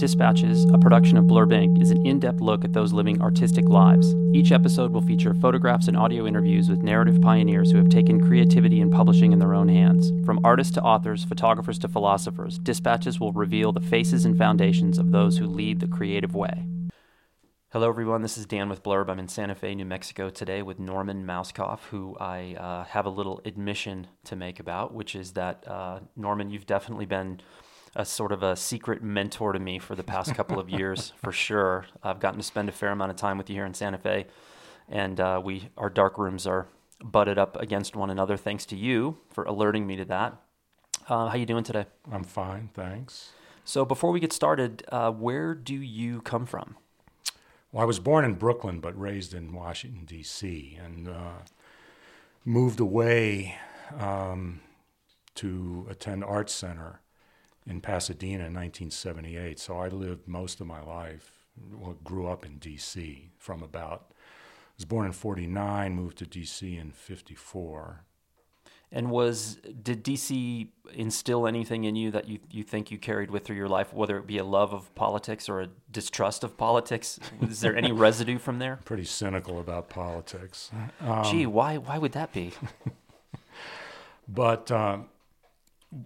Dispatches, 0.00 0.64
a 0.72 0.78
production 0.78 1.18
of 1.18 1.26
Blurb 1.26 1.52
Inc., 1.52 1.82
is 1.82 1.90
an 1.90 2.06
in 2.06 2.18
depth 2.20 2.40
look 2.40 2.64
at 2.64 2.72
those 2.72 2.94
living 2.94 3.20
artistic 3.20 3.68
lives. 3.68 4.14
Each 4.32 4.50
episode 4.50 4.92
will 4.92 5.02
feature 5.02 5.34
photographs 5.34 5.88
and 5.88 5.96
audio 5.96 6.26
interviews 6.26 6.70
with 6.70 6.78
narrative 6.78 7.20
pioneers 7.20 7.70
who 7.70 7.76
have 7.76 7.90
taken 7.90 8.26
creativity 8.26 8.80
and 8.80 8.90
publishing 8.90 9.30
in 9.30 9.38
their 9.38 9.52
own 9.52 9.68
hands. 9.68 10.10
From 10.24 10.40
artists 10.42 10.72
to 10.76 10.82
authors, 10.82 11.24
photographers 11.24 11.78
to 11.80 11.88
philosophers, 11.88 12.58
Dispatches 12.60 13.20
will 13.20 13.34
reveal 13.34 13.72
the 13.72 13.82
faces 13.82 14.24
and 14.24 14.38
foundations 14.38 14.96
of 14.96 15.10
those 15.10 15.36
who 15.36 15.46
lead 15.46 15.80
the 15.80 15.86
creative 15.86 16.34
way. 16.34 16.64
Hello, 17.68 17.86
everyone. 17.86 18.22
This 18.22 18.38
is 18.38 18.46
Dan 18.46 18.70
with 18.70 18.82
Blurb. 18.82 19.10
I'm 19.10 19.18
in 19.18 19.28
Santa 19.28 19.54
Fe, 19.54 19.74
New 19.74 19.84
Mexico 19.84 20.30
today 20.30 20.62
with 20.62 20.78
Norman 20.78 21.26
Mauskopf, 21.26 21.80
who 21.90 22.16
I 22.18 22.54
uh, 22.58 22.84
have 22.84 23.04
a 23.04 23.10
little 23.10 23.42
admission 23.44 24.06
to 24.24 24.34
make 24.34 24.58
about, 24.60 24.94
which 24.94 25.14
is 25.14 25.32
that, 25.32 25.68
uh, 25.68 26.00
Norman, 26.16 26.48
you've 26.48 26.64
definitely 26.64 27.04
been 27.04 27.42
a 27.96 28.04
sort 28.04 28.32
of 28.32 28.42
a 28.42 28.56
secret 28.56 29.02
mentor 29.02 29.52
to 29.52 29.58
me 29.58 29.78
for 29.78 29.94
the 29.94 30.02
past 30.02 30.34
couple 30.34 30.58
of 30.58 30.70
years, 30.70 31.12
for 31.22 31.32
sure. 31.32 31.86
I've 32.02 32.20
gotten 32.20 32.38
to 32.38 32.44
spend 32.44 32.68
a 32.68 32.72
fair 32.72 32.90
amount 32.90 33.10
of 33.10 33.16
time 33.16 33.38
with 33.38 33.50
you 33.50 33.56
here 33.56 33.66
in 33.66 33.74
Santa 33.74 33.98
Fe, 33.98 34.26
and 34.88 35.20
uh, 35.20 35.40
we 35.42 35.68
our 35.76 35.90
dark 35.90 36.18
rooms 36.18 36.46
are 36.46 36.66
butted 37.02 37.38
up 37.38 37.56
against 37.60 37.96
one 37.96 38.10
another. 38.10 38.36
Thanks 38.36 38.66
to 38.66 38.76
you 38.76 39.18
for 39.30 39.44
alerting 39.44 39.86
me 39.86 39.96
to 39.96 40.04
that. 40.06 40.36
Uh, 41.08 41.28
how 41.28 41.36
you 41.36 41.46
doing 41.46 41.64
today? 41.64 41.86
I'm 42.10 42.24
fine, 42.24 42.70
thanks. 42.74 43.30
So 43.64 43.84
before 43.84 44.10
we 44.10 44.20
get 44.20 44.32
started, 44.32 44.84
uh, 44.90 45.10
where 45.10 45.54
do 45.54 45.74
you 45.74 46.20
come 46.22 46.46
from? 46.46 46.76
Well, 47.72 47.82
I 47.82 47.86
was 47.86 48.00
born 48.00 48.24
in 48.24 48.34
Brooklyn, 48.34 48.80
but 48.80 48.98
raised 49.00 49.32
in 49.32 49.52
Washington 49.52 50.04
D.C. 50.04 50.78
and 50.82 51.08
uh, 51.08 51.42
moved 52.44 52.80
away 52.80 53.56
um, 53.98 54.60
to 55.36 55.86
attend 55.88 56.24
Art 56.24 56.50
Center 56.50 57.00
in 57.66 57.80
Pasadena 57.80 58.46
in 58.46 58.54
1978. 58.54 59.58
So 59.58 59.78
I 59.78 59.88
lived 59.88 60.26
most 60.26 60.60
of 60.60 60.66
my 60.66 60.82
life, 60.82 61.46
well, 61.72 61.96
grew 62.04 62.26
up 62.26 62.44
in 62.44 62.58
D.C. 62.58 63.30
from 63.38 63.62
about, 63.62 64.06
I 64.10 64.14
was 64.76 64.84
born 64.84 65.06
in 65.06 65.12
49, 65.12 65.94
moved 65.94 66.18
to 66.18 66.26
D.C. 66.26 66.76
in 66.76 66.90
54. 66.90 68.04
And 68.92 69.08
was 69.08 69.58
did 69.82 70.02
DC 70.02 70.66
instill 70.92 71.46
anything 71.46 71.84
in 71.84 71.94
you 71.94 72.10
that 72.10 72.26
you, 72.26 72.40
you 72.50 72.64
think 72.64 72.90
you 72.90 72.98
carried 72.98 73.30
with 73.30 73.44
through 73.44 73.54
your 73.54 73.68
life, 73.68 73.94
whether 73.94 74.18
it 74.18 74.26
be 74.26 74.38
a 74.38 74.44
love 74.44 74.72
of 74.72 74.92
politics 74.96 75.48
or 75.48 75.60
a 75.60 75.68
distrust 75.92 76.42
of 76.42 76.56
politics? 76.56 77.20
Is 77.40 77.60
there 77.60 77.76
any 77.76 77.92
residue 78.06 78.38
from 78.38 78.58
there? 78.58 78.80
Pretty 78.84 79.04
cynical 79.04 79.60
about 79.60 79.90
politics. 79.90 80.72
Um, 81.00 81.22
Gee, 81.22 81.46
why 81.46 81.76
why 81.76 81.98
would 81.98 82.10
that 82.12 82.32
be? 82.32 82.52
but 84.28 84.72
um, 84.72 85.08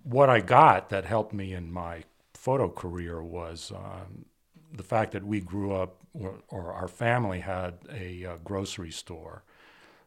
what 0.02 0.30
I 0.30 0.40
got 0.40 0.88
that 0.90 1.04
helped 1.04 1.32
me 1.32 1.52
in 1.52 1.72
my 1.72 2.04
photo 2.32 2.68
career 2.68 3.22
was 3.22 3.72
um, 3.74 4.24
the 4.72 4.82
fact 4.82 5.12
that 5.12 5.24
we 5.24 5.40
grew 5.40 5.72
up, 5.72 5.96
or, 6.12 6.36
or 6.48 6.72
our 6.72 6.88
family 6.88 7.40
had 7.40 7.74
a 7.92 8.24
uh, 8.24 8.36
grocery 8.44 8.90
store, 8.90 9.44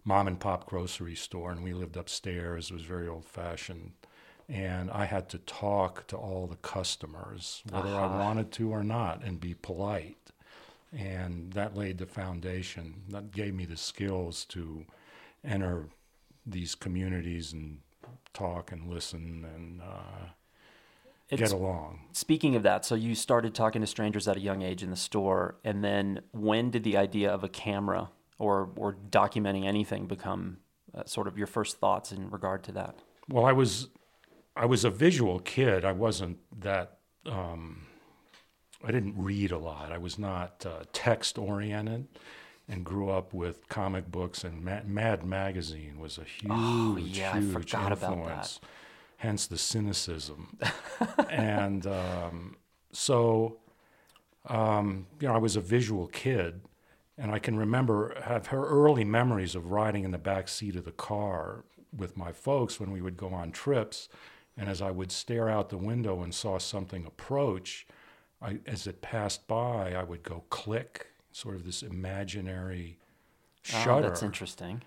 mom 0.04 0.28
and 0.28 0.40
pop 0.40 0.66
grocery 0.66 1.16
store, 1.16 1.52
and 1.52 1.64
we 1.64 1.74
lived 1.74 1.98
upstairs. 1.98 2.70
It 2.70 2.74
was 2.74 2.84
very 2.84 3.08
old 3.08 3.26
fashioned. 3.26 3.92
And 4.50 4.90
I 4.92 5.06
had 5.06 5.28
to 5.30 5.40
talk 5.40 6.08
to 6.08 6.16
all 6.16 6.48
the 6.48 6.56
customers, 6.56 7.64
whether 7.70 7.90
uh-huh. 7.90 8.08
I 8.08 8.18
wanted 8.24 8.52
to 8.54 8.72
or 8.72 8.84
not, 8.84 9.24
and 9.24 9.40
be 9.40 9.54
polite. 9.54 10.32
And 10.98 11.52
that 11.52 11.76
laid 11.76 11.98
the 11.98 12.06
foundation. 12.06 13.02
That 13.10 13.32
gave 13.32 13.54
me 13.54 13.66
the 13.66 13.76
skills 13.76 14.46
to 14.46 14.86
enter 15.44 15.90
these 16.46 16.76
communities 16.76 17.52
and 17.52 17.80
talk 18.38 18.72
and 18.72 18.90
listen 18.90 19.46
and 19.56 19.82
uh, 19.82 21.36
get 21.36 21.52
along. 21.52 22.02
Speaking 22.12 22.56
of 22.56 22.64
that, 22.64 22.86
so 22.86 22.96
you 22.96 23.16
started 23.16 23.56
talking 23.56 23.82
to 23.82 23.88
strangers 23.88 24.28
at 24.28 24.38
a 24.38 24.40
young 24.40 24.62
age 24.62 24.84
in 24.84 24.90
the 24.90 24.96
store, 24.96 25.56
and 25.64 25.84
then 25.84 26.22
when 26.32 26.70
did 26.70 26.84
the 26.84 26.98
idea 26.98 27.32
of 27.32 27.44
a 27.44 27.50
camera 27.50 28.10
or 28.38 28.70
or 28.76 28.96
documenting 29.10 29.66
anything 29.66 30.06
become 30.06 30.58
uh, 30.94 31.04
sort 31.06 31.28
of 31.28 31.38
your 31.38 31.48
first 31.48 31.80
thoughts 31.80 32.12
in 32.12 32.30
regard 32.30 32.64
to 32.64 32.72
that? 32.74 33.00
Well, 33.30 33.46
I 33.46 33.54
was 33.54 33.90
I 34.56 34.66
was 34.66 34.86
a 34.86 34.90
visual 34.90 35.40
kid. 35.40 35.84
I 35.84 35.92
wasn't 35.92 36.38
that. 36.60 37.00
Um, 37.26 37.88
I 38.84 38.92
didn't 38.92 39.16
read 39.18 39.52
a 39.52 39.58
lot. 39.58 39.92
I 39.92 39.98
was 39.98 40.20
not 40.20 40.66
uh, 40.66 40.84
text 40.94 41.38
oriented 41.38 42.08
and 42.70 42.84
grew 42.84 43.10
up 43.10 43.34
with 43.34 43.68
comic 43.70 44.12
books 44.12 44.44
and 44.44 44.64
Mad 44.64 45.24
Magazine 45.26 46.00
was 46.00 46.18
a 46.18 46.24
huge, 46.24 46.52
oh, 46.52 46.98
yeah, 46.98 47.40
huge 47.40 47.74
influence. 47.74 48.60
Hence 49.18 49.48
the 49.48 49.58
cynicism, 49.58 50.58
and 51.30 51.88
um, 51.88 52.58
so 52.92 53.58
um, 54.48 55.08
you 55.20 55.28
know 55.28 55.34
I 55.34 55.40
was 55.40 55.56
a 55.56 55.62
visual 55.62 56.06
kid, 56.08 56.62
and 57.18 57.32
I 57.32 57.40
can 57.40 57.58
remember 57.58 58.16
have 58.24 58.48
her 58.48 58.68
early 58.68 59.04
memories 59.04 59.56
of 59.56 59.72
riding 59.72 60.04
in 60.04 60.12
the 60.12 60.20
back 60.20 60.48
seat 60.48 60.76
of 60.76 60.86
the 60.86 60.92
car 60.92 61.64
with 61.96 62.16
my 62.16 62.32
folks 62.32 62.80
when 62.80 62.92
we 62.92 63.02
would 63.02 63.18
go 63.18 63.30
on 63.30 63.52
trips, 63.52 64.08
and 64.56 64.70
as 64.70 64.84
I 64.84 64.92
would 64.92 65.12
stare 65.12 65.50
out 65.50 65.70
the 65.70 65.78
window 65.78 66.22
and 66.22 66.32
saw 66.32 66.60
something 66.60 67.04
approach, 67.04 67.88
I, 68.40 68.60
as 68.68 68.86
it 68.86 69.02
passed 69.02 69.48
by, 69.48 69.94
I 69.94 70.04
would 70.04 70.22
go 70.22 70.44
click 70.52 71.08
sort 71.38 71.56
of 71.56 71.66
this 71.66 71.84
imaginary 71.84 72.98
shutter. 73.62 73.92
Oh, 73.92 74.02
that's 74.02 74.24
interesting. 74.24 74.82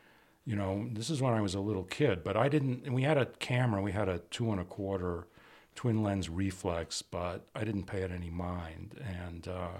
You 0.44 0.56
know, 0.56 0.88
this 0.92 1.08
is 1.08 1.22
when 1.22 1.32
I 1.32 1.40
was 1.40 1.54
a 1.54 1.60
little 1.60 1.84
kid, 1.84 2.24
but 2.24 2.36
I 2.36 2.48
didn't. 2.48 2.84
And 2.84 2.92
we 2.92 3.02
had 3.02 3.16
a 3.16 3.26
camera. 3.26 3.80
We 3.80 3.92
had 3.92 4.08
a 4.08 4.18
two 4.30 4.50
and 4.50 4.60
a 4.60 4.64
quarter 4.64 5.28
twin 5.76 6.02
lens 6.02 6.28
reflex, 6.28 7.02
but 7.02 7.46
I 7.54 7.62
didn't 7.62 7.84
pay 7.84 8.02
it 8.02 8.10
any 8.10 8.30
mind. 8.30 9.00
And 9.22 9.46
uh, 9.46 9.78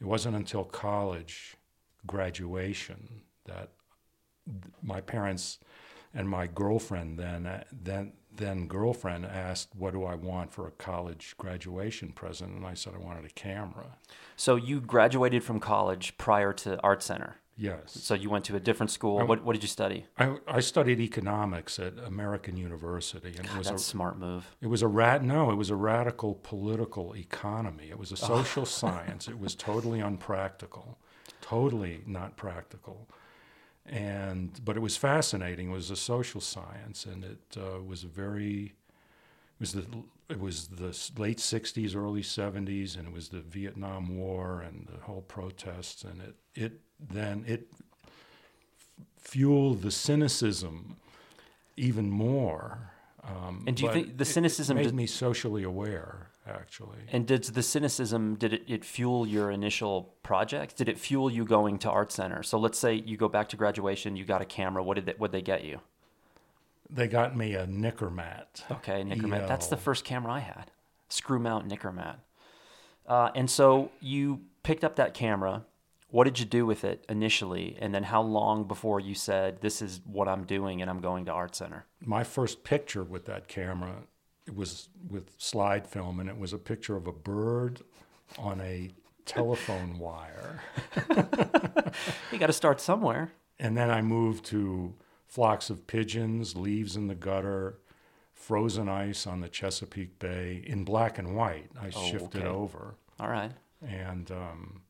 it 0.00 0.06
wasn't 0.06 0.36
until 0.36 0.64
college 0.64 1.56
graduation 2.06 3.22
that 3.44 3.72
my 4.82 5.02
parents 5.02 5.58
and 6.14 6.28
my 6.30 6.46
girlfriend 6.46 7.18
then 7.18 7.46
uh, 7.46 7.64
then 7.70 8.12
then 8.36 8.66
girlfriend 8.66 9.26
asked, 9.26 9.74
"What 9.74 9.92
do 9.92 10.04
I 10.04 10.14
want 10.14 10.52
for 10.52 10.66
a 10.66 10.72
college 10.72 11.34
graduation 11.38 12.12
present?" 12.12 12.54
And 12.54 12.66
I 12.66 12.74
said, 12.74 12.94
"I 12.94 12.98
wanted 12.98 13.24
a 13.24 13.30
camera." 13.30 13.96
So 14.36 14.56
you 14.56 14.80
graduated 14.80 15.44
from 15.44 15.60
college 15.60 16.16
prior 16.18 16.52
to 16.54 16.80
Art 16.82 17.02
Center. 17.02 17.36
Yes. 17.58 17.98
So 18.02 18.14
you 18.14 18.28
went 18.28 18.44
to 18.46 18.56
a 18.56 18.60
different 18.60 18.90
school. 18.90 19.18
I, 19.18 19.22
what, 19.22 19.42
what 19.42 19.54
did 19.54 19.62
you 19.62 19.68
study? 19.68 20.04
I, 20.18 20.36
I 20.46 20.60
studied 20.60 21.00
economics 21.00 21.78
at 21.78 21.94
American 22.04 22.56
University, 22.56 23.34
and 23.38 23.46
God, 23.46 23.54
it 23.54 23.58
was 23.58 23.68
that's 23.68 23.82
a 23.82 23.84
smart 23.84 24.18
move. 24.18 24.54
It 24.60 24.66
was 24.66 24.82
a 24.82 24.88
rat. 24.88 25.24
No, 25.24 25.50
it 25.50 25.54
was 25.54 25.70
a 25.70 25.76
radical 25.76 26.34
political 26.34 27.16
economy. 27.16 27.88
It 27.88 27.98
was 27.98 28.10
a 28.10 28.14
oh. 28.24 28.42
social 28.42 28.62
oh. 28.62 28.64
science. 28.82 29.26
It 29.26 29.38
was 29.38 29.54
totally 29.54 30.00
unpractical, 30.00 30.98
totally 31.40 32.02
not 32.06 32.36
practical 32.36 33.08
and 33.88 34.60
but 34.64 34.76
it 34.76 34.80
was 34.80 34.96
fascinating. 34.96 35.70
It 35.70 35.72
was 35.72 35.90
a 35.90 35.96
social 35.96 36.40
science, 36.40 37.04
and 37.06 37.24
it 37.24 37.56
uh, 37.56 37.82
was 37.82 38.04
a 38.04 38.08
very 38.08 38.74
it 39.56 39.60
was 39.60 39.72
the 39.72 39.86
it 40.28 40.40
was 40.40 40.68
the 40.68 40.96
late 41.20 41.38
'60s, 41.38 41.94
early 41.94 42.22
'70s, 42.22 42.98
and 42.98 43.08
it 43.08 43.14
was 43.14 43.28
the 43.28 43.40
Vietnam 43.40 44.16
War 44.16 44.62
and 44.66 44.88
the 44.92 45.00
whole 45.02 45.22
protests, 45.22 46.04
and 46.04 46.20
it 46.20 46.34
it 46.54 46.80
then 46.98 47.44
it 47.46 47.68
fueled 49.18 49.82
the 49.82 49.90
cynicism 49.90 50.96
even 51.76 52.10
more. 52.10 52.92
Um, 53.24 53.64
and 53.66 53.76
do 53.76 53.84
you 53.84 53.92
think 53.92 54.18
the 54.18 54.24
cynicism 54.24 54.76
made 54.76 54.84
did, 54.84 54.94
me 54.94 55.06
socially 55.06 55.64
aware? 55.64 56.30
Actually. 56.48 56.98
And 57.10 57.26
did 57.26 57.44
the 57.44 57.62
cynicism 57.62 58.36
did 58.36 58.52
it, 58.52 58.64
it 58.66 58.84
fuel 58.84 59.26
your 59.26 59.50
initial 59.50 60.14
project? 60.22 60.76
Did 60.76 60.88
it 60.88 60.98
fuel 60.98 61.30
you 61.30 61.44
going 61.44 61.78
to 61.78 61.90
art 61.90 62.12
center? 62.12 62.42
So 62.42 62.58
let's 62.58 62.78
say 62.78 62.94
you 62.94 63.16
go 63.16 63.28
back 63.28 63.48
to 63.50 63.56
graduation, 63.56 64.16
you 64.16 64.24
got 64.24 64.42
a 64.42 64.44
camera. 64.44 64.82
What 64.82 64.94
did 64.94 65.06
they, 65.06 65.14
what 65.18 65.32
they 65.32 65.42
get 65.42 65.64
you? 65.64 65.80
They 66.88 67.08
got 67.08 67.36
me 67.36 67.54
a 67.54 67.66
Nikkormat. 67.66 68.70
Okay, 68.70 69.02
Nikkormat. 69.02 69.42
EL. 69.42 69.48
That's 69.48 69.66
the 69.66 69.76
first 69.76 70.04
camera 70.04 70.32
I 70.32 70.38
had. 70.40 70.70
Screw 71.08 71.38
mount 71.38 71.68
Nikkormat. 71.68 72.16
Uh, 73.06 73.30
and 73.34 73.50
so 73.50 73.90
you 74.00 74.40
picked 74.62 74.84
up 74.84 74.96
that 74.96 75.14
camera. 75.14 75.64
What 76.10 76.24
did 76.24 76.38
you 76.38 76.46
do 76.46 76.64
with 76.64 76.84
it 76.84 77.04
initially? 77.08 77.76
And 77.80 77.94
then 77.94 78.04
how 78.04 78.22
long 78.22 78.64
before 78.64 79.00
you 79.00 79.14
said, 79.14 79.60
This 79.60 79.82
is 79.82 80.00
what 80.04 80.28
I'm 80.28 80.44
doing 80.44 80.80
and 80.80 80.88
I'm 80.88 81.00
going 81.00 81.24
to 81.26 81.32
Art 81.32 81.56
Center? 81.56 81.86
My 82.00 82.22
first 82.22 82.62
picture 82.62 83.02
with 83.02 83.26
that 83.26 83.48
camera 83.48 84.02
it 84.46 84.54
was 84.54 84.88
with 85.08 85.30
slide 85.38 85.86
film, 85.86 86.20
and 86.20 86.28
it 86.28 86.38
was 86.38 86.52
a 86.52 86.58
picture 86.58 86.96
of 86.96 87.06
a 87.06 87.12
bird 87.12 87.82
on 88.38 88.60
a 88.60 88.90
telephone 89.24 89.98
wire. 89.98 90.60
you 92.32 92.38
got 92.38 92.46
to 92.46 92.52
start 92.52 92.80
somewhere. 92.80 93.32
And 93.58 93.76
then 93.76 93.90
I 93.90 94.02
moved 94.02 94.44
to 94.46 94.94
flocks 95.26 95.70
of 95.70 95.86
pigeons, 95.86 96.56
leaves 96.56 96.96
in 96.96 97.08
the 97.08 97.14
gutter, 97.14 97.78
frozen 98.32 98.88
ice 98.88 99.26
on 99.26 99.40
the 99.40 99.48
Chesapeake 99.48 100.18
Bay 100.18 100.62
in 100.66 100.84
black 100.84 101.18
and 101.18 101.34
white. 101.34 101.70
I 101.80 101.90
oh, 101.94 102.10
shifted 102.10 102.42
okay. 102.42 102.48
over. 102.48 102.94
All 103.18 103.28
right. 103.28 103.52
And 103.86 104.30
um, 104.30 104.82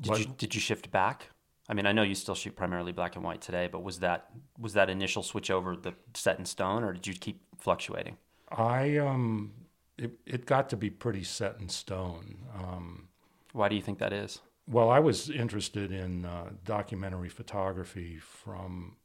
did 0.00 0.18
you 0.18 0.26
did 0.36 0.54
you 0.54 0.60
shift 0.60 0.90
back? 0.90 1.30
I 1.68 1.74
mean, 1.74 1.86
I 1.86 1.92
know 1.92 2.02
you 2.02 2.14
still 2.14 2.34
shoot 2.34 2.56
primarily 2.56 2.92
black 2.92 3.14
and 3.14 3.24
white 3.24 3.40
today, 3.40 3.68
but 3.70 3.82
was 3.82 4.00
that 4.00 4.30
was 4.58 4.72
that 4.74 4.90
initial 4.90 5.22
switch 5.22 5.50
over 5.50 5.76
the 5.76 5.94
set 6.14 6.38
in 6.38 6.44
stone, 6.44 6.82
or 6.82 6.92
did 6.92 7.06
you 7.06 7.14
keep 7.14 7.42
fluctuating? 7.58 8.16
I 8.50 8.96
um, 8.96 9.52
it, 9.96 10.12
it 10.26 10.46
got 10.46 10.68
to 10.70 10.76
be 10.76 10.90
pretty 10.90 11.24
set 11.24 11.56
in 11.60 11.68
stone. 11.68 12.38
Um, 12.54 13.08
Why 13.52 13.68
do 13.68 13.76
you 13.76 13.82
think 13.82 13.98
that 13.98 14.12
is? 14.12 14.40
well, 14.70 14.90
I 14.90 14.98
was 14.98 15.30
interested 15.30 15.92
in 15.92 16.26
uh, 16.26 16.50
documentary 16.64 17.30
photography 17.30 18.18
from 18.18 18.96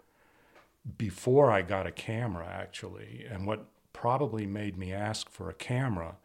before 0.98 1.50
I 1.50 1.62
got 1.62 1.88
a 1.88 1.92
camera, 1.92 2.45
actually. 2.45 3.25
And 3.30 3.48
what 3.48 3.66
probably 3.94 4.45
made 4.45 4.78
me 4.78 4.92
ask 4.92 5.30
for 5.30 5.50
a 5.50 5.54
camera 5.54 6.18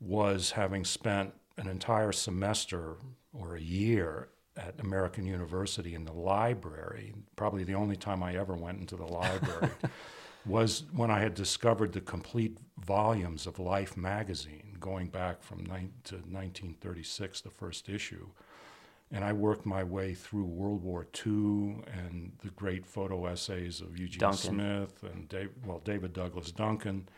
was 0.00 0.52
having 0.52 0.84
spent 0.84 1.34
an 1.58 1.68
entire 1.68 2.12
semester 2.12 2.96
or 3.34 3.56
a 3.56 3.60
year 3.60 4.28
at 4.56 4.80
American 4.80 5.26
University 5.26 5.94
in 5.94 6.04
the 6.04 6.12
library, 6.12 7.12
probably 7.36 7.64
the 7.64 7.74
only 7.74 7.96
time 7.96 8.22
I 8.22 8.36
ever 8.36 8.54
went 8.54 8.80
into 8.80 8.96
the 8.96 9.06
library, 9.06 9.70
was 10.44 10.84
when 10.92 11.10
I 11.10 11.20
had 11.20 11.34
discovered 11.34 11.92
the 11.92 12.00
complete 12.00 12.58
volumes 12.78 13.46
of 13.46 13.58
Life 13.58 13.96
magazine 13.96 14.76
going 14.80 15.08
back 15.08 15.42
from 15.42 15.64
nine 15.64 15.92
to 16.04 16.16
1936, 16.16 17.40
the 17.40 17.50
first 17.50 17.88
issue. 17.88 18.26
And 19.12 19.24
I 19.24 19.32
worked 19.32 19.66
my 19.66 19.84
way 19.84 20.14
through 20.14 20.44
World 20.44 20.82
War 20.82 21.06
II 21.24 21.82
and 21.86 22.32
the 22.42 22.50
great 22.56 22.84
photo 22.86 23.26
essays 23.26 23.80
of 23.80 23.98
Eugene 23.98 24.20
Duncan. 24.20 24.54
Smith 24.54 25.04
and 25.12 25.28
Dave, 25.28 25.50
well, 25.66 25.80
David 25.84 26.12
Douglas 26.14 26.50
Duncan 26.50 27.08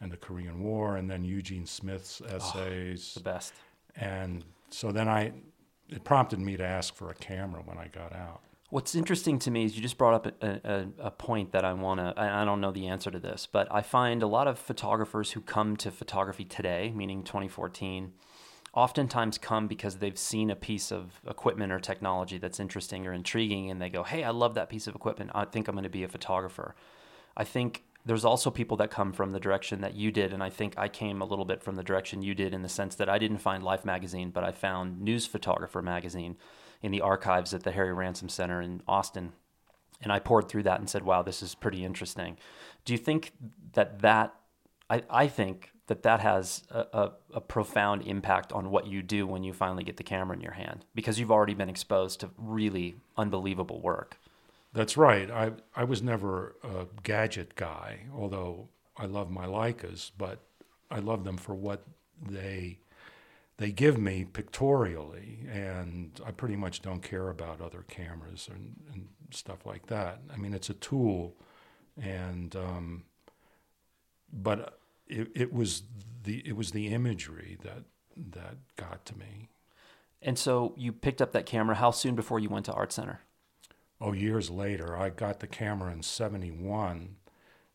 and 0.00 0.12
the 0.12 0.16
Korean 0.16 0.62
War, 0.62 0.96
and 0.96 1.10
then 1.10 1.24
Eugene 1.24 1.66
Smith's 1.66 2.22
ah, 2.24 2.36
essays. 2.36 3.14
The 3.14 3.20
best. 3.20 3.54
And 3.96 4.44
so 4.70 4.92
then 4.92 5.08
I, 5.08 5.32
it 5.88 6.04
prompted 6.04 6.38
me 6.38 6.56
to 6.56 6.64
ask 6.64 6.94
for 6.94 7.10
a 7.10 7.14
camera 7.14 7.62
when 7.64 7.78
I 7.78 7.88
got 7.88 8.12
out. 8.12 8.42
What's 8.70 8.94
interesting 8.94 9.38
to 9.40 9.50
me 9.50 9.64
is 9.64 9.76
you 9.76 9.82
just 9.82 9.96
brought 9.96 10.12
up 10.12 10.42
a, 10.42 10.60
a, 10.62 11.06
a 11.06 11.10
point 11.10 11.52
that 11.52 11.64
I 11.64 11.72
want 11.72 12.00
to, 12.00 12.12
I 12.20 12.44
don't 12.44 12.60
know 12.60 12.70
the 12.70 12.88
answer 12.88 13.10
to 13.10 13.18
this, 13.18 13.48
but 13.50 13.66
I 13.70 13.80
find 13.80 14.22
a 14.22 14.26
lot 14.26 14.46
of 14.46 14.58
photographers 14.58 15.30
who 15.30 15.40
come 15.40 15.74
to 15.78 15.90
photography 15.90 16.44
today, 16.44 16.92
meaning 16.94 17.22
2014, 17.22 18.12
oftentimes 18.74 19.38
come 19.38 19.68
because 19.68 19.96
they've 19.96 20.18
seen 20.18 20.50
a 20.50 20.56
piece 20.56 20.92
of 20.92 21.18
equipment 21.26 21.72
or 21.72 21.80
technology 21.80 22.36
that's 22.36 22.60
interesting 22.60 23.06
or 23.06 23.14
intriguing 23.14 23.70
and 23.70 23.80
they 23.80 23.88
go, 23.88 24.02
hey, 24.02 24.22
I 24.22 24.30
love 24.30 24.52
that 24.56 24.68
piece 24.68 24.86
of 24.86 24.94
equipment. 24.94 25.30
I 25.34 25.46
think 25.46 25.66
I'm 25.66 25.74
going 25.74 25.84
to 25.84 25.88
be 25.88 26.04
a 26.04 26.08
photographer. 26.08 26.74
I 27.38 27.44
think 27.44 27.84
there's 28.04 28.24
also 28.24 28.50
people 28.50 28.76
that 28.76 28.90
come 28.90 29.14
from 29.14 29.32
the 29.32 29.40
direction 29.40 29.80
that 29.80 29.94
you 29.94 30.10
did, 30.10 30.32
and 30.32 30.42
I 30.42 30.50
think 30.50 30.74
I 30.76 30.88
came 30.88 31.22
a 31.22 31.26
little 31.26 31.44
bit 31.44 31.62
from 31.62 31.76
the 31.76 31.82
direction 31.82 32.22
you 32.22 32.34
did 32.34 32.52
in 32.52 32.62
the 32.62 32.68
sense 32.68 32.94
that 32.96 33.08
I 33.08 33.18
didn't 33.18 33.38
find 33.38 33.62
Life 33.62 33.84
magazine, 33.84 34.30
but 34.30 34.44
I 34.44 34.52
found 34.52 35.00
News 35.00 35.26
Photographer 35.26 35.82
magazine 35.82 36.36
in 36.82 36.92
the 36.92 37.00
archives 37.00 37.54
at 37.54 37.62
the 37.62 37.72
Harry 37.72 37.92
Ransom 37.92 38.28
Center 38.28 38.60
in 38.62 38.82
Austin. 38.86 39.32
And 40.00 40.12
I 40.12 40.18
poured 40.18 40.48
through 40.48 40.62
that 40.64 40.78
and 40.78 40.88
said, 40.88 41.02
wow, 41.02 41.22
this 41.22 41.42
is 41.42 41.54
pretty 41.54 41.84
interesting. 41.84 42.36
Do 42.84 42.92
you 42.92 42.98
think 42.98 43.32
that 43.72 44.00
that, 44.00 44.34
I, 44.88 45.02
I 45.10 45.26
think 45.26 45.72
that 45.88 46.02
that 46.04 46.20
has 46.20 46.62
a, 46.70 46.86
a, 46.92 47.12
a 47.34 47.40
profound 47.40 48.02
impact 48.06 48.52
on 48.52 48.70
what 48.70 48.86
you 48.86 49.02
do 49.02 49.26
when 49.26 49.42
you 49.42 49.52
finally 49.52 49.82
get 49.82 49.96
the 49.96 50.04
camera 50.04 50.36
in 50.36 50.42
your 50.42 50.52
hand 50.52 50.84
because 50.94 51.18
you've 51.18 51.32
already 51.32 51.54
been 51.54 51.68
exposed 51.68 52.20
to 52.20 52.30
really 52.36 52.96
unbelievable 53.16 53.80
work. 53.80 54.18
That's 54.72 54.96
right. 54.96 55.30
I 55.30 55.52
I 55.74 55.84
was 55.84 56.02
never 56.02 56.56
a 56.62 56.86
gadget 57.02 57.56
guy, 57.56 58.00
although 58.14 58.68
I 58.96 59.06
love 59.06 59.30
my 59.30 59.46
Leicas, 59.46 60.10
but 60.16 60.40
I 60.90 60.98
love 60.98 61.24
them 61.24 61.38
for 61.38 61.54
what 61.54 61.84
they 62.20 62.78
they 63.58 63.70
give 63.72 63.98
me 63.98 64.24
pictorially, 64.24 65.46
and 65.50 66.20
I 66.24 66.30
pretty 66.30 66.56
much 66.56 66.82
don't 66.82 67.02
care 67.02 67.28
about 67.28 67.60
other 67.60 67.84
cameras 67.88 68.48
and, 68.52 68.76
and 68.92 69.08
stuff 69.30 69.66
like 69.66 69.86
that. 69.86 70.20
I 70.32 70.36
mean, 70.36 70.54
it's 70.54 70.70
a 70.70 70.74
tool, 70.74 71.36
and 72.00 72.54
um, 72.56 73.04
but 74.32 74.78
it, 75.06 75.28
it 75.34 75.52
was 75.52 75.82
the 76.24 76.42
it 76.46 76.56
was 76.56 76.70
the 76.70 76.88
imagery 76.88 77.58
that 77.62 77.84
that 78.16 78.56
got 78.76 79.04
to 79.06 79.18
me. 79.18 79.48
And 80.20 80.38
so 80.38 80.74
you 80.76 80.92
picked 80.92 81.22
up 81.22 81.32
that 81.32 81.46
camera. 81.46 81.76
How 81.76 81.90
soon 81.92 82.16
before 82.16 82.40
you 82.40 82.48
went 82.48 82.64
to 82.66 82.72
Art 82.72 82.92
Center? 82.92 83.20
oh, 84.00 84.12
years 84.12 84.50
later, 84.50 84.96
I 84.96 85.10
got 85.10 85.40
the 85.40 85.46
camera 85.46 85.92
in 85.92 86.02
71 86.02 87.16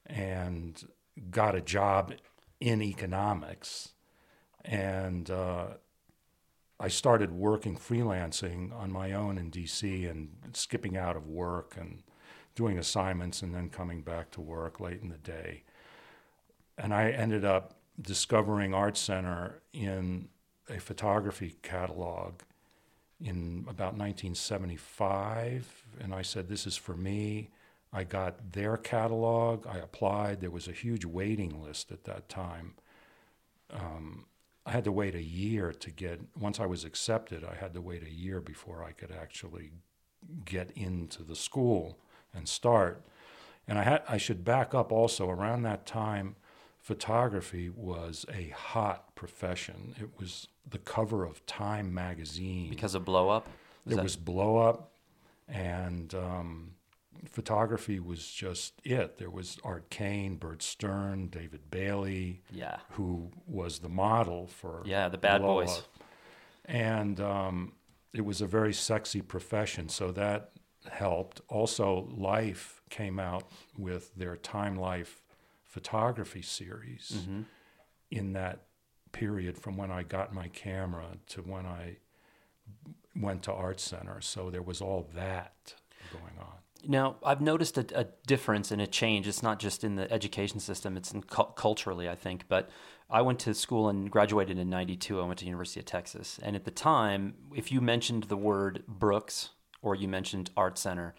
and 0.06 0.84
got 1.30 1.56
a 1.56 1.62
job 1.62 2.14
in 2.60 2.82
economics. 2.82 3.90
And 4.74 5.30
uh, 5.30 5.68
I 6.80 6.88
started 6.88 7.32
working 7.32 7.78
freelancing 7.78 8.74
on 8.74 8.92
my 8.92 9.12
own 9.12 9.38
in 9.38 9.52
DC 9.52 10.10
and 10.10 10.30
skipping 10.54 10.98
out 10.98 11.16
of 11.16 11.28
work 11.28 11.76
and 11.80 12.02
doing 12.56 12.80
assignments 12.80 13.44
and 13.44 13.54
then 13.54 13.70
coming 13.70 14.02
back 14.02 14.32
to 14.32 14.42
work 14.42 14.80
late 14.80 15.00
in 15.04 15.10
the 15.10 15.18
day. 15.18 15.62
And 16.76 16.92
I 16.92 17.12
ended 17.12 17.46
up 17.46 17.76
discovering 18.02 18.74
Art 18.74 18.98
Center 18.98 19.62
in 19.74 20.30
a 20.68 20.80
photography 20.80 21.56
catalog 21.62 22.42
in 23.22 23.66
about 23.70 23.96
1975, 23.96 25.86
and 26.02 26.16
I 26.16 26.24
said, 26.24 26.50
This 26.50 26.66
is 26.66 26.76
for 26.76 26.98
me. 26.98 27.52
I 27.94 28.04
got 28.06 28.54
their 28.54 28.76
catalog. 28.76 29.68
I 29.68 29.78
applied. 29.78 30.42
There 30.42 30.50
was 30.50 30.68
a 30.68 30.72
huge 30.72 31.06
waiting 31.06 31.62
list 31.62 31.92
at 31.92 32.06
that 32.06 32.28
time. 32.28 32.74
Um, 33.70 34.26
I 34.66 34.72
had 34.72 34.84
to 34.86 34.92
wait 34.92 35.16
a 35.16 35.22
year 35.24 35.74
to 35.74 35.92
get, 35.92 36.22
once 36.40 36.60
I 36.60 36.66
was 36.66 36.86
accepted, 36.86 37.44
I 37.44 37.56
had 37.56 37.74
to 37.74 37.82
wait 37.82 38.04
a 38.04 38.10
year 38.10 38.40
before 38.40 38.84
I 38.84 38.92
could 38.92 39.12
actually 39.12 39.72
get 40.46 40.72
into 40.72 41.24
the 41.24 41.36
school 41.36 41.98
and 42.34 42.48
start. 42.48 43.04
And 43.68 43.78
I, 43.78 43.84
had, 43.84 44.04
I 44.08 44.18
should 44.18 44.46
back 44.46 44.74
up 44.74 44.92
also, 44.92 45.30
around 45.30 45.64
that 45.64 45.86
time, 45.86 46.36
photography 46.80 47.70
was 47.70 48.26
a 48.34 48.50
hot 48.50 49.16
profession. 49.16 49.96
It 50.00 50.10
was 50.20 50.48
the 50.70 50.80
cover 50.80 51.26
of 51.26 51.46
Time 51.46 51.94
magazine. 51.94 52.70
Because 52.70 52.96
of 52.96 53.04
blow 53.04 53.30
up? 53.30 53.48
there 53.86 54.04
was 54.04 54.16
blow 54.16 54.58
up, 54.58 54.92
and 55.48 56.14
um, 56.16 56.72
photography 57.30 58.00
was 58.00 58.28
just 58.28 58.74
it. 58.84 59.18
There 59.18 59.30
was 59.30 59.58
Art 59.64 59.90
Kane, 59.90 60.36
Bert 60.36 60.62
Stern, 60.62 61.28
David 61.28 61.70
Bailey, 61.72 62.42
Yeah. 62.52 62.78
who 62.92 63.32
was 63.48 63.80
the 63.80 63.90
model 63.90 64.48
for 64.48 64.82
Yeah, 64.86 65.10
the 65.10 65.18
bad 65.18 65.42
Blow 65.42 65.56
boys. 65.62 65.84
And 66.66 67.20
um, 67.20 67.74
it 68.14 68.22
was 68.22 68.42
a 68.42 68.48
very 68.48 68.74
sexy 68.74 69.22
profession, 69.22 69.90
so 69.90 70.12
that 70.12 70.52
helped. 70.92 71.42
Also, 71.50 72.08
Life 72.16 72.82
came 72.90 73.20
out 73.20 73.50
with 73.78 74.14
their 74.16 74.36
Time 74.38 74.76
Life 74.76 75.22
photography 75.64 76.42
series 76.42 77.12
Mm-hmm. 77.22 77.42
in 78.12 78.34
that 78.34 78.66
period 79.12 79.58
from 79.58 79.78
when 79.78 79.92
I 79.92 80.04
got 80.04 80.34
my 80.34 80.48
camera 80.50 81.06
to 81.30 81.42
when 81.42 81.66
I 81.66 81.98
went 83.16 83.44
to 83.44 83.54
Art 83.54 83.80
Center. 83.80 84.22
So 84.22 84.50
there 84.50 84.62
was 84.62 84.82
all 84.82 85.08
that 85.16 85.76
going 86.12 86.38
on. 86.40 86.58
Now, 86.86 87.16
I've 87.24 87.42
noticed 87.42 87.78
a, 87.78 88.00
a 88.00 88.08
difference 88.28 88.72
and 88.72 88.82
a 88.82 88.88
change. 88.88 89.28
It's 89.28 89.44
not 89.44 89.60
just 89.60 89.84
in 89.84 89.96
the 89.96 90.12
education 90.12 90.60
system; 90.60 90.98
it's 90.98 91.12
in 91.12 91.24
cu- 91.24 91.54
culturally, 91.56 92.10
I 92.10 92.16
think. 92.16 92.46
But 92.48 92.70
I 93.10 93.22
went 93.22 93.40
to 93.40 93.54
school 93.54 93.90
and 93.90 94.10
graduated 94.12 94.58
in 94.58 94.70
'92. 94.70 95.22
I 95.22 95.26
went 95.26 95.40
to 95.40 95.46
University 95.46 95.80
of 95.80 95.86
Texas, 95.86 96.40
and 96.44 96.56
at 96.56 96.66
the 96.66 96.72
time, 96.72 97.36
if 97.56 97.72
you 97.72 97.82
mentioned 97.82 98.24
the 98.24 98.38
word 98.38 98.84
Brooks 98.88 99.50
or 99.82 99.96
you 99.96 100.08
mentioned 100.08 100.50
Art 100.56 100.78
Center, 100.78 101.14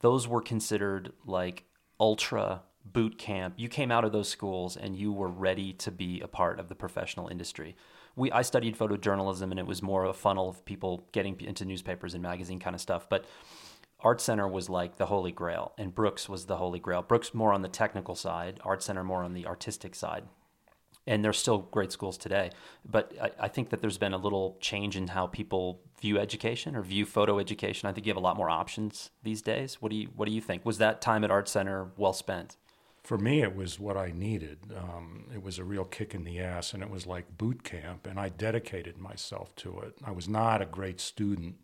those 0.00 0.26
were 0.26 0.42
considered 0.42 1.12
like 1.24 1.64
ultra 1.98 2.62
boot 2.84 3.18
camp. 3.18 3.54
You 3.56 3.68
came 3.68 3.90
out 3.90 4.04
of 4.04 4.12
those 4.12 4.28
schools 4.28 4.76
and 4.76 4.96
you 4.96 5.12
were 5.12 5.28
ready 5.28 5.72
to 5.74 5.90
be 5.90 6.20
a 6.20 6.28
part 6.28 6.58
of 6.58 6.68
the 6.68 6.74
professional 6.74 7.28
industry. 7.28 7.76
We 8.16 8.32
I 8.32 8.42
studied 8.42 8.76
photojournalism, 8.76 9.50
and 9.50 9.58
it 9.58 9.66
was 9.66 9.82
more 9.82 10.04
of 10.04 10.10
a 10.10 10.14
funnel 10.14 10.48
of 10.48 10.64
people 10.64 11.06
getting 11.12 11.40
into 11.40 11.64
newspapers 11.64 12.14
and 12.14 12.22
magazine 12.22 12.58
kind 12.58 12.74
of 12.74 12.80
stuff, 12.80 13.08
but 13.08 13.24
Art 14.02 14.20
Center 14.20 14.48
was 14.48 14.68
like 14.68 14.96
the 14.96 15.06
holy 15.06 15.32
grail, 15.32 15.72
and 15.76 15.94
Brooks 15.94 16.28
was 16.28 16.46
the 16.46 16.56
holy 16.56 16.78
grail. 16.78 17.02
Brooks 17.02 17.34
more 17.34 17.52
on 17.52 17.62
the 17.62 17.68
technical 17.68 18.14
side, 18.14 18.60
Art 18.64 18.82
Center 18.82 19.04
more 19.04 19.22
on 19.22 19.34
the 19.34 19.46
artistic 19.46 19.94
side. 19.94 20.24
And 21.06 21.24
they're 21.24 21.32
still 21.32 21.58
great 21.58 21.92
schools 21.92 22.16
today. 22.18 22.50
But 22.84 23.12
I, 23.20 23.30
I 23.40 23.48
think 23.48 23.70
that 23.70 23.80
there's 23.80 23.98
been 23.98 24.12
a 24.12 24.18
little 24.18 24.58
change 24.60 24.96
in 24.96 25.08
how 25.08 25.26
people 25.26 25.80
view 26.00 26.18
education 26.18 26.76
or 26.76 26.82
view 26.82 27.04
photo 27.04 27.38
education. 27.38 27.88
I 27.88 27.92
think 27.92 28.06
you 28.06 28.10
have 28.10 28.16
a 28.16 28.20
lot 28.20 28.36
more 28.36 28.50
options 28.50 29.10
these 29.22 29.42
days. 29.42 29.76
What 29.80 29.90
do 29.90 29.96
you 29.96 30.08
What 30.14 30.26
do 30.26 30.32
you 30.32 30.40
think? 30.40 30.64
Was 30.64 30.78
that 30.78 31.00
time 31.00 31.24
at 31.24 31.30
Art 31.30 31.48
Center 31.48 31.90
well 31.96 32.12
spent? 32.12 32.56
For 33.02 33.16
me, 33.16 33.42
it 33.42 33.56
was 33.56 33.80
what 33.80 33.96
I 33.96 34.12
needed. 34.14 34.58
Um, 34.76 35.24
it 35.34 35.42
was 35.42 35.58
a 35.58 35.64
real 35.64 35.84
kick 35.84 36.14
in 36.14 36.24
the 36.24 36.38
ass, 36.38 36.74
and 36.74 36.82
it 36.82 36.90
was 36.90 37.06
like 37.06 37.38
boot 37.38 37.64
camp, 37.64 38.06
and 38.06 38.20
I 38.20 38.28
dedicated 38.28 38.98
myself 38.98 39.56
to 39.56 39.80
it. 39.80 39.94
I 40.04 40.10
was 40.10 40.28
not 40.28 40.60
a 40.60 40.66
great 40.66 41.00
student 41.00 41.56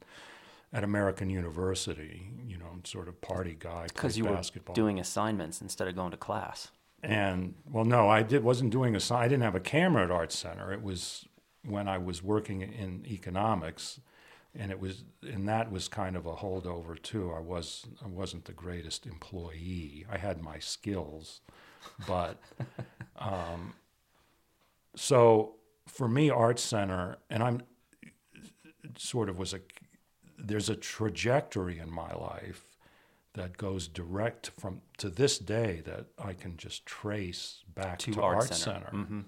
at 0.76 0.85
American 0.85 1.30
University, 1.30 2.28
you 2.47 2.59
know, 2.59 2.66
sort 2.85 3.09
of 3.09 3.18
party 3.23 3.56
guy, 3.59 3.85
Because 3.88 4.18
you 4.18 4.25
were 4.25 4.35
basketball. 4.35 4.75
doing 4.75 5.00
assignments 5.00 5.62
instead 5.62 5.88
of 5.88 5.95
going 5.97 6.11
to 6.11 6.18
class. 6.18 6.68
And 7.02 7.54
well, 7.71 7.87
no, 7.87 8.11
I 8.11 8.23
did 8.23 8.45
wasn't 8.45 8.73
doing 8.73 8.95
a. 8.95 9.14
I 9.14 9.26
didn't 9.26 9.42
have 9.42 9.54
a 9.54 9.61
camera 9.61 10.04
at 10.04 10.11
Art 10.11 10.33
Center. 10.33 10.73
It 10.73 10.83
was 10.83 11.26
when 11.64 11.88
I 11.88 11.97
was 11.97 12.23
working 12.23 12.61
in 12.61 13.06
economics, 13.06 14.00
and 14.54 14.71
it 14.71 14.78
was 14.78 15.04
and 15.23 15.49
that 15.49 15.73
was 15.73 15.88
kind 15.88 16.14
of 16.14 16.26
a 16.26 16.35
holdover 16.35 17.00
too. 17.00 17.33
I 17.33 17.40
was 17.40 17.87
I 18.04 18.09
wasn't 18.09 18.45
the 18.45 18.52
greatest 18.52 19.06
employee. 19.06 20.04
I 20.11 20.18
had 20.18 20.42
my 20.42 20.59
skills, 20.59 21.40
but 22.06 22.38
um, 23.16 23.75
so 24.95 25.54
for 25.87 26.09
me, 26.09 26.28
Art 26.28 26.59
Center, 26.59 27.16
and 27.30 27.42
I'm 27.42 27.62
sort 28.99 29.28
of 29.28 29.38
was 29.38 29.54
a 29.54 29.61
there's 30.38 30.68
a 30.68 30.76
trajectory 30.76 31.78
in 31.78 31.90
my 31.90 32.12
life 32.14 32.64
that 33.34 33.56
goes 33.58 33.86
direct 33.88 34.50
from 34.58 34.80
to 34.98 35.10
this 35.10 35.38
day 35.38 35.82
that 35.84 36.06
I 36.18 36.32
can 36.32 36.56
just 36.56 36.86
trace 36.86 37.62
back 37.74 37.98
to, 38.00 38.12
To 38.12 38.22
Art, 38.22 38.36
Art 38.36 38.54
Center. 38.54 38.86
Center. 38.90 39.04
Mhm. 39.06 39.24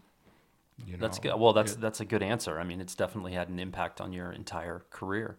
You 0.87 0.93
know, 0.97 1.01
That's 1.01 1.19
good. 1.19 1.35
Well, 1.39 1.53
that's 1.53 1.73
it- 1.73 1.81
that's 1.81 2.01
a 2.01 2.05
good 2.05 2.23
answer. 2.23 2.59
I 2.59 2.65
mean, 2.65 2.81
it's 2.81 2.95
definitely 2.95 3.33
had 3.33 3.49
an 3.49 3.59
impact 3.59 4.01
on 4.01 4.13
your 4.13 4.31
entire 4.33 4.85
career. 4.91 5.39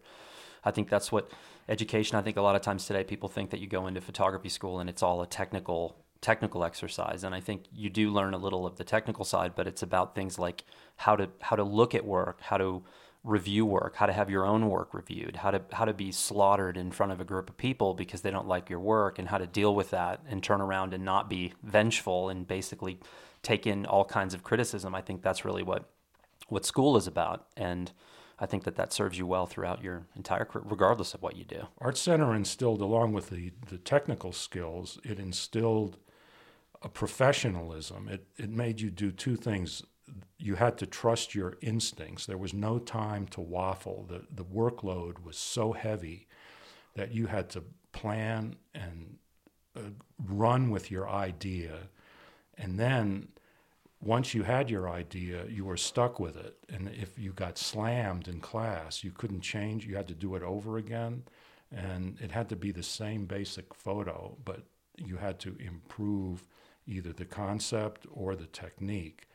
I 0.62 0.70
think 0.70 0.88
that's 0.90 1.10
what 1.10 1.30
education. 1.68 2.18
I 2.18 2.22
think 2.22 2.36
a 2.36 2.42
lot 2.42 2.54
of 2.56 2.62
times 2.62 2.86
today 2.86 3.02
people 3.04 3.28
think 3.28 3.50
that 3.50 3.58
you 3.60 3.66
go 3.66 3.86
into 3.86 4.00
photography 4.02 4.50
school 4.50 4.78
and 4.78 4.90
it's 4.90 5.02
all 5.02 5.22
a 5.22 5.26
technical 5.26 5.96
technical 6.20 6.62
exercise, 6.62 7.24
and 7.24 7.34
I 7.34 7.40
think 7.40 7.64
you 7.72 7.88
do 7.88 8.10
learn 8.10 8.34
a 8.34 8.36
little 8.36 8.66
of 8.66 8.76
the 8.76 8.84
technical 8.84 9.24
side, 9.24 9.54
but 9.56 9.66
it's 9.66 9.82
about 9.82 10.14
things 10.14 10.38
like 10.38 10.64
how 10.96 11.16
to 11.16 11.30
how 11.40 11.56
to 11.56 11.64
look 11.64 11.94
at 11.94 12.04
work, 12.04 12.42
how 12.42 12.58
to 12.58 12.84
review 13.22 13.66
work, 13.66 13.96
how 13.96 14.06
to 14.06 14.12
have 14.12 14.30
your 14.30 14.46
own 14.46 14.68
work 14.68 14.94
reviewed, 14.94 15.36
how 15.36 15.50
to 15.50 15.60
how 15.72 15.84
to 15.84 15.92
be 15.92 16.10
slaughtered 16.10 16.76
in 16.76 16.90
front 16.90 17.12
of 17.12 17.20
a 17.20 17.24
group 17.24 17.50
of 17.50 17.56
people 17.56 17.94
because 17.94 18.22
they 18.22 18.30
don't 18.30 18.48
like 18.48 18.70
your 18.70 18.80
work, 18.80 19.18
and 19.18 19.28
how 19.28 19.38
to 19.38 19.46
deal 19.46 19.74
with 19.74 19.90
that 19.90 20.20
and 20.28 20.42
turn 20.42 20.60
around 20.60 20.94
and 20.94 21.04
not 21.04 21.28
be 21.28 21.52
vengeful 21.62 22.28
and 22.30 22.46
basically 22.48 22.98
take 23.42 23.66
in 23.66 23.86
all 23.86 24.04
kinds 24.04 24.34
of 24.34 24.42
criticism. 24.42 24.94
I 24.94 25.02
think 25.02 25.22
that's 25.22 25.44
really 25.44 25.62
what 25.62 25.90
what 26.48 26.64
school 26.64 26.96
is 26.96 27.06
about, 27.06 27.46
and 27.56 27.92
I 28.40 28.46
think 28.46 28.64
that 28.64 28.76
that 28.76 28.92
serves 28.92 29.18
you 29.18 29.26
well 29.26 29.46
throughout 29.46 29.82
your 29.82 30.06
entire 30.16 30.46
career, 30.46 30.64
regardless 30.66 31.12
of 31.12 31.20
what 31.20 31.36
you 31.36 31.44
do. 31.44 31.68
Art 31.78 31.98
Center 31.98 32.34
instilled, 32.34 32.80
along 32.80 33.12
with 33.12 33.28
the, 33.28 33.52
the 33.68 33.76
technical 33.76 34.32
skills, 34.32 34.98
it 35.04 35.18
instilled 35.18 35.98
a 36.82 36.88
professionalism. 36.88 38.08
It, 38.08 38.26
it 38.38 38.48
made 38.48 38.80
you 38.80 38.90
do 38.90 39.12
two 39.12 39.36
things. 39.36 39.82
You 40.38 40.54
had 40.54 40.78
to 40.78 40.86
trust 40.86 41.34
your 41.34 41.56
instincts. 41.60 42.26
There 42.26 42.38
was 42.38 42.54
no 42.54 42.78
time 42.78 43.26
to 43.28 43.40
waffle. 43.40 44.06
The, 44.08 44.22
the 44.34 44.44
workload 44.44 45.24
was 45.24 45.36
so 45.36 45.72
heavy 45.72 46.26
that 46.94 47.12
you 47.12 47.26
had 47.26 47.50
to 47.50 47.64
plan 47.92 48.56
and 48.74 49.18
uh, 49.76 49.80
run 50.18 50.70
with 50.70 50.90
your 50.90 51.08
idea. 51.08 51.88
And 52.58 52.78
then 52.78 53.28
once 54.00 54.34
you 54.34 54.42
had 54.42 54.70
your 54.70 54.88
idea, 54.88 55.44
you 55.46 55.64
were 55.64 55.76
stuck 55.76 56.18
with 56.18 56.36
it. 56.36 56.56
And 56.68 56.88
if 56.88 57.18
you 57.18 57.32
got 57.32 57.58
slammed 57.58 58.28
in 58.28 58.40
class, 58.40 59.04
you 59.04 59.10
couldn't 59.10 59.42
change. 59.42 59.86
You 59.86 59.96
had 59.96 60.08
to 60.08 60.14
do 60.14 60.34
it 60.34 60.42
over 60.42 60.78
again. 60.78 61.24
And 61.70 62.18
it 62.20 62.32
had 62.32 62.48
to 62.48 62.56
be 62.56 62.72
the 62.72 62.82
same 62.82 63.26
basic 63.26 63.74
photo, 63.74 64.36
but 64.44 64.64
you 64.96 65.16
had 65.16 65.38
to 65.40 65.56
improve 65.60 66.44
either 66.86 67.12
the 67.12 67.24
concept 67.24 68.06
or 68.10 68.34
the 68.34 68.46
technique. 68.46 69.28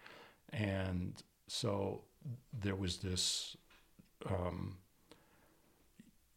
And 0.51 1.21
so 1.47 2.03
there 2.53 2.75
was 2.75 2.97
this 2.97 3.57
um, 4.29 4.77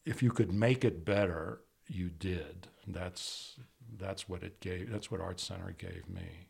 if 0.05 0.23
you 0.23 0.31
could 0.31 0.53
make 0.53 0.85
it 0.85 1.05
better, 1.05 1.61
you 1.87 2.09
did. 2.09 2.69
That's 2.87 3.57
that's 3.99 4.29
what 4.29 4.43
it 4.43 4.61
gave. 4.61 4.91
That's 4.91 5.11
what 5.11 5.21
Art 5.21 5.41
Center 5.41 5.75
gave 5.77 6.09
me. 6.09 6.47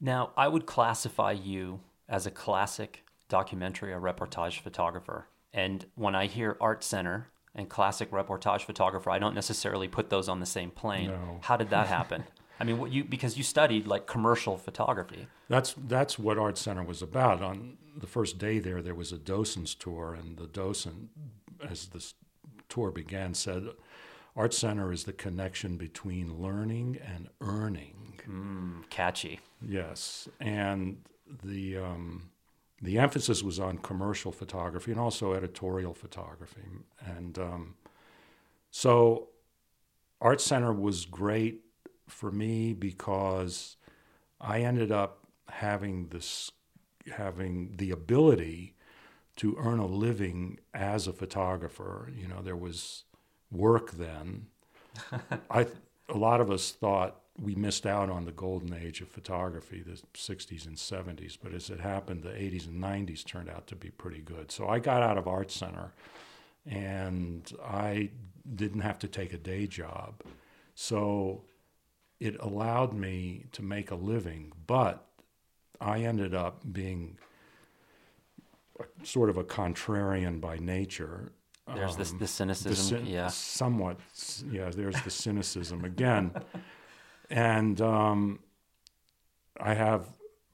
Now, 0.00 0.32
I 0.36 0.48
would 0.48 0.66
classify 0.66 1.32
you 1.32 1.80
as 2.08 2.26
a 2.26 2.30
classic 2.30 3.04
documentary 3.28 3.92
or 3.92 4.00
reportage 4.00 4.60
photographer. 4.60 5.28
And 5.54 5.86
when 5.94 6.14
I 6.14 6.26
hear 6.26 6.56
art 6.60 6.82
center 6.82 7.28
and 7.54 7.68
classic 7.68 8.10
reportage 8.10 8.62
photographer, 8.62 9.10
I 9.10 9.18
don't 9.18 9.34
necessarily 9.34 9.86
put 9.86 10.10
those 10.10 10.28
on 10.28 10.40
the 10.40 10.46
same 10.46 10.70
plane. 10.70 11.10
No. 11.10 11.38
How 11.42 11.56
did 11.56 11.70
that 11.70 11.86
happen? 11.86 12.24
I 12.60 12.64
mean, 12.64 12.78
what 12.78 12.92
you 12.92 13.04
because 13.04 13.36
you 13.36 13.42
studied 13.42 13.86
like 13.86 14.06
commercial 14.06 14.56
photography. 14.56 15.26
That's 15.48 15.74
that's 15.86 16.18
what 16.18 16.38
Art 16.38 16.58
Center 16.58 16.82
was 16.82 17.02
about. 17.02 17.42
On 17.42 17.78
the 17.96 18.06
first 18.06 18.38
day 18.38 18.58
there, 18.58 18.82
there 18.82 18.94
was 18.94 19.12
a 19.12 19.18
docent's 19.18 19.74
tour, 19.74 20.14
and 20.14 20.36
the 20.36 20.46
docent, 20.46 21.10
as 21.68 21.88
this 21.88 22.14
tour 22.68 22.90
began, 22.90 23.34
said, 23.34 23.64
"Art 24.36 24.54
Center 24.54 24.92
is 24.92 25.04
the 25.04 25.12
connection 25.12 25.76
between 25.76 26.40
learning 26.40 26.98
and 27.04 27.28
earning." 27.40 28.20
Mm, 28.28 28.88
catchy. 28.90 29.40
Yes, 29.60 30.28
and 30.40 30.98
the 31.42 31.78
um, 31.78 32.30
the 32.80 32.98
emphasis 32.98 33.42
was 33.42 33.58
on 33.58 33.78
commercial 33.78 34.32
photography 34.32 34.90
and 34.92 35.00
also 35.00 35.32
editorial 35.32 35.94
photography, 35.94 36.62
and 37.04 37.38
um, 37.38 37.74
so 38.70 39.28
Art 40.20 40.40
Center 40.40 40.72
was 40.72 41.04
great 41.04 41.60
for 42.08 42.30
me 42.30 42.72
because 42.72 43.76
I 44.40 44.60
ended 44.60 44.90
up 44.92 45.26
having 45.48 46.08
this 46.08 46.50
having 47.16 47.76
the 47.76 47.90
ability 47.90 48.74
to 49.36 49.56
earn 49.58 49.78
a 49.78 49.86
living 49.86 50.58
as 50.74 51.06
a 51.06 51.12
photographer. 51.12 52.10
You 52.14 52.28
know, 52.28 52.42
there 52.42 52.56
was 52.56 53.04
work 53.50 53.92
then. 53.92 54.46
I 55.50 55.66
a 56.08 56.16
lot 56.16 56.40
of 56.40 56.50
us 56.50 56.70
thought 56.70 57.22
we 57.40 57.54
missed 57.54 57.86
out 57.86 58.10
on 58.10 58.24
the 58.24 58.32
golden 58.32 58.74
age 58.74 59.00
of 59.00 59.08
photography, 59.08 59.82
the 59.82 60.00
60s 60.14 60.66
and 60.66 60.76
70s, 60.76 61.38
but 61.42 61.54
as 61.54 61.70
it 61.70 61.80
happened, 61.80 62.22
the 62.22 62.28
80s 62.28 62.66
and 62.66 62.82
90s 62.82 63.24
turned 63.24 63.48
out 63.48 63.66
to 63.68 63.76
be 63.76 63.88
pretty 63.90 64.20
good. 64.20 64.52
So 64.52 64.68
I 64.68 64.78
got 64.78 65.02
out 65.02 65.16
of 65.16 65.26
Art 65.26 65.50
Center 65.50 65.92
and 66.66 67.50
I 67.64 68.10
didn't 68.54 68.80
have 68.80 68.98
to 69.00 69.08
take 69.08 69.32
a 69.32 69.38
day 69.38 69.66
job. 69.66 70.22
So 70.74 71.44
it 72.26 72.36
allowed 72.40 72.92
me 72.94 73.44
to 73.52 73.62
make 73.62 73.90
a 73.90 73.94
living, 73.96 74.52
but 74.66 75.04
I 75.80 75.96
ended 76.10 76.34
up 76.34 76.54
being 76.72 77.18
a- 78.78 79.06
sort 79.06 79.28
of 79.30 79.36
a 79.36 79.44
contrarian 79.44 80.40
by 80.40 80.56
nature. 80.58 81.32
There's 81.74 81.96
Um, 81.96 81.98
the 81.98 82.18
the 82.18 82.26
cynicism. 82.26 83.04
cyn- 83.04 83.08
yeah. 83.08 83.28
somewhat 83.28 83.96
yeah 84.50 84.68
there's 84.70 85.00
the 85.02 85.10
cynicism 85.24 85.84
again 85.84 86.32
and 87.30 87.80
um, 87.80 88.40
i 89.60 89.72
have 89.74 90.02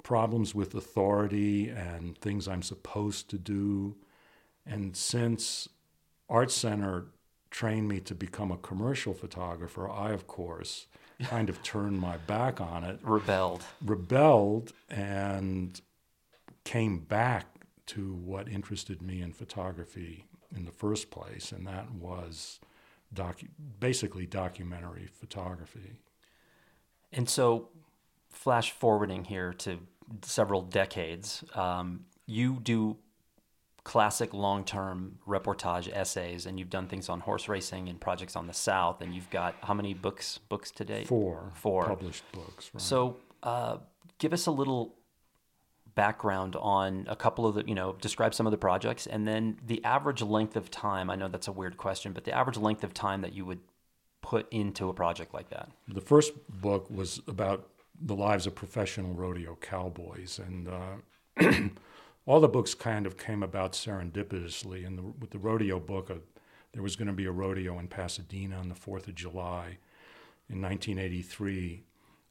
problems 0.02 0.54
with 0.54 0.74
authority 0.74 1.70
and 1.70 2.16
things 2.18 2.46
i'm 2.46 2.62
supposed 2.62 3.30
to 3.30 3.38
do 3.38 3.96
and 4.66 4.94
since 4.96 5.68
art 6.28 6.50
center 6.50 7.06
trained 7.50 7.88
me 7.88 8.00
to 8.00 8.14
become 8.14 8.50
a 8.52 8.58
commercial 8.58 9.14
photographer 9.14 9.88
i 9.90 10.10
of 10.12 10.26
course 10.26 10.86
kind 11.24 11.48
of 11.48 11.62
turned 11.62 11.98
my 12.00 12.16
back 12.16 12.60
on 12.60 12.84
it 12.84 12.98
Rebelled. 13.02 13.64
rebelled 13.84 14.72
and 14.88 15.80
came 16.64 16.98
back 17.00 17.46
to 17.86 18.14
what 18.14 18.48
interested 18.48 19.02
me 19.02 19.20
in 19.22 19.32
photography 19.32 20.24
in 20.54 20.64
the 20.64 20.70
first 20.70 21.10
place, 21.10 21.52
and 21.52 21.66
that 21.66 21.90
was 21.92 22.60
docu- 23.14 23.48
basically 23.80 24.26
documentary 24.26 25.06
photography. 25.06 25.96
And 27.12 27.28
so, 27.28 27.68
flash 28.30 28.70
forwarding 28.72 29.24
here 29.24 29.52
to 29.54 29.78
several 30.22 30.62
decades, 30.62 31.42
um, 31.54 32.04
you 32.26 32.58
do 32.62 32.96
classic 33.88 34.34
long 34.34 34.64
term 34.64 35.18
reportage 35.26 35.90
essays, 35.90 36.44
and 36.44 36.58
you've 36.58 36.68
done 36.68 36.86
things 36.88 37.08
on 37.08 37.20
horse 37.20 37.48
racing 37.48 37.88
and 37.88 37.98
projects 37.98 38.36
on 38.36 38.46
the 38.46 38.52
South, 38.52 39.00
and 39.00 39.14
you've 39.14 39.30
got 39.30 39.54
how 39.62 39.72
many 39.72 39.94
books 39.94 40.40
books 40.50 40.70
to 40.72 40.84
date? 40.84 41.06
Four, 41.06 41.52
Four. 41.54 41.86
published 41.86 42.22
books. 42.32 42.70
Right? 42.74 42.82
So, 42.82 43.16
uh, 43.42 43.78
give 44.18 44.34
us 44.34 44.44
a 44.44 44.50
little 44.50 44.94
background 45.94 46.54
on 46.60 47.06
a 47.08 47.16
couple 47.16 47.46
of 47.46 47.54
the, 47.54 47.64
you 47.66 47.74
know, 47.74 47.96
describe 47.98 48.34
some 48.34 48.46
of 48.46 48.50
the 48.50 48.58
projects, 48.58 49.06
and 49.06 49.26
then 49.26 49.56
the 49.66 49.82
average 49.84 50.20
length 50.20 50.54
of 50.54 50.70
time. 50.70 51.08
I 51.08 51.16
know 51.16 51.28
that's 51.28 51.48
a 51.48 51.52
weird 51.52 51.78
question, 51.78 52.12
but 52.12 52.24
the 52.24 52.32
average 52.32 52.58
length 52.58 52.84
of 52.84 52.92
time 52.92 53.22
that 53.22 53.32
you 53.32 53.46
would 53.46 53.60
put 54.20 54.52
into 54.52 54.90
a 54.90 54.92
project 54.92 55.32
like 55.32 55.48
that. 55.48 55.70
the 55.88 56.02
first 56.02 56.34
book 56.60 56.90
was 56.90 57.22
about 57.26 57.70
the 57.98 58.14
lives 58.14 58.46
of 58.46 58.54
professional 58.54 59.14
rodeo 59.14 59.56
cowboys, 59.62 60.38
and 60.38 60.68
uh, 60.68 61.40
all 62.28 62.40
the 62.40 62.48
books 62.48 62.74
kind 62.74 63.06
of 63.06 63.16
came 63.16 63.42
about 63.42 63.72
serendipitously. 63.72 64.86
And 64.86 65.18
with 65.18 65.30
the 65.30 65.38
rodeo 65.38 65.80
book, 65.80 66.10
uh, 66.10 66.16
there 66.72 66.82
was 66.82 66.94
going 66.94 67.08
to 67.08 67.14
be 67.14 67.24
a 67.24 67.32
rodeo 67.32 67.78
in 67.78 67.88
Pasadena 67.88 68.56
on 68.56 68.68
the 68.68 68.74
Fourth 68.74 69.08
of 69.08 69.14
July 69.14 69.78
in 70.50 70.60
1983, 70.60 71.84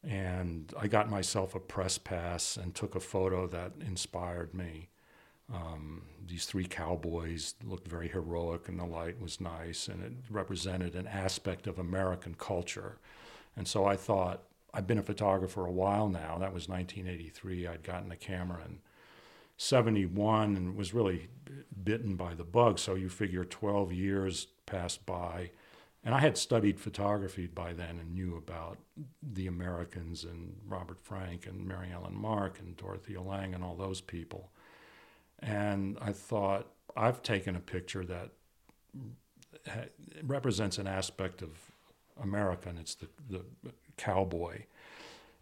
and 0.03 0.71
I 0.79 0.87
got 0.87 1.09
myself 1.09 1.55
a 1.55 1.59
press 1.59 1.97
pass 1.97 2.57
and 2.57 2.75
took 2.75 2.93
a 2.93 2.99
photo 2.99 3.47
that 3.47 3.71
inspired 3.85 4.53
me. 4.53 4.89
Um, 5.51 6.03
these 6.27 6.45
three 6.45 6.65
cowboys 6.65 7.55
looked 7.63 7.87
very 7.87 8.07
heroic, 8.07 8.69
and 8.69 8.79
the 8.79 8.85
light 8.85 9.19
was 9.19 9.41
nice, 9.41 9.87
and 9.87 10.03
it 10.03 10.13
represented 10.29 10.93
an 10.93 11.07
aspect 11.07 11.65
of 11.65 11.79
American 11.79 12.35
culture. 12.35 12.99
And 13.55 13.67
so 13.67 13.85
I 13.85 13.95
thought, 13.95 14.43
I've 14.75 14.85
been 14.85 14.99
a 14.99 15.03
photographer 15.03 15.65
a 15.65 15.71
while 15.71 16.07
now. 16.07 16.37
That 16.37 16.53
was 16.53 16.69
1983. 16.69 17.65
I'd 17.65 17.81
gotten 17.81 18.11
a 18.11 18.15
camera 18.15 18.61
in 18.63 18.79
71 19.57 20.55
and 20.55 20.75
was 20.75 20.93
really 20.93 21.29
bitten 21.83 22.15
by 22.15 22.33
the 22.33 22.43
bug. 22.43 22.79
So 22.79 22.95
you 22.95 23.09
figure 23.09 23.43
12 23.43 23.91
years 23.91 24.47
passed 24.65 25.05
by, 25.05 25.51
And 26.03 26.15
I 26.15 26.19
had 26.19 26.37
studied 26.37 26.79
photography 26.79 27.47
by 27.47 27.73
then 27.73 27.99
and 27.99 28.13
knew 28.13 28.37
about 28.37 28.77
the 29.21 29.47
Americans 29.47 30.23
and 30.23 30.55
Robert 30.67 30.99
Frank 30.99 31.47
and 31.47 31.67
Mary 31.67 31.89
Ellen 31.93 32.15
Mark 32.15 32.59
and 32.59 32.77
Dorothea 32.77 33.21
Lange 33.21 33.53
and 33.53 33.63
all 33.63 33.75
those 33.75 33.99
people. 33.99 34.51
And 35.39 35.97
I 36.01 36.13
thought, 36.13 36.67
I've 36.95 37.21
taken 37.21 37.55
a 37.55 37.59
picture 37.59 38.05
that 38.05 38.29
represents 40.23 40.77
an 40.77 40.87
aspect 40.87 41.41
of 41.41 41.49
America, 42.21 42.69
and 42.69 42.79
it's 42.79 42.95
the, 42.95 43.07
the 43.29 43.43
cowboy. 43.97 44.63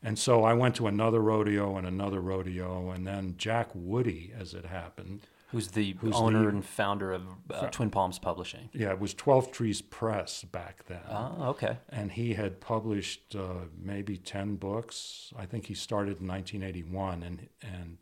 And 0.06 0.20
so 0.20 0.44
I 0.44 0.54
went 0.54 0.76
to 0.76 0.86
another 0.86 1.20
rodeo 1.20 1.78
and 1.78 1.88
another 1.88 2.22
rodeo, 2.22 2.92
and 2.92 3.08
then 3.08 3.34
Jack 3.38 3.70
Woody, 3.74 4.32
as 4.40 4.54
it 4.54 4.66
happened, 4.66 5.22
Who's 5.52 5.70
the 5.70 5.96
who's 6.00 6.16
owner 6.16 6.44
the, 6.44 6.50
and 6.50 6.66
founder 6.66 7.12
of 7.12 7.24
uh, 7.50 7.68
Twin 7.68 7.90
Palms 7.90 8.20
Publishing? 8.20 8.70
Yeah, 8.74 8.92
it 8.92 9.00
was 9.00 9.14
Twelvetrees 9.14 9.82
Press 9.90 10.44
back 10.44 10.86
then. 10.88 11.00
Oh, 11.10 11.46
okay. 11.50 11.78
And 11.90 12.12
he 12.12 12.34
had 12.34 12.60
published 12.60 13.36
uh, 13.36 13.66
maybe 13.82 14.18
ten 14.18 14.58
books. 14.58 15.32
I 15.38 15.46
think 15.46 15.68
he 15.68 15.74
started 15.74 16.20
in 16.20 16.28
1981, 16.28 17.24
and 17.24 17.48
and 17.62 17.98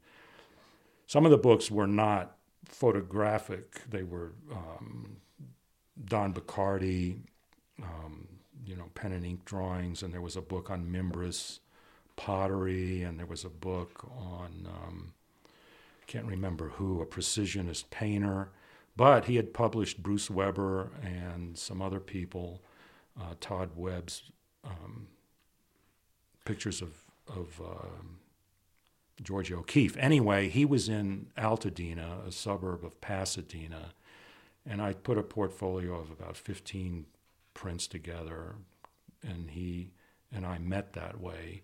some 1.06 1.26
of 1.26 1.32
the 1.32 1.38
books 1.38 1.70
were 1.70 1.88
not 1.88 2.38
photographic. 2.66 3.82
They 3.90 4.04
were 4.04 4.34
um, 4.52 5.18
Don 6.06 6.34
Bachardy, 6.34 7.20
um, 7.82 8.28
you 8.66 8.76
know, 8.76 8.90
pen 8.96 9.12
and 9.12 9.24
ink 9.24 9.46
drawings, 9.46 10.02
and 10.02 10.14
there 10.14 10.22
was 10.22 10.36
a 10.36 10.42
book 10.42 10.72
on 10.72 10.92
Mimbres 10.92 11.60
pottery, 12.16 13.04
and 13.04 13.20
there 13.20 13.26
was 13.26 13.46
a 13.46 13.50
book 13.50 14.06
on. 14.18 14.68
Um, 14.68 15.14
can't 16.14 16.26
remember 16.28 16.70
who, 16.70 17.02
a 17.02 17.08
precisionist 17.08 17.90
painter, 17.90 18.50
but 18.96 19.26
he 19.26 19.38
had 19.38 19.52
published 19.52 20.04
Bruce 20.04 20.30
Weber 20.30 20.92
and 21.02 21.58
some 21.58 21.82
other 21.82 22.00
people, 22.00 22.62
uh, 23.20 23.34
Todd 23.40 23.72
Webb's 23.76 24.32
um, 24.64 25.08
pictures 26.46 26.84
of, 26.84 26.98
of 27.28 27.60
uh, 27.60 27.88
George 29.24 29.52
O'Keeffe. 29.52 29.98
Anyway, 29.98 30.50
he 30.50 30.66
was 30.66 30.88
in 30.88 31.28
Altadena, 31.36 32.28
a 32.28 32.32
suburb 32.32 32.86
of 32.86 33.02
Pasadena, 33.02 33.94
and 34.66 34.82
I 34.82 34.94
put 34.94 35.18
a 35.18 35.24
portfolio 35.24 35.96
of 35.96 36.12
about 36.12 36.38
15 36.38 37.06
prints 37.54 37.88
together, 37.88 38.56
and 39.24 39.50
he 39.52 39.92
and 40.32 40.46
I 40.46 40.58
met 40.60 40.94
that 40.94 41.20
way. 41.20 41.64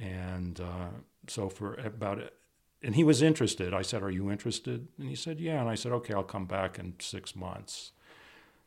And 0.00 0.60
uh, 0.60 0.88
so 1.28 1.48
for 1.48 1.74
about 1.74 2.20
and 2.82 2.94
he 2.94 3.04
was 3.04 3.22
interested. 3.22 3.74
I 3.74 3.82
said, 3.82 4.02
"Are 4.02 4.10
you 4.10 4.30
interested?" 4.30 4.88
And 4.98 5.08
he 5.08 5.14
said, 5.14 5.40
"Yeah." 5.40 5.60
And 5.60 5.68
I 5.68 5.74
said, 5.74 5.92
"Okay, 5.92 6.14
I'll 6.14 6.22
come 6.22 6.46
back 6.46 6.78
in 6.78 6.94
six 6.98 7.36
months." 7.36 7.92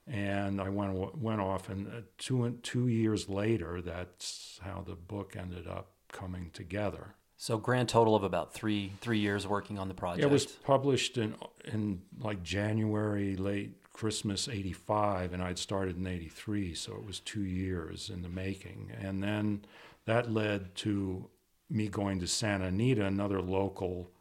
And 0.06 0.62
I 0.62 0.70
went 0.70 1.18
went 1.18 1.42
off, 1.42 1.70
and 1.70 1.88
uh, 1.88 2.02
two 2.18 2.60
two 2.62 2.88
years 2.88 3.30
later, 3.30 3.82
that's 3.82 4.60
how 4.64 4.84
the 4.86 4.96
book 4.96 5.36
ended 5.38 5.68
up 5.68 5.92
coming 6.12 6.52
together. 6.54 7.16
So 7.38 7.58
grand 7.58 7.90
total 7.90 8.16
of 8.16 8.24
about 8.24 8.54
three 8.54 8.94
three 9.02 9.20
years 9.20 9.48
working 9.48 9.80
on 9.80 9.88
the 9.88 9.94
project. 9.94 10.24
It 10.24 10.32
was 10.32 10.46
published 10.46 11.18
in 11.18 11.36
in 11.66 12.02
like 12.20 12.44
January, 12.44 13.36
late 13.36 13.72
Christmas 13.94 14.48
'85, 14.48 15.34
and 15.34 15.42
I'd 15.42 15.58
started 15.58 15.98
in 15.98 16.06
'83, 16.06 16.76
so 16.76 16.94
it 16.94 17.06
was 17.06 17.20
two 17.20 17.44
years 17.44 18.12
in 18.14 18.22
the 18.22 18.30
making. 18.30 18.92
And 19.02 19.24
then 19.24 19.66
that 20.06 20.32
led 20.32 20.76
to 20.76 21.30
me 21.70 21.88
going 21.88 22.20
to 22.20 22.28
Santa 22.28 22.66
Anita, 22.66 23.06
another 23.06 23.42
local 23.42 24.12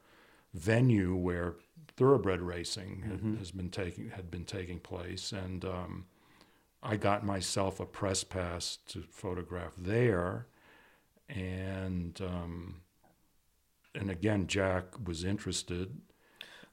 venue 0.55 1.15
where 1.15 1.55
thoroughbred 1.97 2.41
racing 2.41 3.05
mm-hmm. 3.07 3.37
has 3.37 3.51
been 3.51 3.71
taking 3.71 4.11
had 4.11 4.31
been 4.31 4.45
taking 4.45 4.79
place, 4.79 5.33
and 5.33 5.65
um, 5.65 6.07
I 6.83 6.97
got 6.97 7.25
myself 7.25 7.81
a 7.81 7.87
press 7.87 8.25
pass 8.25 8.79
to 8.89 9.03
photograph 9.03 9.73
there, 9.77 10.47
and 11.29 12.19
um, 12.21 12.83
and 13.95 14.11
again 14.11 14.47
Jack 14.47 15.07
was 15.07 15.25
interested. 15.25 16.01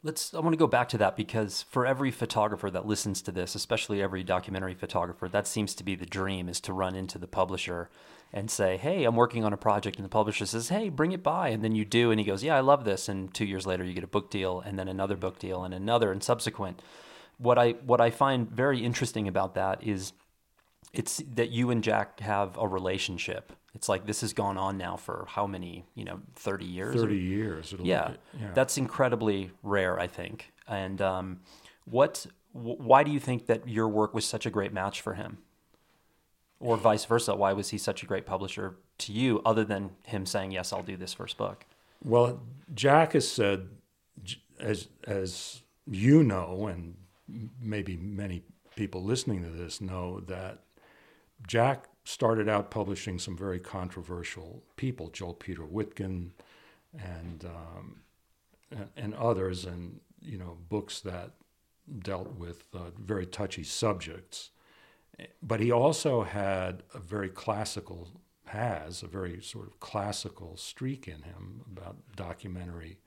Let's. 0.01 0.34
I 0.34 0.39
want 0.39 0.54
to 0.54 0.58
go 0.58 0.68
back 0.68 0.88
to 0.89 0.98
that 1.00 1.18
because 1.18 1.63
for 1.63 1.86
every 1.86 2.12
photographer 2.12 2.72
that 2.72 2.86
listens 2.86 3.22
to 3.24 3.34
this, 3.34 3.54
especially 3.54 4.01
every 4.01 4.24
documentary 4.24 4.74
photographer, 4.74 5.28
that 5.28 5.46
seems 5.46 5.75
to 5.75 5.84
be 5.84 5.95
the 5.95 6.06
dream: 6.06 6.48
is 6.48 6.62
to 6.62 6.74
run 6.74 6.95
into 6.95 7.17
the 7.17 7.28
publisher 7.28 7.89
and 8.32 8.50
say, 8.50 8.78
"Hey, 8.78 9.04
I'm 9.06 9.15
working 9.15 9.44
on 9.44 9.54
a 9.54 9.58
project," 9.58 9.98
and 9.98 10.06
the 10.06 10.10
publisher 10.10 10.46
says, 10.46 10.70
"Hey, 10.70 10.89
bring 10.89 11.12
it 11.12 11.24
by," 11.24 11.50
and 11.50 11.63
then 11.63 11.76
you 11.76 11.86
do, 11.86 12.12
and 12.12 12.20
he 12.20 12.26
goes, 12.26 12.44
"Yeah, 12.44 12.56
I 12.56 12.62
love 12.62 12.86
this," 12.86 13.10
and 13.10 13.34
two 13.34 13.46
years 13.46 13.65
later 13.65 13.84
you 13.84 13.94
get 13.94 14.04
a 14.04 14.08
book 14.08 14.30
deal, 14.30 14.62
and 14.62 14.78
then 14.78 14.88
another 14.88 15.15
book 15.15 15.39
deal, 15.39 15.63
and 15.63 15.74
another, 15.74 16.12
and 16.12 16.24
subsequent. 16.24 16.82
What 17.38 17.58
I 17.58 17.72
what 17.72 18.02
I 18.02 18.10
find 18.10 18.50
very 18.50 18.84
interesting 18.84 19.28
about 19.28 19.56
that 19.56 19.84
is 19.84 20.13
it's 20.94 21.22
that 21.34 21.50
you 21.50 21.70
and 21.70 21.84
Jack 21.84 22.20
have 22.20 22.58
a 22.58 22.68
relationship. 22.68 23.54
It's 23.76 23.88
like 23.88 24.06
this 24.06 24.22
has 24.22 24.34
gone 24.34 24.58
on 24.58 24.78
now 24.78 24.98
for 24.98 25.26
how 25.30 25.46
many, 25.46 25.86
you 25.94 26.04
know, 26.04 26.22
30 26.36 26.65
years? 26.65 26.96
30 27.00 27.15
years. 27.15 27.74
Yeah, 27.88 28.13
yeah. 28.39 28.52
That's 28.54 28.78
incredibly 28.78 29.52
rare, 29.62 30.00
I 30.00 30.08
think. 30.08 30.52
And 30.68 31.02
um, 31.02 31.42
what, 31.86 32.26
why 32.52 33.04
do 33.04 33.12
you 33.12 33.20
think 33.20 33.46
that 33.46 33.68
your 33.68 33.88
work 33.88 34.13
was 34.13 34.26
such 34.26 34.46
a 34.46 34.50
great 34.50 34.74
match 34.74 35.02
for 35.02 35.13
him? 35.13 35.38
Or 36.60 36.78
vice 36.78 37.06
versa? 37.06 37.36
Why 37.36 37.54
was 37.54 37.69
he 37.69 37.78
such 37.78 38.04
a 38.04 38.06
great 38.06 38.26
publisher 38.26 38.76
to 39.00 39.13
you, 39.13 39.41
other 39.45 39.63
than 39.63 39.91
him 40.04 40.26
saying, 40.26 40.52
"Yes, 40.52 40.74
I'll 40.74 40.84
do 40.84 40.98
this 40.98 41.13
first 41.13 41.38
book"? 41.38 41.65
Well, 42.04 42.41
Jack 42.74 43.13
has 43.13 43.30
said, 43.30 43.69
as 44.60 44.88
as 45.06 45.62
you 45.86 46.24
know, 46.24 46.67
and 46.67 46.95
maybe 47.62 47.98
many 47.98 48.43
people 48.76 49.04
listening 49.04 49.43
to 49.43 49.50
this 49.50 49.82
know 49.82 50.19
that 50.22 50.60
Jack 51.48 51.86
started 52.04 52.50
out 52.50 52.72
publishing 52.72 53.19
some 53.19 53.38
very 53.38 53.60
controversial 53.60 54.63
people, 54.76 55.10
Joel 55.10 55.34
Peter 55.34 55.63
Witkin, 55.63 56.32
and 56.98 57.45
um, 57.45 58.02
and, 58.72 58.89
and 58.95 59.13
others, 59.15 59.65
and 59.65 60.00
you 60.22 60.38
know 60.38 60.58
books 60.69 61.02
that 61.02 61.32
dealt 62.04 62.36
with 62.36 62.63
uh, 62.74 62.91
very 62.98 63.26
touchy 63.26 63.63
subjects 63.63 64.52
but 65.41 65.60
he 65.60 65.71
also 65.71 66.23
had 66.23 66.84
a 66.93 66.99
very 66.99 67.29
classical 67.29 68.10
has 68.49 69.03
a 69.03 69.08
very 69.08 69.41
sort 69.41 69.67
of 69.67 69.79
classical 69.79 70.58
streak 70.58 71.08
in 71.08 71.21
him 71.21 71.62
about 71.71 71.97
documentary 72.15 72.97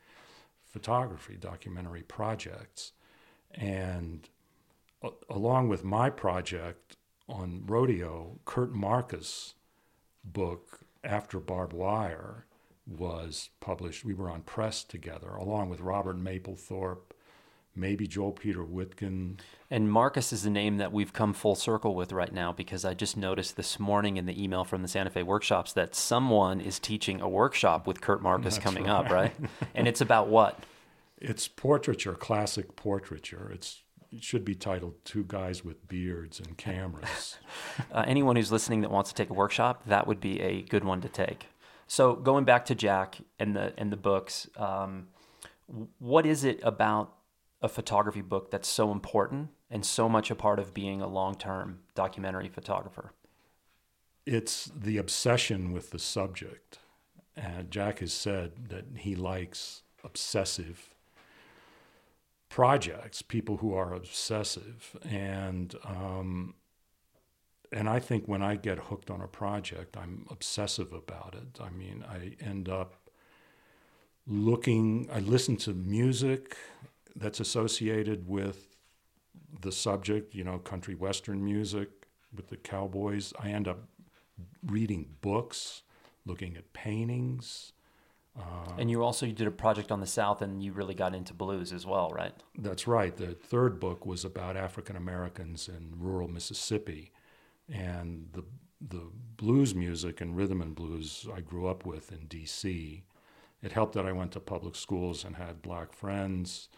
photography, 0.65 1.37
documentary 1.37 2.03
projects. 2.03 2.93
And 3.53 4.29
along 5.29 5.69
with 5.69 5.85
my 5.85 6.11
project 6.11 6.97
on 7.29 7.65
rodeo, 7.67 8.39
Kurt 8.45 8.73
Markus' 8.73 9.55
book, 10.25 10.81
After 11.03 11.41
Barbed 11.41 11.73
Wire, 11.73 12.47
was 12.87 13.51
published. 13.61 14.05
We 14.05 14.15
were 14.15 14.31
on 14.31 14.43
press 14.43 14.85
together, 14.85 15.31
along 15.31 15.71
with 15.71 15.81
Robert 15.81 16.17
Mapplethorpe 16.17 17.13
maybe 17.75 18.07
Joel 18.07 18.33
Peter 18.33 18.63
Witkin. 18.63 19.39
And 19.71 19.91
Markus 19.91 20.33
is 20.33 20.45
a 20.45 20.51
name 20.51 20.77
that 20.79 20.93
we've 20.93 21.13
come 21.13 21.33
full 21.33 21.55
circle 21.55 21.95
with 21.95 22.13
right 22.13 22.33
now 22.33 22.53
because 22.53 22.85
I 22.85 22.95
just 22.95 23.17
noticed 23.17 23.57
this 23.57 23.79
morning 23.79 24.17
in 24.17 24.27
the 24.27 24.43
email 24.43 24.65
from 24.65 24.83
the 24.83 24.89
Santa 24.89 25.11
Fe 25.11 25.23
workshops 25.23 25.73
that 25.73 25.95
someone 25.95 26.61
is 26.61 26.79
teaching 26.79 27.21
a 27.21 27.29
workshop 27.29 27.87
with 27.87 28.01
Kurt 28.01 28.23
Markus 28.23 28.55
That's 28.55 28.65
coming 28.65 28.85
right. 28.85 28.93
up, 28.93 29.11
right? 29.11 29.33
and 29.75 29.89
it's 29.89 30.01
about 30.01 30.29
what? 30.29 30.59
It's 31.19 31.49
portraiture, 31.49 32.15
classic 32.15 32.77
portraiture. 32.77 33.51
It's 33.53 33.83
it 34.13 34.23
should 34.23 34.45
be 34.45 34.55
titled 34.55 35.03
Two 35.07 35.25
Guys 35.25 35.65
with 35.65 35.89
Beards 35.89 36.39
and 36.39 36.59
Cameras. 36.59 37.39
uh, 37.93 38.05
anyone 38.07 38.37
who's 38.37 38.53
listening 38.53 38.83
that 38.83 38.91
wants 38.91 39.11
to 39.11 39.17
take 39.17 39.31
a 39.31 39.35
workshop, 39.35 39.85
that 39.87 40.07
would 40.07 40.21
be 40.21 40.39
a 40.43 40.61
good 40.63 40.85
one 40.85 41.01
to 41.01 41.09
take. 41.09 41.47
So 41.87 42.15
going 42.15 42.45
back 42.45 42.67
to 42.67 42.75
Jack 42.75 43.19
and 43.39 43.57
the 43.57 43.73
and 43.79 43.91
the 43.91 43.97
books, 43.97 44.49
um, 44.57 45.09
what 45.99 46.27
is 46.27 46.45
it 46.45 46.61
about 46.63 47.15
a 47.63 47.69
photography 47.69 48.23
book 48.23 48.51
that's 48.51 48.69
so 48.69 48.91
important 48.91 49.51
and 49.71 49.87
so 49.87 50.09
much 50.09 50.31
a 50.31 50.35
part 50.35 50.59
of 50.59 50.75
being 50.75 51.01
a 51.01 51.07
long 51.07 51.35
term 51.35 51.81
documentary 51.95 52.49
photographer? 52.49 53.13
It's 54.27 54.67
the 54.67 54.99
obsession 54.99 55.73
with 55.73 55.91
the 55.91 55.99
subject. 55.99 56.79
And 57.37 57.71
Jack 57.71 58.01
has 58.01 58.13
said 58.13 58.69
that 58.69 58.85
he 58.97 59.15
likes 59.15 59.83
obsessive 60.05 60.95
projects, 62.49 63.23
people 63.23 63.57
who 63.59 63.75
are 63.75 63.95
obsessive. 63.95 64.97
And, 65.09 65.75
um, 65.85 66.55
and 67.73 67.89
I 67.89 67.99
think 67.99 68.29
when 68.29 68.43
I 68.43 68.57
get 68.57 68.79
hooked 68.79 69.11
on 69.11 69.23
a 69.23 69.27
project, 69.27 69.97
I'm 69.97 70.27
obsessive 70.31 70.93
about 70.93 71.35
it. 71.35 71.63
I 71.63 71.71
mean, 71.71 72.05
I 72.07 72.37
end 72.45 72.69
up 72.69 72.95
looking, 74.27 75.09
I 75.11 75.21
listen 75.21 75.57
to 75.59 75.73
music, 75.73 76.57
that's 77.17 77.41
associated 77.41 78.29
with 78.29 78.77
the 79.61 79.73
subject, 79.73 80.35
you 80.35 80.45
know, 80.45 80.59
country 80.59 80.95
western 80.95 81.45
music 81.45 81.89
with 82.35 82.49
the 82.49 82.57
cowboys. 82.57 83.33
I 83.39 83.51
end 83.51 83.69
up 83.69 83.81
reading 84.67 85.07
books, 85.21 85.83
looking 86.25 86.57
at 86.57 86.73
paintings. 86.73 87.73
Uh, 88.39 88.73
and 88.79 88.91
you 88.91 89.03
also 89.03 89.27
you 89.27 89.33
did 89.33 89.47
a 89.47 89.51
project 89.51 89.93
on 89.93 90.01
the 90.01 90.07
South, 90.07 90.41
and 90.41 90.63
you 90.63 90.73
really 90.73 90.95
got 90.95 91.15
into 91.15 91.35
blues 91.35 91.73
as 91.73 91.85
well, 91.85 92.11
right? 92.11 92.33
That's 92.57 92.87
right. 92.87 93.15
The 93.15 93.35
third 93.35 93.79
book 93.79 94.07
was 94.07 94.25
about 94.25 94.57
African 94.57 94.97
Americans 94.97 95.69
in 95.69 95.93
rural 95.99 96.29
Mississippi, 96.29 97.13
and 97.71 98.29
the 98.33 98.45
the 98.81 99.11
blues 99.37 99.75
music 99.75 100.21
and 100.21 100.37
rhythm 100.37 100.61
and 100.61 100.75
blues 100.75 101.27
I 101.33 101.41
grew 101.41 101.67
up 101.67 101.85
with 101.85 102.11
in 102.11 102.27
D.C. 102.27 103.05
It 103.63 103.73
helped 103.73 103.95
that 103.95 104.07
I 104.07 104.13
went 104.13 104.33
to 104.33 104.41
public 104.41 104.75
schools 104.75 105.25
and 105.25 105.37
had 105.37 105.63
black 105.63 105.93
friends 105.93 106.69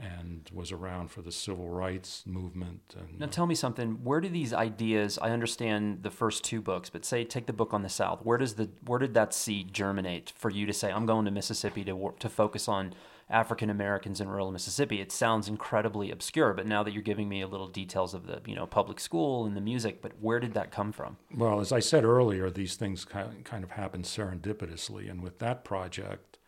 and 0.00 0.48
was 0.52 0.72
around 0.72 1.10
for 1.10 1.22
the 1.22 1.32
civil 1.32 1.68
rights 1.68 2.22
movement. 2.26 2.94
And 2.98 3.18
now, 3.18 3.26
tell 3.26 3.46
me 3.46 3.54
something. 3.54 4.04
Where 4.04 4.20
do 4.20 4.28
these 4.28 4.52
ideas? 4.52 5.18
I 5.20 5.30
understand 5.30 6.02
the 6.02 6.10
first 6.10 6.44
two 6.44 6.60
books, 6.60 6.90
but 6.90 7.04
say 7.04 7.24
take 7.24 7.46
the 7.46 7.52
book 7.52 7.72
on 7.72 7.82
the 7.82 7.88
South. 7.88 8.20
Where 8.24 8.38
does 8.38 8.54
the 8.54 8.68
where 8.84 8.98
did 8.98 9.14
that 9.14 9.32
seed 9.32 9.72
germinate 9.72 10.32
for 10.36 10.50
you 10.50 10.66
to 10.66 10.72
say 10.72 10.90
I'm 10.90 11.06
going 11.06 11.24
to 11.24 11.30
Mississippi 11.30 11.84
to 11.84 12.14
to 12.18 12.28
focus 12.28 12.68
on 12.68 12.94
African 13.28 13.70
Americans 13.70 14.20
in 14.20 14.28
rural 14.28 14.50
Mississippi? 14.52 15.00
It 15.00 15.12
sounds 15.12 15.48
incredibly 15.48 16.10
obscure, 16.10 16.52
but 16.52 16.66
now 16.66 16.82
that 16.82 16.92
you're 16.92 17.02
giving 17.02 17.28
me 17.28 17.40
a 17.40 17.48
little 17.48 17.68
details 17.68 18.14
of 18.14 18.26
the 18.26 18.40
you 18.46 18.54
know 18.54 18.66
public 18.66 19.00
school 19.00 19.46
and 19.46 19.56
the 19.56 19.60
music, 19.60 20.02
but 20.02 20.12
where 20.20 20.40
did 20.40 20.54
that 20.54 20.70
come 20.70 20.92
from? 20.92 21.16
Well, 21.34 21.60
as 21.60 21.72
I 21.72 21.80
said 21.80 22.04
earlier, 22.04 22.50
these 22.50 22.76
things 22.76 23.04
kind 23.04 23.64
of 23.64 23.70
happen 23.70 24.02
serendipitously, 24.02 25.10
and 25.10 25.22
with 25.22 25.38
that 25.38 25.64
project. 25.64 26.38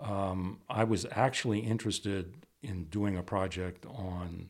Um, 0.00 0.58
I 0.68 0.82
was 0.82 1.06
actually 1.12 1.60
interested 1.60 2.43
in 2.64 2.84
doing 2.84 3.16
a 3.16 3.22
project 3.22 3.86
on 3.86 4.48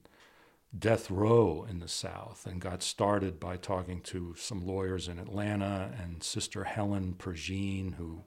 death 0.76 1.10
row 1.10 1.66
in 1.68 1.78
the 1.78 1.88
South 1.88 2.46
and 2.46 2.60
got 2.60 2.82
started 2.82 3.38
by 3.38 3.56
talking 3.56 4.00
to 4.00 4.34
some 4.36 4.66
lawyers 4.66 5.08
in 5.08 5.18
Atlanta 5.18 5.92
and 6.02 6.22
Sister 6.22 6.64
Helen 6.64 7.14
Prejean, 7.18 7.94
who 7.94 8.22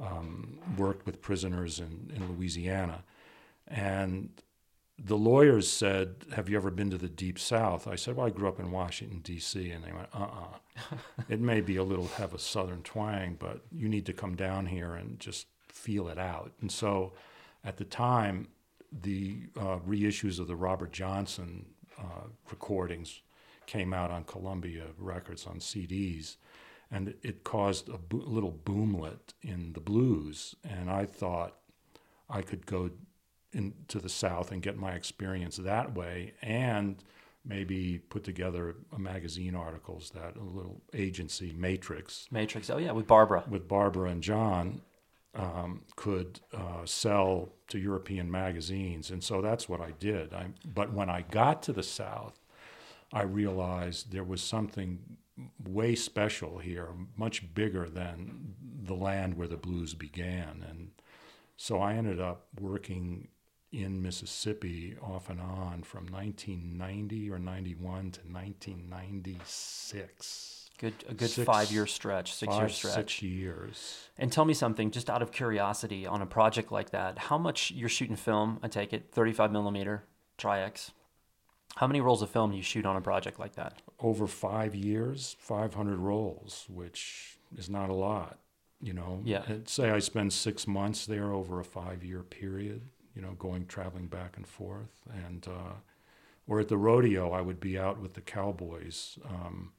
um, 0.00 0.58
worked 0.76 1.06
with 1.06 1.20
prisoners 1.20 1.80
in, 1.80 2.12
in 2.14 2.34
Louisiana. 2.34 3.04
And 3.68 4.30
the 4.98 5.16
lawyers 5.16 5.70
said, 5.70 6.16
Have 6.34 6.48
you 6.48 6.56
ever 6.56 6.70
been 6.70 6.90
to 6.90 6.98
the 6.98 7.08
Deep 7.08 7.38
South? 7.38 7.86
I 7.86 7.96
said, 7.96 8.16
Well, 8.16 8.26
I 8.26 8.30
grew 8.30 8.48
up 8.48 8.60
in 8.60 8.70
Washington, 8.70 9.20
D.C. 9.20 9.70
And 9.70 9.84
they 9.84 9.92
went, 9.92 10.08
Uh 10.14 10.22
uh-uh. 10.22 10.94
uh 10.94 10.96
it 11.28 11.40
may 11.40 11.60
be 11.60 11.76
a 11.76 11.82
little, 11.82 12.06
have 12.08 12.34
a 12.34 12.38
southern 12.38 12.82
twang, 12.82 13.36
but 13.38 13.60
you 13.70 13.88
need 13.88 14.06
to 14.06 14.12
come 14.12 14.36
down 14.36 14.66
here 14.66 14.94
and 14.94 15.18
just 15.20 15.46
feel 15.68 16.08
it 16.08 16.18
out. 16.18 16.52
And 16.60 16.70
so 16.70 17.12
at 17.64 17.76
the 17.76 17.84
time, 17.84 18.48
the 19.02 19.42
uh, 19.58 19.78
reissues 19.86 20.38
of 20.38 20.46
the 20.46 20.56
Robert 20.56 20.92
Johnson 20.92 21.66
uh, 21.98 22.28
recordings 22.50 23.20
came 23.66 23.92
out 23.92 24.10
on 24.10 24.24
Columbia 24.24 24.86
Records 24.98 25.46
on 25.46 25.58
CDs, 25.58 26.36
and 26.90 27.14
it 27.22 27.44
caused 27.44 27.88
a 27.88 27.98
bo- 27.98 28.18
little 28.18 28.52
boomlet 28.52 29.34
in 29.42 29.72
the 29.72 29.80
blues. 29.80 30.54
And 30.64 30.90
I 30.90 31.04
thought 31.04 31.56
I 32.30 32.42
could 32.42 32.66
go 32.66 32.90
into 33.52 33.98
the 33.98 34.08
South 34.08 34.52
and 34.52 34.62
get 34.62 34.76
my 34.76 34.92
experience 34.92 35.56
that 35.56 35.94
way, 35.94 36.34
and 36.42 37.02
maybe 37.44 37.98
put 37.98 38.24
together 38.24 38.76
a 38.94 38.98
magazine 38.98 39.54
articles 39.54 40.10
that 40.14 40.36
a 40.36 40.42
little 40.42 40.82
agency 40.92 41.52
matrix. 41.56 42.26
Matrix. 42.30 42.70
Oh 42.70 42.78
yeah 42.78 42.92
with 42.92 43.06
barbara. 43.06 43.44
With 43.48 43.68
barbara 43.68 44.10
and 44.10 44.22
john 44.22 44.80
um, 45.36 45.82
could 45.96 46.40
uh, 46.52 46.84
sell 46.84 47.50
to 47.68 47.78
European 47.78 48.30
magazines, 48.30 49.10
and 49.10 49.22
so 49.22 49.42
that's 49.42 49.68
what 49.68 49.80
I 49.80 49.92
did. 49.98 50.32
I, 50.32 50.46
but 50.64 50.92
when 50.92 51.10
I 51.10 51.22
got 51.22 51.62
to 51.64 51.72
the 51.72 51.82
South, 51.82 52.40
I 53.12 53.22
realized 53.22 54.12
there 54.12 54.24
was 54.24 54.40
something 54.40 55.18
way 55.64 55.94
special 55.94 56.58
here, 56.58 56.88
much 57.16 57.54
bigger 57.54 57.88
than 57.88 58.54
the 58.82 58.94
land 58.94 59.36
where 59.36 59.48
the 59.48 59.56
blues 59.56 59.94
began, 59.94 60.64
and 60.68 60.90
so 61.56 61.80
I 61.80 61.94
ended 61.94 62.20
up 62.20 62.46
working 62.58 63.28
in 63.72 64.02
Mississippi 64.02 64.96
off 65.02 65.28
and 65.28 65.40
on 65.40 65.82
from 65.82 66.06
1990 66.06 67.30
or 67.30 67.38
91 67.38 68.12
to 68.12 68.20
1996. 68.20 70.65
Good, 70.78 70.94
a 71.08 71.14
good 71.14 71.30
six, 71.30 71.46
five 71.46 71.72
year 71.72 71.86
stretch, 71.86 72.34
six 72.34 72.52
five, 72.52 72.62
year 72.62 72.68
stretch. 72.68 72.94
Six 72.94 73.22
years. 73.22 74.08
And 74.18 74.30
tell 74.30 74.44
me 74.44 74.54
something, 74.54 74.90
just 74.90 75.08
out 75.08 75.22
of 75.22 75.32
curiosity, 75.32 76.06
on 76.06 76.20
a 76.20 76.26
project 76.26 76.70
like 76.70 76.90
that, 76.90 77.18
how 77.18 77.38
much 77.38 77.70
you're 77.70 77.88
shooting 77.88 78.16
film? 78.16 78.58
I 78.62 78.68
take 78.68 78.92
it, 78.92 79.10
35 79.12 79.52
millimeter, 79.52 80.04
Tri-X. 80.36 80.92
How 81.76 81.86
many 81.86 82.00
rolls 82.00 82.22
of 82.22 82.30
film 82.30 82.50
do 82.50 82.56
you 82.56 82.62
shoot 82.62 82.86
on 82.86 82.96
a 82.96 83.00
project 83.00 83.38
like 83.38 83.54
that? 83.56 83.80
Over 84.00 84.26
five 84.26 84.74
years, 84.74 85.36
500 85.38 85.98
rolls, 85.98 86.66
which 86.68 87.38
is 87.56 87.68
not 87.68 87.90
a 87.90 87.94
lot. 87.94 88.38
You 88.80 88.92
know, 88.92 89.20
yeah. 89.24 89.42
say 89.64 89.90
I 89.90 89.98
spend 90.00 90.32
six 90.32 90.66
months 90.66 91.06
there 91.06 91.32
over 91.32 91.60
a 91.60 91.64
five 91.64 92.04
year 92.04 92.22
period, 92.22 92.82
you 93.14 93.22
know, 93.22 93.32
going 93.38 93.66
traveling 93.66 94.06
back 94.06 94.36
and 94.36 94.46
forth. 94.46 95.00
And, 95.26 95.46
uh, 95.48 95.72
or 96.46 96.60
at 96.60 96.68
the 96.68 96.76
rodeo, 96.76 97.32
I 97.32 97.40
would 97.40 97.58
be 97.58 97.78
out 97.78 98.00
with 98.00 98.14
the 98.14 98.20
cowboys. 98.20 99.18
Um, 99.28 99.72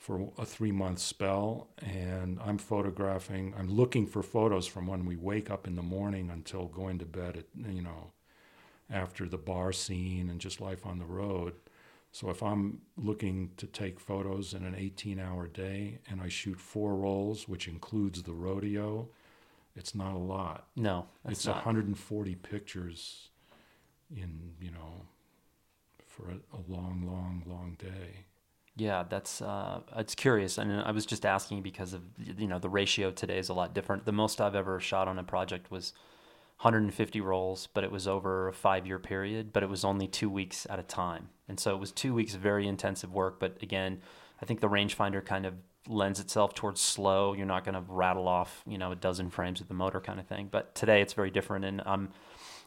for 0.00 0.32
a 0.38 0.46
three 0.46 0.72
month 0.72 0.98
spell 0.98 1.68
and 1.82 2.40
I'm 2.42 2.56
photographing 2.56 3.54
I'm 3.56 3.68
looking 3.68 4.06
for 4.06 4.22
photos 4.22 4.66
from 4.66 4.86
when 4.86 5.04
we 5.04 5.14
wake 5.14 5.50
up 5.50 5.66
in 5.66 5.76
the 5.76 5.82
morning 5.82 6.30
until 6.30 6.64
going 6.64 6.98
to 7.00 7.04
bed 7.04 7.36
at 7.36 7.44
you 7.70 7.82
know 7.82 8.12
after 8.90 9.28
the 9.28 9.36
bar 9.36 9.72
scene 9.72 10.30
and 10.30 10.40
just 10.40 10.60
life 10.60 10.84
on 10.86 10.98
the 10.98 11.04
road. 11.04 11.52
So 12.12 12.30
if 12.30 12.42
I'm 12.42 12.80
looking 12.96 13.52
to 13.58 13.66
take 13.66 14.00
photos 14.00 14.54
in 14.54 14.64
an 14.64 14.74
18 14.74 15.20
hour 15.20 15.46
day 15.46 15.98
and 16.08 16.22
I 16.22 16.28
shoot 16.28 16.58
four 16.58 16.96
rolls 16.96 17.46
which 17.46 17.68
includes 17.68 18.22
the 18.22 18.32
rodeo 18.32 19.06
it's 19.76 19.94
not 19.94 20.14
a 20.14 20.18
lot. 20.18 20.68
No 20.76 21.08
it's 21.28 21.44
not. 21.44 21.56
140 21.56 22.34
pictures 22.36 23.28
in 24.16 24.54
you 24.62 24.70
know 24.70 25.04
for 26.06 26.30
a, 26.30 26.56
a 26.56 26.60
long 26.66 27.04
long 27.06 27.42
long 27.46 27.76
day 27.78 28.24
yeah, 28.80 29.04
that's 29.06 29.42
uh, 29.42 29.80
it's 29.96 30.14
curious, 30.14 30.56
and 30.56 30.72
I 30.72 30.90
was 30.90 31.04
just 31.04 31.26
asking 31.26 31.60
because 31.60 31.92
of 31.92 32.00
you 32.18 32.46
know 32.46 32.58
the 32.58 32.70
ratio 32.70 33.10
today 33.10 33.38
is 33.38 33.50
a 33.50 33.54
lot 33.54 33.74
different. 33.74 34.06
The 34.06 34.12
most 34.12 34.40
I've 34.40 34.54
ever 34.54 34.80
shot 34.80 35.06
on 35.06 35.18
a 35.18 35.22
project 35.22 35.70
was 35.70 35.92
150 36.62 37.20
rolls, 37.20 37.68
but 37.74 37.84
it 37.84 37.92
was 37.92 38.08
over 38.08 38.48
a 38.48 38.54
five 38.54 38.86
year 38.86 38.98
period, 38.98 39.52
but 39.52 39.62
it 39.62 39.68
was 39.68 39.84
only 39.84 40.06
two 40.06 40.30
weeks 40.30 40.66
at 40.70 40.78
a 40.78 40.82
time, 40.82 41.28
and 41.46 41.60
so 41.60 41.74
it 41.74 41.78
was 41.78 41.92
two 41.92 42.14
weeks 42.14 42.34
of 42.34 42.40
very 42.40 42.66
intensive 42.66 43.12
work. 43.12 43.38
But 43.38 43.58
again, 43.62 44.00
I 44.40 44.46
think 44.46 44.60
the 44.60 44.68
rangefinder 44.68 45.22
kind 45.22 45.44
of 45.44 45.54
lends 45.86 46.18
itself 46.18 46.54
towards 46.54 46.80
slow. 46.80 47.34
You're 47.34 47.44
not 47.44 47.64
going 47.64 47.74
to 47.74 47.84
rattle 47.86 48.28
off 48.28 48.62
you 48.66 48.78
know 48.78 48.92
a 48.92 48.96
dozen 48.96 49.28
frames 49.28 49.58
with 49.58 49.68
the 49.68 49.74
motor 49.74 50.00
kind 50.00 50.18
of 50.18 50.26
thing. 50.26 50.48
But 50.50 50.74
today 50.74 51.02
it's 51.02 51.12
very 51.12 51.30
different, 51.30 51.66
and 51.66 51.82
I'm 51.84 52.08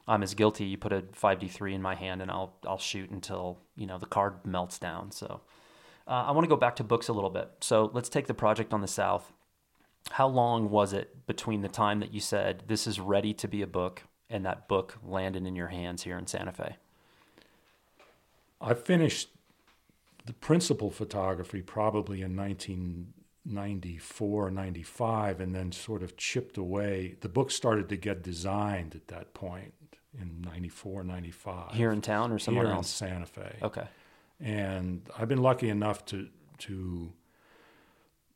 I'm 0.08 0.22
as 0.22 0.36
guilty. 0.36 0.66
You 0.66 0.78
put 0.78 0.94
a 0.94 1.02
5D3 1.02 1.74
in 1.74 1.82
my 1.82 1.96
hand, 1.96 2.22
and 2.22 2.30
I'll 2.30 2.54
I'll 2.68 2.78
shoot 2.78 3.10
until 3.10 3.58
you 3.76 3.88
know 3.88 3.98
the 3.98 4.06
card 4.06 4.46
melts 4.46 4.78
down. 4.78 5.10
So. 5.10 5.42
Uh, 6.08 6.26
I 6.28 6.32
want 6.32 6.46
to 6.46 6.50
go 6.50 6.56
back 6.56 6.76
to 6.78 6.84
books 6.84 7.08
a 7.08 7.14
little 7.14 7.30
bit. 7.30 7.50
So 7.62 7.92
let's 7.94 8.10
take 8.10 8.28
the 8.28 8.34
project 8.34 8.74
on 8.74 8.82
the 8.82 8.88
South. 8.88 9.32
How 10.12 10.28
long 10.28 10.70
was 10.70 10.92
it 10.92 11.26
between 11.28 11.62
the 11.62 11.70
time 11.70 12.02
that 12.02 12.14
you 12.14 12.20
said 12.20 12.64
this 12.68 12.88
is 12.88 13.00
ready 13.00 13.34
to 13.36 13.48
be 13.48 13.62
a 13.62 13.68
book 13.68 14.04
and 14.30 14.46
that 14.46 14.68
book 14.68 14.98
landed 15.06 15.46
in 15.46 15.56
your 15.56 15.68
hands 15.68 16.04
here 16.04 16.18
in 16.18 16.28
Santa 16.28 16.52
Fe? 16.52 16.76
I 18.60 18.74
finished 18.74 19.30
the 20.26 20.34
principal 20.34 20.90
photography 20.90 21.62
probably 21.62 22.22
in 22.22 22.36
1994, 22.36 24.52
95, 24.52 25.40
and 25.40 25.56
then 25.56 25.72
sort 25.72 26.04
of 26.04 26.18
chipped 26.18 26.58
away. 26.58 27.16
The 27.22 27.30
book 27.30 27.52
started 27.52 27.90
to 27.90 27.98
get 27.98 28.24
designed 28.24 28.96
at 28.96 29.08
that 29.08 29.34
point 29.34 29.74
in 30.20 30.42
94, 30.42 31.04
95. 31.04 31.74
Here 31.74 31.92
in 31.92 32.02
town 32.02 32.32
or 32.32 32.40
somewhere 32.40 32.68
Here 32.68 32.76
else? 32.76 33.02
in 33.02 33.08
Santa 33.08 33.26
Fe. 33.26 33.58
Okay. 33.62 33.88
And 34.44 35.10
I've 35.18 35.30
been 35.30 35.42
lucky 35.42 35.70
enough 35.70 36.06
to 36.08 36.28
to 36.60 37.14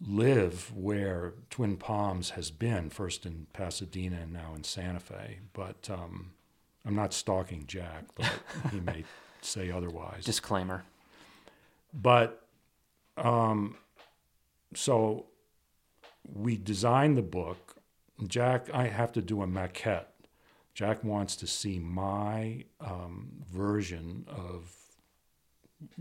live 0.05 0.75
where 0.75 1.33
Twin 1.49 1.75
Palms 1.75 2.31
has 2.31 2.51
been, 2.51 2.89
first 2.89 3.25
in 3.25 3.47
Pasadena 3.53 4.17
and 4.21 4.33
now 4.33 4.53
in 4.55 4.63
Santa 4.63 4.99
Fe. 4.99 5.39
But 5.53 5.89
um, 5.91 6.31
I'm 6.85 6.95
not 6.95 7.13
stalking 7.13 7.65
Jack, 7.67 8.05
but 8.15 8.31
he 8.71 8.79
may 8.79 9.03
say 9.41 9.69
otherwise. 9.69 10.23
Disclaimer. 10.23 10.83
But 11.93 12.43
um, 13.17 13.75
so 14.73 15.25
we 16.23 16.57
designed 16.57 17.17
the 17.17 17.21
book. 17.23 17.75
Jack, 18.27 18.69
I 18.73 18.87
have 18.87 19.11
to 19.13 19.21
do 19.21 19.41
a 19.41 19.47
maquette. 19.47 20.05
Jack 20.73 21.03
wants 21.03 21.35
to 21.37 21.47
see 21.47 21.79
my 21.79 22.63
um, 22.79 23.29
version 23.51 24.25
of 24.27 24.71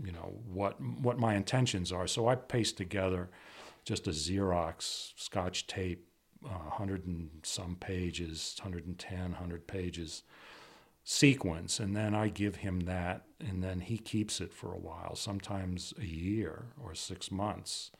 you 0.03 0.11
know 0.11 0.33
what 0.51 0.79
what 0.81 1.19
my 1.19 1.35
intentions 1.35 1.91
are. 1.91 2.07
So 2.07 2.27
I 2.27 2.35
paste 2.35 2.77
together 2.77 3.29
just 3.83 4.07
a 4.07 4.11
Xerox 4.11 5.13
Scotch 5.15 5.67
tape, 5.67 6.07
uh, 6.45 6.69
hundred 6.71 7.05
and 7.05 7.29
some 7.43 7.75
pages, 7.75 8.55
110, 8.59 9.19
100 9.19 9.67
pages 9.67 10.23
sequence, 11.03 11.79
and 11.79 11.95
then 11.95 12.13
I 12.13 12.27
give 12.27 12.57
him 12.57 12.81
that, 12.81 13.23
and 13.39 13.63
then 13.63 13.79
he 13.79 13.97
keeps 13.97 14.41
it 14.41 14.53
for 14.53 14.73
a 14.73 14.77
while, 14.77 15.15
sometimes 15.15 15.93
a 15.97 16.05
year 16.05 16.65
or 16.83 16.93
six 16.93 17.31
months, 17.31 17.91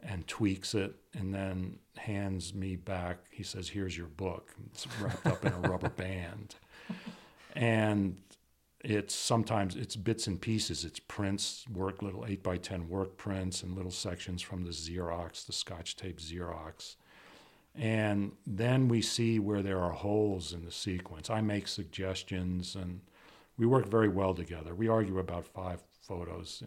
and 0.00 0.24
tweaks 0.28 0.72
it, 0.72 0.94
and 1.14 1.34
then 1.34 1.80
hands 1.96 2.54
me 2.54 2.76
back. 2.76 3.18
He 3.30 3.42
says, 3.42 3.70
"Here's 3.70 3.98
your 3.98 4.06
book." 4.06 4.54
It's 4.66 4.86
wrapped 5.00 5.26
up 5.26 5.44
in 5.44 5.52
a 5.52 5.60
rubber 5.68 5.88
band, 5.88 6.54
and 7.56 8.18
it's 8.84 9.14
sometimes 9.14 9.74
it's 9.74 9.96
bits 9.96 10.26
and 10.26 10.40
pieces. 10.40 10.84
It's 10.84 11.00
prints, 11.00 11.64
work, 11.72 12.02
little 12.02 12.24
eight 12.26 12.42
by 12.42 12.58
ten 12.58 12.88
work 12.88 13.16
prints, 13.16 13.62
and 13.62 13.74
little 13.74 13.90
sections 13.90 14.42
from 14.42 14.64
the 14.64 14.70
Xerox, 14.70 15.46
the 15.46 15.52
Scotch 15.52 15.96
tape 15.96 16.20
Xerox. 16.20 16.96
And 17.74 18.32
then 18.46 18.88
we 18.88 19.02
see 19.02 19.38
where 19.38 19.62
there 19.62 19.80
are 19.80 19.92
holes 19.92 20.52
in 20.52 20.64
the 20.64 20.72
sequence. 20.72 21.30
I 21.30 21.40
make 21.40 21.68
suggestions, 21.68 22.74
and 22.74 23.00
we 23.56 23.66
work 23.66 23.86
very 23.86 24.08
well 24.08 24.34
together. 24.34 24.74
We 24.74 24.88
argue 24.88 25.18
about 25.18 25.46
five 25.46 25.82
photos 26.00 26.62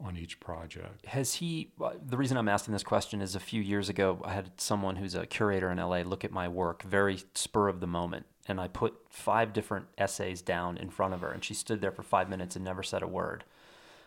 on 0.00 0.16
each 0.16 0.38
project. 0.40 1.06
Has 1.06 1.34
he? 1.34 1.72
Uh, 1.80 1.92
the 2.00 2.16
reason 2.16 2.36
I'm 2.36 2.48
asking 2.48 2.72
this 2.72 2.84
question 2.84 3.20
is 3.20 3.34
a 3.34 3.40
few 3.40 3.60
years 3.60 3.88
ago, 3.88 4.20
I 4.24 4.32
had 4.32 4.60
someone 4.60 4.96
who's 4.96 5.14
a 5.14 5.26
curator 5.26 5.70
in 5.70 5.78
LA 5.78 5.98
look 5.98 6.24
at 6.24 6.30
my 6.30 6.48
work, 6.48 6.82
very 6.82 7.22
spur 7.34 7.68
of 7.68 7.80
the 7.80 7.86
moment, 7.86 8.26
and 8.48 8.60
I 8.60 8.68
put 8.68 8.94
five 9.10 9.52
different 9.52 9.86
essays 9.96 10.42
down 10.42 10.76
in 10.76 10.90
front 10.90 11.14
of 11.14 11.20
her, 11.20 11.30
and 11.30 11.44
she 11.44 11.54
stood 11.54 11.80
there 11.80 11.92
for 11.92 12.02
five 12.02 12.28
minutes 12.28 12.56
and 12.56 12.64
never 12.64 12.82
said 12.82 13.02
a 13.02 13.06
word. 13.06 13.44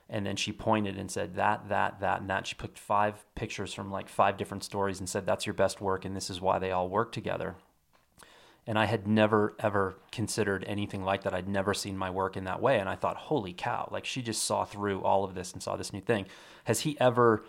And 0.10 0.26
then 0.26 0.36
she 0.36 0.52
pointed 0.52 0.98
and 0.98 1.10
said 1.10 1.36
that, 1.36 1.70
that, 1.70 2.02
that, 2.02 2.20
and 2.20 2.30
that. 2.30 2.46
She 2.46 2.56
picked 2.56 2.78
five 2.78 3.24
pictures 3.34 3.74
from 3.74 3.92
like 3.92 4.10
five 4.10 4.36
different 4.38 4.64
stories 4.64 5.00
and 5.00 5.08
said, 5.08 5.26
"That's 5.26 5.46
your 5.46 5.54
best 5.54 5.80
work, 5.80 6.04
and 6.04 6.16
this 6.16 6.30
is 6.30 6.42
why 6.42 6.60
they 6.60 6.72
all 6.72 6.90
work 6.90 7.12
together." 7.14 7.56
And 8.68 8.78
I 8.78 8.86
had 8.86 9.08
never 9.08 9.56
ever 9.60 9.96
considered 10.12 10.66
anything 10.68 11.04
like 11.04 11.24
that. 11.24 11.34
I'd 11.34 11.48
never 11.48 11.74
seen 11.74 11.98
my 11.98 12.10
work 12.10 12.36
in 12.38 12.44
that 12.44 12.62
way. 12.62 12.80
And 12.80 12.90
I 12.90 12.96
thought, 12.96 13.18
holy 13.18 13.54
cow, 13.54 13.88
like 13.92 14.06
she 14.06 14.22
just 14.22 14.44
saw 14.44 14.66
through 14.66 15.02
all 15.02 15.24
of 15.24 15.34
this 15.34 15.54
and 15.54 15.64
saw 15.64 15.78
this 15.78 15.94
new 15.94 16.02
thing. 16.02 16.26
Has 16.66 16.82
he 16.82 17.00
ever 17.00 17.44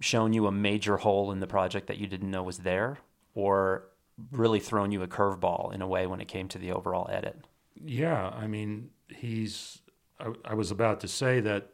shown 0.00 0.32
you 0.32 0.46
a 0.46 0.52
major 0.52 0.98
hole 0.98 1.32
in 1.32 1.40
the 1.40 1.46
project 1.46 1.86
that 1.86 1.98
you 1.98 2.06
didn't 2.06 2.30
know 2.30 2.42
was 2.42 2.58
there? 2.58 2.98
Or 3.34 3.84
Mm-hmm. 4.20 4.36
really 4.36 4.60
thrown 4.60 4.92
you 4.92 5.02
a 5.02 5.08
curveball 5.08 5.74
in 5.74 5.82
a 5.82 5.88
way 5.88 6.06
when 6.06 6.20
it 6.20 6.28
came 6.28 6.48
to 6.48 6.58
the 6.58 6.70
overall 6.72 7.08
edit? 7.10 7.46
Yeah. 7.74 8.28
I 8.28 8.46
mean, 8.46 8.90
he's, 9.08 9.80
I, 10.20 10.32
I 10.44 10.54
was 10.54 10.70
about 10.70 11.00
to 11.00 11.08
say 11.08 11.40
that 11.40 11.70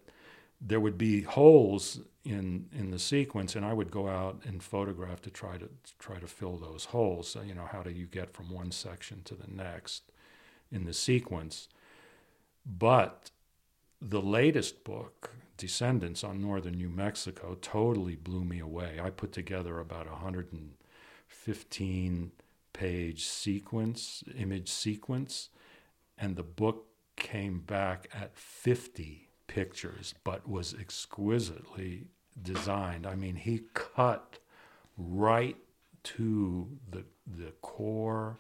there 0.60 0.80
would 0.80 0.98
be 0.98 1.22
holes 1.22 2.00
in 2.24 2.68
in 2.72 2.90
the 2.90 2.98
sequence, 2.98 3.56
and 3.56 3.64
I 3.64 3.72
would 3.72 3.90
go 3.90 4.08
out 4.08 4.42
and 4.44 4.62
photograph 4.62 5.22
to 5.22 5.30
try 5.30 5.56
to, 5.56 5.66
to 5.66 5.98
try 5.98 6.18
to 6.18 6.26
fill 6.26 6.56
those 6.56 6.86
holes. 6.86 7.36
You 7.44 7.54
know, 7.54 7.66
how 7.70 7.82
do 7.82 7.90
you 7.90 8.06
get 8.06 8.32
from 8.32 8.50
one 8.50 8.70
section 8.70 9.22
to 9.24 9.34
the 9.34 9.50
next 9.50 10.12
in 10.70 10.84
the 10.84 10.92
sequence? 10.92 11.68
But 12.66 13.30
the 14.00 14.20
latest 14.20 14.84
book, 14.84 15.30
Descendants 15.56 16.22
on 16.24 16.40
Northern 16.40 16.76
New 16.76 16.90
Mexico, 16.90 17.56
totally 17.60 18.16
blew 18.16 18.44
me 18.44 18.60
away. 18.60 19.00
I 19.02 19.10
put 19.10 19.32
together 19.32 19.78
about 19.78 20.06
a 20.06 20.16
115 21.46 22.32
page 22.72 23.24
sequence, 23.24 24.22
image 24.36 24.68
sequence, 24.68 25.48
and 26.18 26.36
the 26.36 26.42
book 26.42 26.86
came 27.16 27.60
back 27.60 28.08
at 28.14 28.36
50 28.36 29.28
pictures, 29.46 30.14
but 30.24 30.48
was 30.48 30.74
exquisitely 30.74 32.06
designed. 32.40 33.06
I 33.06 33.14
mean, 33.14 33.36
he 33.36 33.62
cut 33.74 34.38
right 34.96 35.56
to 36.02 36.78
the 36.90 37.04
the 37.26 37.52
core 37.62 38.38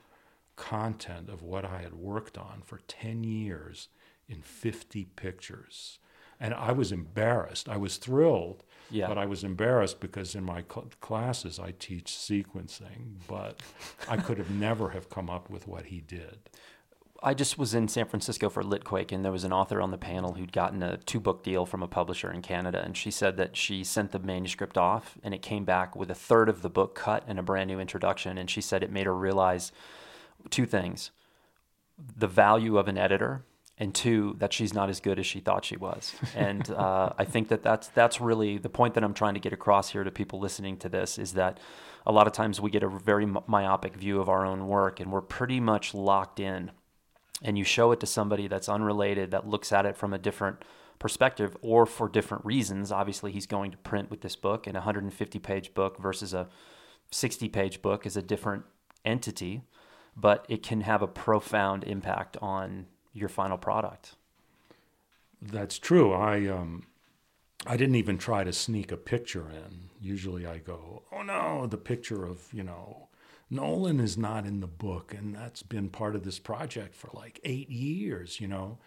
content 0.56 1.28
of 1.28 1.42
what 1.42 1.64
I 1.64 1.82
had 1.82 1.94
worked 1.94 2.36
on 2.36 2.62
for 2.64 2.80
10 2.86 3.24
years 3.24 3.88
in 4.28 4.42
50 4.42 5.04
pictures. 5.16 5.98
And 6.40 6.54
I 6.54 6.72
was 6.72 6.90
embarrassed. 6.90 7.68
I 7.68 7.76
was 7.76 7.98
thrilled, 7.98 8.64
yeah. 8.90 9.06
but 9.06 9.18
I 9.18 9.26
was 9.26 9.44
embarrassed 9.44 10.00
because 10.00 10.34
in 10.34 10.42
my 10.42 10.62
cl- 10.62 10.88
classes 11.00 11.58
I 11.58 11.72
teach 11.78 12.06
sequencing, 12.06 13.18
but 13.28 13.62
I 14.08 14.16
could 14.16 14.38
have 14.38 14.50
never 14.50 14.90
have 14.90 15.10
come 15.10 15.28
up 15.28 15.50
with 15.50 15.68
what 15.68 15.86
he 15.86 16.00
did. 16.00 16.38
I 17.22 17.34
just 17.34 17.58
was 17.58 17.74
in 17.74 17.88
San 17.88 18.06
Francisco 18.06 18.48
for 18.48 18.62
Litquake, 18.62 19.12
and 19.12 19.22
there 19.22 19.32
was 19.32 19.44
an 19.44 19.52
author 19.52 19.82
on 19.82 19.90
the 19.90 19.98
panel 19.98 20.34
who'd 20.34 20.52
gotten 20.52 20.82
a 20.82 20.96
two 20.96 21.20
book 21.20 21.42
deal 21.42 21.66
from 21.66 21.82
a 21.82 21.88
publisher 21.88 22.32
in 22.32 22.40
Canada. 22.40 22.82
And 22.82 22.96
she 22.96 23.10
said 23.10 23.36
that 23.36 23.56
she 23.56 23.84
sent 23.84 24.12
the 24.12 24.18
manuscript 24.18 24.78
off, 24.78 25.18
and 25.22 25.34
it 25.34 25.42
came 25.42 25.66
back 25.66 25.94
with 25.94 26.10
a 26.10 26.14
third 26.14 26.48
of 26.48 26.62
the 26.62 26.70
book 26.70 26.94
cut 26.94 27.24
and 27.26 27.38
a 27.38 27.42
brand 27.42 27.68
new 27.68 27.78
introduction. 27.78 28.38
And 28.38 28.48
she 28.48 28.62
said 28.62 28.82
it 28.82 28.90
made 28.90 29.06
her 29.06 29.14
realize 29.14 29.70
two 30.48 30.64
things 30.64 31.10
the 32.16 32.26
value 32.26 32.78
of 32.78 32.88
an 32.88 32.96
editor, 32.96 33.44
and 33.80 33.92
two, 33.94 34.36
that 34.38 34.52
she's 34.52 34.72
not 34.72 34.88
as 34.88 35.00
good 35.00 35.18
as 35.18 35.26
she 35.26 35.40
thought 35.40 35.64
she 35.64 35.76
was. 35.76 36.14
And 36.36 36.70
uh, 36.70 37.14
I 37.18 37.24
think 37.24 37.48
that 37.48 37.62
that's, 37.62 37.88
that's 37.88 38.20
really 38.20 38.58
the 38.58 38.68
point 38.68 38.94
that 38.94 39.02
I'm 39.02 39.14
trying 39.14 39.34
to 39.34 39.40
get 39.40 39.52
across 39.52 39.90
here 39.90 40.04
to 40.04 40.10
people 40.10 40.38
listening 40.38 40.76
to 40.78 40.88
this 40.88 41.18
is 41.18 41.32
that 41.32 41.58
a 42.06 42.12
lot 42.12 42.26
of 42.26 42.32
times 42.32 42.60
we 42.60 42.70
get 42.70 42.82
a 42.82 42.88
very 42.88 43.26
myopic 43.46 43.96
view 43.96 44.20
of 44.20 44.28
our 44.28 44.44
own 44.44 44.68
work, 44.68 45.00
and 45.00 45.10
we're 45.10 45.20
pretty 45.22 45.60
much 45.60 45.94
locked 45.94 46.38
in 46.38 46.70
and 47.42 47.56
you 47.56 47.64
show 47.64 47.92
it 47.92 48.00
to 48.00 48.06
somebody 48.06 48.48
that's 48.48 48.68
unrelated 48.68 49.30
that 49.30 49.48
looks 49.48 49.72
at 49.72 49.86
it 49.86 49.96
from 49.96 50.12
a 50.12 50.18
different 50.18 50.62
perspective 50.98 51.56
or 51.62 51.86
for 51.86 52.08
different 52.08 52.44
reasons 52.44 52.92
obviously 52.92 53.32
he's 53.32 53.46
going 53.46 53.70
to 53.70 53.78
print 53.78 54.10
with 54.10 54.20
this 54.20 54.36
book 54.36 54.66
and 54.66 54.76
a 54.76 54.80
150 54.80 55.38
page 55.38 55.72
book 55.72 55.98
versus 55.98 56.34
a 56.34 56.48
60 57.10 57.48
page 57.48 57.80
book 57.80 58.04
is 58.04 58.16
a 58.16 58.22
different 58.22 58.64
entity 59.04 59.62
but 60.16 60.44
it 60.48 60.62
can 60.62 60.82
have 60.82 61.00
a 61.00 61.06
profound 61.06 61.84
impact 61.84 62.36
on 62.42 62.86
your 63.12 63.28
final 63.28 63.58
product 63.58 64.16
that's 65.42 65.78
true 65.78 66.12
i 66.12 66.46
um 66.46 66.84
I 67.66 67.76
didn't 67.76 67.96
even 67.96 68.16
try 68.16 68.42
to 68.44 68.52
sneak 68.52 68.90
a 68.90 68.96
picture 68.96 69.50
in. 69.50 69.90
Usually 70.00 70.46
I 70.46 70.58
go, 70.58 71.02
oh 71.12 71.22
no, 71.22 71.66
the 71.66 71.76
picture 71.76 72.24
of, 72.24 72.40
you 72.52 72.62
know, 72.62 73.08
Nolan 73.50 74.00
is 74.00 74.16
not 74.16 74.46
in 74.46 74.60
the 74.60 74.66
book, 74.66 75.12
and 75.12 75.34
that's 75.34 75.62
been 75.62 75.88
part 75.88 76.14
of 76.14 76.22
this 76.22 76.38
project 76.38 76.94
for 76.94 77.10
like 77.12 77.40
eight 77.44 77.68
years, 77.68 78.40
you 78.40 78.48
know. 78.48 78.78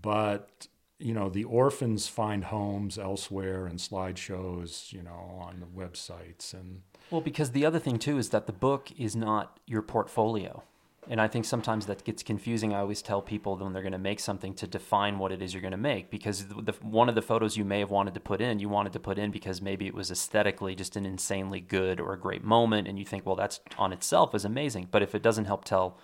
But 0.00 0.68
you 0.98 1.12
know, 1.12 1.28
the 1.28 1.44
orphans 1.44 2.08
find 2.08 2.44
homes 2.44 2.98
elsewhere 2.98 3.66
and 3.66 3.78
slideshows, 3.78 4.92
you 4.92 5.02
know, 5.02 5.38
on 5.42 5.60
the 5.60 5.66
websites 5.66 6.54
and. 6.54 6.82
Well, 7.10 7.20
because 7.20 7.50
the 7.50 7.66
other 7.66 7.78
thing 7.78 7.98
too 7.98 8.16
is 8.16 8.30
that 8.30 8.46
the 8.46 8.52
book 8.52 8.90
is 8.96 9.14
not 9.14 9.60
your 9.66 9.82
portfolio. 9.82 10.62
And 11.08 11.20
I 11.20 11.28
think 11.28 11.44
sometimes 11.44 11.86
that 11.86 12.04
gets 12.04 12.22
confusing. 12.22 12.74
I 12.74 12.80
always 12.80 13.00
tell 13.00 13.22
people 13.22 13.56
when 13.56 13.72
they're 13.72 13.82
going 13.82 13.92
to 13.92 13.98
make 13.98 14.18
something 14.18 14.54
to 14.54 14.66
define 14.66 15.18
what 15.18 15.30
it 15.30 15.40
is 15.40 15.54
you're 15.54 15.60
going 15.60 15.70
to 15.70 15.76
make 15.76 16.10
because 16.10 16.46
the, 16.46 16.74
one 16.82 17.08
of 17.08 17.14
the 17.14 17.22
photos 17.22 17.56
you 17.56 17.64
may 17.64 17.78
have 17.78 17.90
wanted 17.90 18.14
to 18.14 18.20
put 18.20 18.40
in, 18.40 18.58
you 18.58 18.68
wanted 18.68 18.92
to 18.94 19.00
put 19.00 19.18
in 19.18 19.30
because 19.30 19.62
maybe 19.62 19.86
it 19.86 19.94
was 19.94 20.10
aesthetically 20.10 20.74
just 20.74 20.96
an 20.96 21.06
insanely 21.06 21.60
good 21.60 22.00
or 22.00 22.12
a 22.12 22.18
great 22.18 22.42
moment. 22.42 22.88
And 22.88 22.98
you 22.98 23.04
think, 23.04 23.24
well, 23.24 23.36
that's 23.36 23.60
on 23.78 23.92
itself 23.92 24.34
is 24.34 24.44
amazing. 24.44 24.88
But 24.90 25.02
if 25.02 25.14
it 25.14 25.22
doesn't 25.22 25.44
help 25.44 25.64
tell 25.64 25.96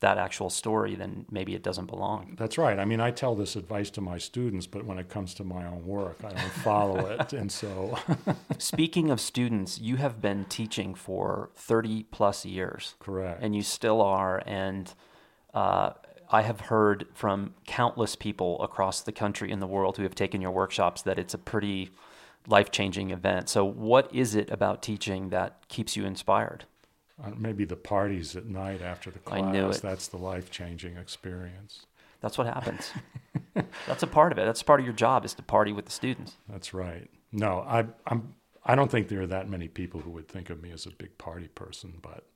that 0.00 0.16
actual 0.16 0.48
story, 0.48 0.94
then 0.94 1.26
maybe 1.30 1.54
it 1.54 1.62
doesn't 1.62 1.86
belong. 1.86 2.34
That's 2.38 2.56
right. 2.56 2.78
I 2.78 2.84
mean, 2.84 3.00
I 3.00 3.10
tell 3.10 3.34
this 3.34 3.54
advice 3.54 3.90
to 3.90 4.00
my 4.00 4.16
students, 4.18 4.66
but 4.66 4.84
when 4.84 4.98
it 4.98 5.08
comes 5.08 5.34
to 5.34 5.44
my 5.44 5.66
own 5.66 5.86
work, 5.86 6.18
I 6.24 6.30
don't 6.30 6.52
follow 6.64 7.06
it. 7.20 7.32
And 7.34 7.52
so. 7.52 7.98
Speaking 8.58 9.10
of 9.10 9.20
students, 9.20 9.78
you 9.78 9.96
have 9.96 10.20
been 10.20 10.46
teaching 10.46 10.94
for 10.94 11.50
30 11.54 12.04
plus 12.04 12.46
years. 12.46 12.94
Correct. 12.98 13.42
And 13.42 13.54
you 13.54 13.62
still 13.62 14.00
are. 14.00 14.42
And 14.46 14.92
uh, 15.52 15.90
I 16.30 16.42
have 16.42 16.60
heard 16.60 17.06
from 17.12 17.54
countless 17.66 18.16
people 18.16 18.62
across 18.62 19.02
the 19.02 19.12
country 19.12 19.52
and 19.52 19.60
the 19.60 19.66
world 19.66 19.98
who 19.98 20.04
have 20.04 20.14
taken 20.14 20.40
your 20.40 20.52
workshops 20.52 21.02
that 21.02 21.18
it's 21.18 21.34
a 21.34 21.38
pretty 21.38 21.90
life 22.46 22.70
changing 22.70 23.10
event. 23.10 23.50
So, 23.50 23.64
what 23.64 24.14
is 24.14 24.34
it 24.34 24.50
about 24.50 24.82
teaching 24.82 25.28
that 25.28 25.68
keeps 25.68 25.94
you 25.96 26.06
inspired? 26.06 26.64
Uh, 27.22 27.30
maybe 27.36 27.64
the 27.64 27.76
parties 27.76 28.34
at 28.34 28.46
night 28.46 28.80
after 28.80 29.10
the 29.10 29.18
class. 29.18 29.42
I 29.42 29.52
knew 29.52 29.68
it. 29.68 29.82
That's 29.82 30.08
the 30.08 30.16
life 30.16 30.50
changing 30.50 30.96
experience. 30.96 31.86
That's 32.20 32.38
what 32.38 32.46
happens. 32.46 32.92
That's 33.86 34.02
a 34.02 34.06
part 34.06 34.32
of 34.32 34.38
it. 34.38 34.44
That's 34.44 34.62
part 34.62 34.80
of 34.80 34.86
your 34.86 34.94
job 34.94 35.24
is 35.24 35.34
to 35.34 35.42
party 35.42 35.72
with 35.72 35.86
the 35.86 35.90
students. 35.90 36.36
That's 36.48 36.72
right. 36.72 37.08
No, 37.32 37.64
I, 37.66 37.86
I'm. 38.06 38.34
I 38.64 38.74
don't 38.74 38.90
think 38.90 39.08
there 39.08 39.22
are 39.22 39.26
that 39.26 39.48
many 39.48 39.68
people 39.68 40.00
who 40.00 40.10
would 40.10 40.28
think 40.28 40.50
of 40.50 40.62
me 40.62 40.70
as 40.70 40.84
a 40.84 40.90
big 40.90 41.16
party 41.16 41.48
person, 41.48 41.94
but 42.02 42.26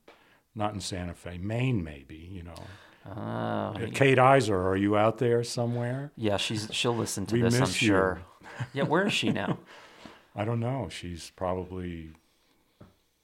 not 0.55 0.73
in 0.73 0.81
Santa 0.81 1.13
Fe, 1.13 1.37
Maine, 1.37 1.83
maybe. 1.83 2.15
You 2.15 2.43
know. 2.43 2.55
Oh, 3.07 3.11
uh, 3.11 3.87
Kate 3.93 4.17
Iser, 4.17 4.67
are 4.67 4.75
you 4.75 4.97
out 4.97 5.19
there 5.19 5.43
somewhere? 5.43 6.11
Yeah, 6.17 6.37
she's 6.37 6.67
she'll 6.71 6.95
listen 6.95 7.27
to 7.27 7.35
we 7.35 7.41
this. 7.41 7.55
I'm 7.55 7.61
you. 7.61 7.73
sure. 7.73 8.21
yeah, 8.73 8.83
where 8.83 9.05
is 9.05 9.13
she 9.13 9.29
now? 9.29 9.59
I 10.35 10.43
don't 10.43 10.59
know. 10.59 10.89
She's 10.89 11.31
probably, 11.35 12.09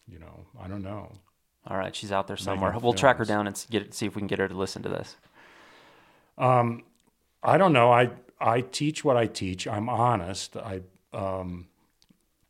you 0.08 0.20
know, 0.20 0.46
I 0.62 0.68
don't 0.68 0.84
know. 0.84 1.12
All 1.68 1.78
right, 1.78 1.96
she's 1.96 2.12
out 2.12 2.28
there 2.28 2.38
somewhere. 2.38 2.76
We'll 2.82 2.94
track 2.94 3.18
her 3.18 3.26
down 3.26 3.46
and 3.46 3.66
get 3.70 3.94
see 3.94 4.08
if 4.08 4.16
we 4.16 4.20
can 4.20 4.28
get 4.28 4.40
her 4.40 4.48
to 4.48 4.56
listen 4.56 4.82
to 4.84 4.90
this. 4.90 5.16
Um, 6.38 6.84
I 7.44 7.58
don't 7.58 7.74
know. 7.74 7.92
I 7.92 8.10
I 8.40 8.62
teach 8.62 9.06
what 9.06 9.16
I 9.16 9.28
teach. 9.28 9.68
I'm 9.68 9.88
honest. 9.88 10.58
I 10.58 10.82
um, 11.14 11.68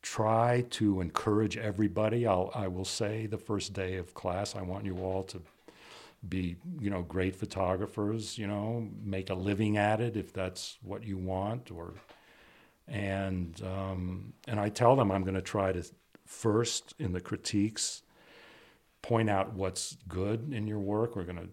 try 0.02 0.66
to 0.72 1.02
encourage 1.02 1.58
everybody. 1.58 2.26
I'll 2.26 2.52
I 2.56 2.68
will 2.68 2.86
say 2.86 3.26
the 3.26 3.38
first 3.38 3.74
day 3.74 3.98
of 3.98 4.14
class, 4.14 4.56
I 4.56 4.62
want 4.62 4.86
you 4.86 4.98
all 5.00 5.24
to 5.24 5.42
be 6.28 6.56
you 6.80 6.90
know 6.90 7.02
great 7.02 7.36
photographers. 7.36 8.38
You 8.38 8.48
know, 8.48 8.88
make 9.04 9.30
a 9.30 9.36
living 9.36 9.78
at 9.78 10.00
it 10.00 10.16
if 10.16 10.32
that's 10.32 10.78
what 10.84 11.04
you 11.04 11.18
want. 11.18 11.70
Or 11.70 11.96
and 12.88 13.62
um, 13.62 14.34
and 14.48 14.58
I 14.58 14.70
tell 14.70 14.96
them 14.96 15.12
I'm 15.12 15.24
going 15.24 15.36
to 15.36 15.42
try 15.42 15.74
to 15.74 15.84
first 16.26 16.94
in 16.98 17.12
the 17.12 17.20
critiques 17.20 18.04
point 19.02 19.30
out 19.30 19.54
what's 19.54 19.98
good 20.08 20.54
in 20.54 20.68
your 20.68 20.80
work. 20.80 21.16
We're 21.16 21.24
going 21.24 21.38
to 21.38 21.50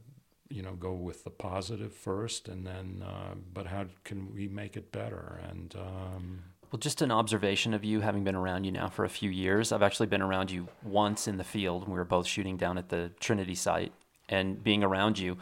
you 0.51 0.63
know, 0.63 0.73
go 0.73 0.93
with 0.93 1.25
the 1.25 1.31
positive 1.31 1.93
first, 1.93 2.49
and 2.49 2.67
then, 2.67 3.05
uh, 3.07 3.35
but 3.53 3.67
how 3.67 3.85
can 4.05 4.33
we 4.33 4.49
make 4.49 4.77
it 4.77 4.91
better? 4.93 5.41
And 5.49 5.75
um, 5.77 6.43
well, 6.71 6.79
just 6.79 7.03
an 7.03 7.11
observation 7.11 7.75
of 7.75 7.85
you, 7.85 8.01
having 8.01 8.25
been 8.25 8.35
around 8.35 8.65
you 8.65 8.73
now 8.73 8.89
for 8.89 9.05
a 9.05 9.09
few 9.09 9.31
years. 9.31 9.73
I've 9.73 9.83
actually 9.83 10.07
been 10.07 10.23
around 10.23 10.51
you 10.51 10.69
once 10.83 11.29
in 11.29 11.37
the 11.37 11.45
field. 11.45 11.87
We 11.89 11.95
were 11.95 12.05
both 12.05 12.27
shooting 12.27 12.57
down 12.57 12.79
at 12.79 12.89
the 12.89 13.11
Trinity 13.21 13.55
site, 13.55 13.93
and 14.29 14.63
being 14.63 14.83
around 14.83 15.19
you, 15.19 15.37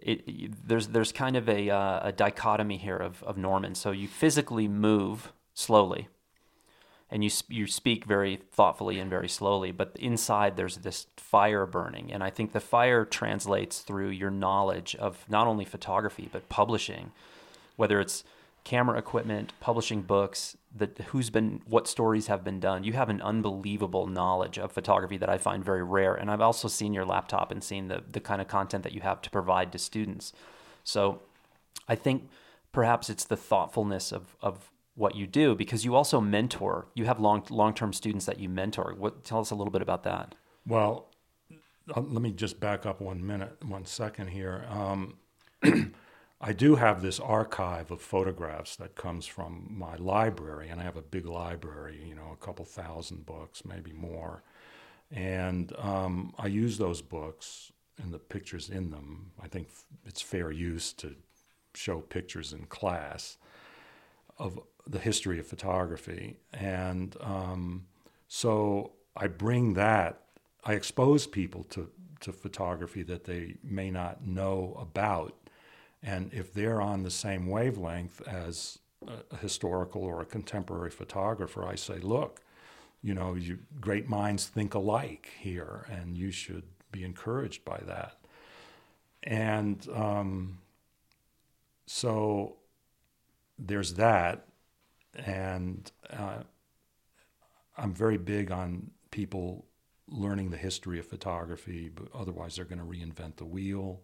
it, 0.00 0.66
there's 0.66 0.88
there's 0.88 1.12
kind 1.12 1.36
of 1.36 1.48
a, 1.48 1.70
uh, 1.70 2.08
a 2.08 2.12
dichotomy 2.12 2.78
here 2.78 2.96
of, 2.98 3.22
of 3.22 3.36
Norman. 3.36 3.74
So 3.74 3.90
you 3.90 4.08
physically 4.08 4.68
move 4.68 5.32
slowly, 5.54 6.08
and 7.10 7.22
you 7.22 7.30
you 7.48 7.66
speak 7.66 8.04
very 8.04 8.40
thoughtfully 8.52 8.98
and 8.98 9.08
very 9.08 9.28
slowly, 9.28 9.70
but 9.72 9.96
inside 9.98 10.56
there's 10.56 10.78
this 10.78 11.06
fire 11.16 11.66
burning, 11.66 12.12
and 12.12 12.22
I 12.22 12.30
think 12.30 12.52
the 12.52 12.60
fire 12.60 13.04
translates 13.04 13.80
through 13.80 14.10
your 14.10 14.30
knowledge 14.30 14.94
of 14.96 15.24
not 15.28 15.46
only 15.46 15.64
photography 15.64 16.28
but 16.30 16.48
publishing, 16.48 17.12
whether 17.76 18.00
it's 18.00 18.24
camera 18.66 18.98
equipment, 18.98 19.52
publishing 19.60 20.02
books, 20.02 20.56
that 20.74 20.98
who's 21.08 21.30
been 21.30 21.62
what 21.68 21.86
stories 21.86 22.26
have 22.26 22.42
been 22.42 22.58
done. 22.58 22.82
You 22.82 22.94
have 22.94 23.08
an 23.08 23.22
unbelievable 23.22 24.08
knowledge 24.08 24.58
of 24.58 24.72
photography 24.72 25.16
that 25.18 25.28
I 25.28 25.38
find 25.38 25.64
very 25.64 25.84
rare. 25.84 26.14
And 26.14 26.28
I've 26.32 26.40
also 26.40 26.66
seen 26.66 26.92
your 26.92 27.04
laptop 27.04 27.52
and 27.52 27.62
seen 27.62 27.86
the 27.86 28.02
the 28.10 28.20
kind 28.20 28.42
of 28.42 28.48
content 28.48 28.82
that 28.82 28.92
you 28.92 29.02
have 29.02 29.22
to 29.22 29.30
provide 29.30 29.70
to 29.70 29.78
students. 29.78 30.32
So 30.82 31.22
I 31.86 31.94
think 31.94 32.28
perhaps 32.72 33.08
it's 33.08 33.24
the 33.24 33.36
thoughtfulness 33.36 34.10
of 34.10 34.34
of 34.42 34.72
what 34.96 35.14
you 35.14 35.26
do 35.26 35.54
because 35.54 35.84
you 35.84 35.94
also 35.94 36.20
mentor. 36.20 36.88
You 36.94 37.04
have 37.04 37.20
long 37.20 37.44
long 37.50 37.74
term 37.74 37.92
students 37.92 38.26
that 38.26 38.40
you 38.40 38.48
mentor. 38.48 38.94
What 38.98 39.22
tell 39.22 39.38
us 39.38 39.50
a 39.50 39.54
little 39.54 39.70
bit 39.70 39.82
about 39.82 40.02
that? 40.02 40.34
Well, 40.66 41.10
uh, 41.94 42.00
let 42.00 42.22
me 42.22 42.32
just 42.32 42.58
back 42.58 42.84
up 42.84 43.00
one 43.00 43.24
minute, 43.24 43.56
one 43.64 43.84
second 43.84 44.28
here. 44.28 44.64
Um, 44.68 45.18
I 46.40 46.52
do 46.52 46.74
have 46.74 47.00
this 47.00 47.20
archive 47.20 47.90
of 47.90 48.00
photographs 48.02 48.76
that 48.76 48.94
comes 48.94 49.26
from 49.26 49.68
my 49.70 49.96
library, 49.96 50.68
and 50.68 50.80
I 50.80 50.84
have 50.84 50.96
a 50.96 51.02
big 51.02 51.26
library, 51.26 52.02
you 52.06 52.14
know, 52.14 52.30
a 52.32 52.44
couple 52.44 52.64
thousand 52.64 53.24
books, 53.24 53.64
maybe 53.64 53.92
more. 53.92 54.42
And 55.10 55.72
um, 55.78 56.34
I 56.38 56.48
use 56.48 56.78
those 56.78 57.00
books 57.00 57.72
and 58.02 58.12
the 58.12 58.18
pictures 58.18 58.68
in 58.68 58.90
them. 58.90 59.30
I 59.42 59.48
think 59.48 59.68
it's 60.04 60.20
fair 60.20 60.50
use 60.50 60.92
to 60.94 61.14
show 61.74 62.00
pictures 62.00 62.52
in 62.52 62.66
class 62.66 63.38
of 64.38 64.58
the 64.86 64.98
history 64.98 65.38
of 65.38 65.46
photography. 65.46 66.38
And 66.52 67.16
um, 67.20 67.86
so 68.28 68.92
I 69.16 69.26
bring 69.26 69.74
that, 69.74 70.20
I 70.64 70.74
expose 70.74 71.26
people 71.26 71.64
to, 71.64 71.90
to 72.20 72.32
photography 72.32 73.02
that 73.04 73.24
they 73.24 73.56
may 73.62 73.90
not 73.90 74.26
know 74.26 74.76
about 74.80 75.34
and 76.06 76.32
if 76.32 76.54
they're 76.54 76.80
on 76.80 77.02
the 77.02 77.10
same 77.10 77.48
wavelength 77.48 78.22
as 78.28 78.78
a 79.30 79.36
historical 79.36 80.02
or 80.02 80.22
a 80.22 80.24
contemporary 80.24 80.90
photographer, 80.90 81.66
I 81.66 81.74
say, 81.74 81.98
look, 81.98 82.40
you 83.02 83.12
know, 83.12 83.34
you, 83.34 83.58
great 83.80 84.08
minds 84.08 84.46
think 84.46 84.74
alike 84.74 85.30
here, 85.38 85.86
and 85.90 86.16
you 86.16 86.30
should 86.30 86.62
be 86.92 87.04
encouraged 87.04 87.64
by 87.64 87.80
that. 87.86 88.18
And 89.24 89.86
um, 89.92 90.58
so 91.86 92.56
there's 93.58 93.94
that, 93.94 94.46
and 95.16 95.90
uh, 96.10 96.42
I'm 97.76 97.94
very 97.94 98.18
big 98.18 98.50
on 98.50 98.90
people 99.10 99.66
learning 100.08 100.50
the 100.50 100.56
history 100.56 100.98
of 100.98 101.06
photography, 101.06 101.90
but 101.94 102.08
otherwise 102.14 102.56
they're 102.56 102.64
going 102.64 102.78
to 102.78 102.84
reinvent 102.84 103.36
the 103.36 103.44
wheel. 103.44 104.00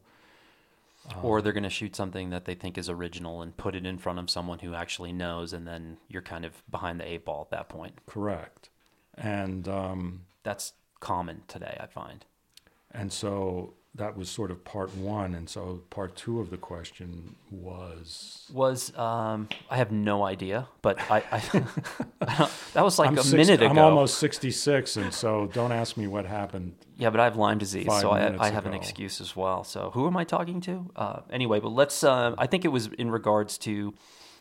Um, 1.11 1.25
or 1.25 1.43
they're 1.43 1.53
going 1.53 1.63
to 1.65 1.71
shoot 1.71 1.97
something 1.97 2.31
that 2.31 2.45
they 2.45 2.55
think 2.55 2.79
is 2.79 2.89
original 2.89 3.43
and 3.43 3.57
put 3.57 3.75
it 3.75 3.85
in 3.85 3.99
front 3.99 4.19
of 4.19 4.31
someone 4.31 4.61
who 4.61 4.75
actually 4.75 5.13
knows, 5.13 5.53
and 5.53 5.67
then 5.67 5.99
you're 6.09 6.23
kind 6.23 6.45
of 6.45 6.63
behind 6.71 7.01
the 7.01 7.09
eight 7.09 7.25
ball 7.25 7.43
at 7.43 7.51
that 7.51 7.69
point. 7.69 7.95
Correct. 8.07 8.71
And 9.17 9.69
um, 9.69 10.23
that's 10.45 10.75
common 11.01 11.43
today, 11.49 11.77
I 11.81 11.87
find. 11.87 12.25
And 12.93 13.13
so 13.13 13.75
that 13.95 14.17
was 14.17 14.31
sort 14.31 14.51
of 14.51 14.65
part 14.65 14.95
one, 14.97 15.35
and 15.35 15.49
so 15.49 15.83
part 15.91 16.17
two 16.17 16.41
of 16.41 16.49
the 16.49 16.57
question 16.57 17.35
was 17.51 18.49
was 18.53 18.97
um, 18.97 19.49
I 19.69 19.77
have 19.77 19.93
no 19.93 20.25
idea, 20.25 20.67
but 20.81 20.99
I, 21.11 21.23
I 21.31 21.39
that 22.73 22.83
was 22.83 22.99
like 22.99 23.09
I'm 23.09 23.19
a 23.19 23.23
six, 23.23 23.35
minute 23.35 23.61
ago. 23.61 23.71
I'm 23.71 23.79
almost 23.79 24.19
sixty 24.19 24.51
six, 24.51 24.97
and 24.97 25.13
so 25.13 25.47
don't 25.53 25.73
ask 25.73 25.99
me 25.99 26.07
what 26.07 26.25
happened. 26.25 26.75
Yeah, 26.97 27.11
but 27.11 27.21
I 27.21 27.25
have 27.25 27.37
Lyme 27.37 27.59
disease, 27.59 27.87
so 27.87 28.11
I, 28.11 28.35
I 28.39 28.49
have 28.49 28.65
ago. 28.65 28.75
an 28.75 28.81
excuse 28.81 29.21
as 29.21 29.37
well. 29.37 29.63
So 29.63 29.91
who 29.93 30.07
am 30.07 30.17
I 30.17 30.25
talking 30.25 30.63
to? 30.63 30.91
Uh, 30.97 31.21
anyway, 31.31 31.61
but 31.61 31.71
let's. 31.73 32.03
Uh, 32.03 32.35
I 32.39 32.47
think 32.47 32.65
it 32.65 32.69
was 32.69 32.87
in 32.87 33.11
regards 33.11 33.59
to, 33.59 33.93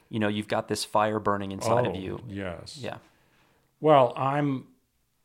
you 0.08 0.20
know, 0.20 0.30
you've 0.30 0.48
got 0.48 0.70
this 0.70 0.86
fire 0.86 1.20
burning 1.20 1.52
inside 1.52 1.88
oh, 1.88 1.90
of 1.90 1.96
you. 1.98 2.22
Yes. 2.26 2.78
Yeah. 2.82 2.98
Well, 3.82 4.14
I'm 4.16 4.68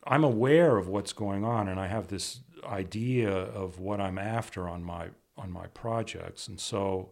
I'm 0.05 0.25
aware 0.25 0.75
of 0.75 0.89
what's 0.89 1.13
going 1.13 1.45
on, 1.45 1.69
and 1.69 1.79
I 1.79 1.87
have 1.87 2.09
this 2.09 2.41
idea 2.65 3.29
of 3.31 3.79
what 3.79 4.01
I'm 4.01 4.17
after 4.17 4.67
on 4.67 4.83
my 4.83 5.09
on 5.37 5.51
my 5.51 5.67
projects, 5.67 6.47
and 6.47 6.59
so 6.59 7.09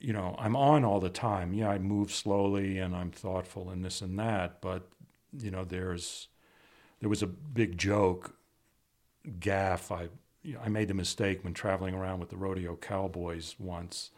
you 0.00 0.12
know 0.12 0.34
I'm 0.38 0.56
on 0.56 0.84
all 0.84 1.00
the 1.00 1.10
time. 1.10 1.54
Yeah, 1.54 1.70
I 1.70 1.78
move 1.78 2.12
slowly 2.12 2.78
and 2.78 2.94
I'm 2.94 3.10
thoughtful 3.10 3.70
and 3.70 3.84
this 3.84 4.00
and 4.00 4.18
that, 4.18 4.60
but 4.60 4.88
you 5.38 5.50
know 5.50 5.64
there's 5.64 6.28
there 7.00 7.08
was 7.08 7.22
a 7.22 7.26
big 7.26 7.78
joke 7.78 8.36
gaff. 9.40 9.90
I 9.92 10.08
you 10.42 10.54
know, 10.54 10.60
I 10.64 10.68
made 10.68 10.88
the 10.88 10.94
mistake 10.94 11.44
when 11.44 11.54
traveling 11.54 11.94
around 11.94 12.20
with 12.20 12.30
the 12.30 12.36
rodeo 12.36 12.76
cowboys 12.76 13.54
once 13.58 14.10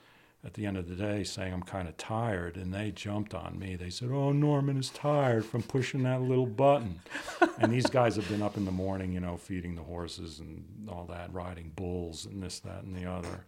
at 0.44 0.54
the 0.54 0.66
end 0.66 0.76
of 0.76 0.88
the 0.88 0.94
day 0.94 1.24
saying 1.24 1.52
I'm 1.52 1.62
kind 1.62 1.88
of 1.88 1.96
tired, 1.96 2.57
and 2.57 2.72
they 2.72 2.90
jumped 2.90 3.35
on 3.35 3.59
me. 3.59 3.76
They 3.76 3.88
said, 3.88 4.11
"Oh, 4.12 4.30
Norman 4.33 4.78
is 4.78 4.90
tired 4.90 5.44
from 5.44 5.62
pushing 5.62 6.02
that 6.02 6.20
little 6.20 6.46
button." 6.46 7.00
and 7.59 7.72
these 7.72 7.87
guys 7.87 8.16
have 8.16 8.28
been 8.28 8.42
up 8.42 8.57
in 8.57 8.66
the 8.66 8.70
morning, 8.70 9.12
you 9.12 9.20
know, 9.20 9.37
feeding 9.37 9.74
the 9.74 9.83
horses 9.83 10.40
and 10.40 10.88
all 10.88 11.07
that, 11.07 11.33
riding 11.33 11.72
bulls 11.74 12.26
and 12.26 12.42
this, 12.42 12.61
that, 12.61 12.85
and 12.85 12.94
the 12.94 13.11
other, 13.11 13.46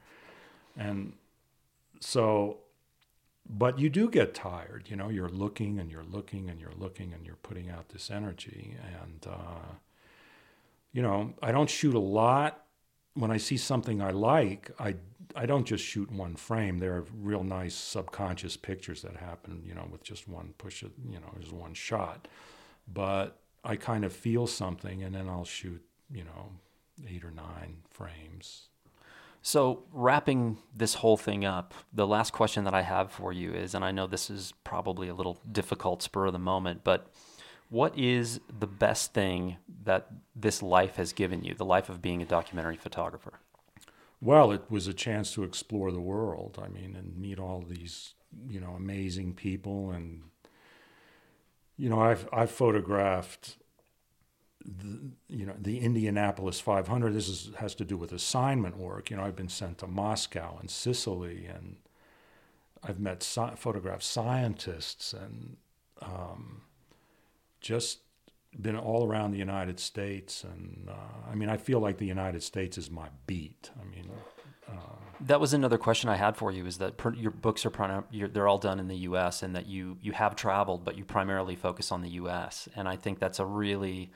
and 0.77 1.13
so. 2.01 2.59
But 3.49 3.79
you 3.79 3.89
do 3.89 4.11
get 4.11 4.35
tired, 4.35 4.87
you 4.89 4.97
know. 4.97 5.09
You're 5.09 5.29
looking 5.29 5.79
and 5.79 5.89
you're 5.89 6.03
looking 6.03 6.51
and 6.51 6.61
you're 6.61 6.75
looking 6.77 7.13
and 7.13 7.25
you're 7.25 7.37
putting 7.37 7.71
out 7.71 7.91
this 7.91 8.11
energy, 8.11 8.75
and 9.01 9.25
uh, 9.33 9.75
you 10.93 11.03
know, 11.03 11.35
I 11.43 11.53
don't 11.53 11.71
shoot 11.71 11.95
a 11.95 12.01
lot. 12.01 12.65
When 13.15 13.31
I 13.31 13.37
see 13.37 13.57
something 13.57 14.03
I 14.03 14.11
like, 14.11 14.71
I 14.81 14.97
I 15.35 15.47
don't 15.47 15.67
just 15.67 15.85
shoot 15.85 16.11
one 16.11 16.37
frame. 16.37 16.79
There 16.79 16.95
are 16.97 17.05
real 17.21 17.43
nice 17.43 17.75
subconscious 17.75 18.57
pictures 18.57 19.03
that 19.03 19.17
happen, 19.17 19.63
you 19.67 19.75
know, 19.75 19.87
with 19.91 20.03
just 20.03 20.29
one 20.29 20.55
push, 20.59 20.83
it, 20.83 20.93
you 21.09 21.19
know, 21.19 21.35
just 21.41 21.53
one 21.53 21.75
shot. 21.75 22.29
But 22.93 23.39
I 23.65 23.77
kind 23.77 24.05
of 24.05 24.13
feel 24.13 24.47
something, 24.47 25.03
and 25.03 25.15
then 25.15 25.29
I'll 25.29 25.45
shoot, 25.45 25.83
you 26.11 26.25
know, 26.25 26.53
eight 27.09 27.25
or 27.25 27.31
nine 27.31 27.79
frames. 27.91 28.69
So, 29.43 29.85
wrapping 29.93 30.59
this 30.75 30.95
whole 30.95 31.17
thing 31.17 31.45
up, 31.45 31.73
the 31.93 32.07
last 32.07 32.33
question 32.33 32.65
that 32.65 32.75
I 32.75 32.83
have 32.83 33.13
for 33.13 33.33
you 33.33 33.53
is, 33.53 33.75
and 33.75 33.85
I 33.85 33.93
know 33.93 34.07
this 34.07 34.29
is 34.29 34.53
probably 34.65 35.09
a 35.09 35.15
little 35.15 35.39
difficult 35.51 36.03
spur 36.03 36.27
of 36.27 36.33
the 36.33 36.39
moment, 36.39 36.83
but 36.83 37.13
what 37.69 37.97
is 37.99 38.41
the 38.59 38.67
best 38.67 39.13
thing 39.13 39.57
that 39.85 40.09
this 40.35 40.63
life 40.63 40.97
has 40.97 41.13
given 41.13 41.45
you, 41.45 41.55
the 41.55 41.65
life 41.65 41.89
of 41.89 42.03
being 42.03 42.23
a 42.23 42.27
documentary 42.27 42.77
photographer? 42.77 43.41
Well, 44.21 44.51
it 44.51 44.63
was 44.71 44.87
a 44.87 44.95
chance 44.95 45.33
to 45.35 45.45
explore 45.45 45.93
the 45.93 46.01
world. 46.01 46.59
I 46.63 46.69
mean, 46.69 46.97
and 46.97 47.17
meet 47.17 47.39
all 47.39 47.63
these, 47.67 48.15
you 48.49 48.61
know, 48.61 48.71
amazing 48.71 49.35
people. 49.35 49.91
And, 49.91 50.23
you 51.77 51.89
know, 51.89 52.01
I've, 52.01 52.29
I've 52.33 52.51
photographed, 52.51 53.57
the, 54.65 55.11
you 55.29 55.45
know, 55.47 55.55
the 55.61 55.81
Indianapolis 55.81 56.61
500. 56.61 57.13
This 57.13 57.29
is, 57.29 57.51
has 57.59 57.75
to 57.77 57.85
do 57.85 57.97
with 57.97 58.13
assignment 58.13 58.79
work. 58.79 59.11
You 59.11 59.17
know, 59.19 59.25
I've 59.25 59.37
been 59.37 59.49
sent 59.49 59.79
to 59.79 59.87
Moscow 59.87 60.57
and 60.61 60.71
Sicily, 60.71 61.47
and 61.47 61.77
I've 62.83 62.99
met, 62.99 63.23
photographed 63.23 64.03
scientists 64.03 65.13
and 65.13 65.57
um, 66.01 66.63
just 67.61 67.99
been 68.61 68.77
all 68.77 69.07
around 69.07 69.33
the 69.33 69.39
United 69.39 69.79
States, 69.79 70.45
and 70.45 70.89
uh, 70.89 71.31
I 71.31 71.35
mean, 71.35 71.49
I 71.49 71.57
feel 71.57 71.81
like 71.81 71.99
the 71.99 72.07
United 72.07 72.43
States 72.43 72.79
is 72.79 72.91
my 72.91 73.09
beat. 73.27 73.71
I 73.81 73.85
mean, 73.85 74.11
uh, 74.69 74.73
that 75.21 75.41
was 75.41 75.55
another 75.55 75.79
question 75.79 76.09
I 76.09 76.17
had 76.17 76.37
for 76.37 76.51
you: 76.51 76.67
is 76.67 76.79
that 76.79 76.97
per, 76.97 77.13
your 77.15 77.31
books 77.31 77.67
are 77.67 78.05
they're 78.11 78.49
all 78.49 78.59
done 78.59 78.81
in 78.81 78.89
the 78.89 78.97
U.S. 78.99 79.43
and 79.43 79.55
that 79.55 79.67
you 79.67 79.99
you 80.01 80.13
have 80.13 80.37
traveled, 80.37 80.85
but 80.85 80.97
you 80.97 81.05
primarily 81.05 81.57
focus 81.57 81.93
on 81.93 82.03
the 82.03 82.11
U.S. 82.11 82.69
And 82.75 82.89
I 82.89 82.97
think 82.97 83.19
that's 83.19 83.39
a 83.39 83.47
really 83.47 84.11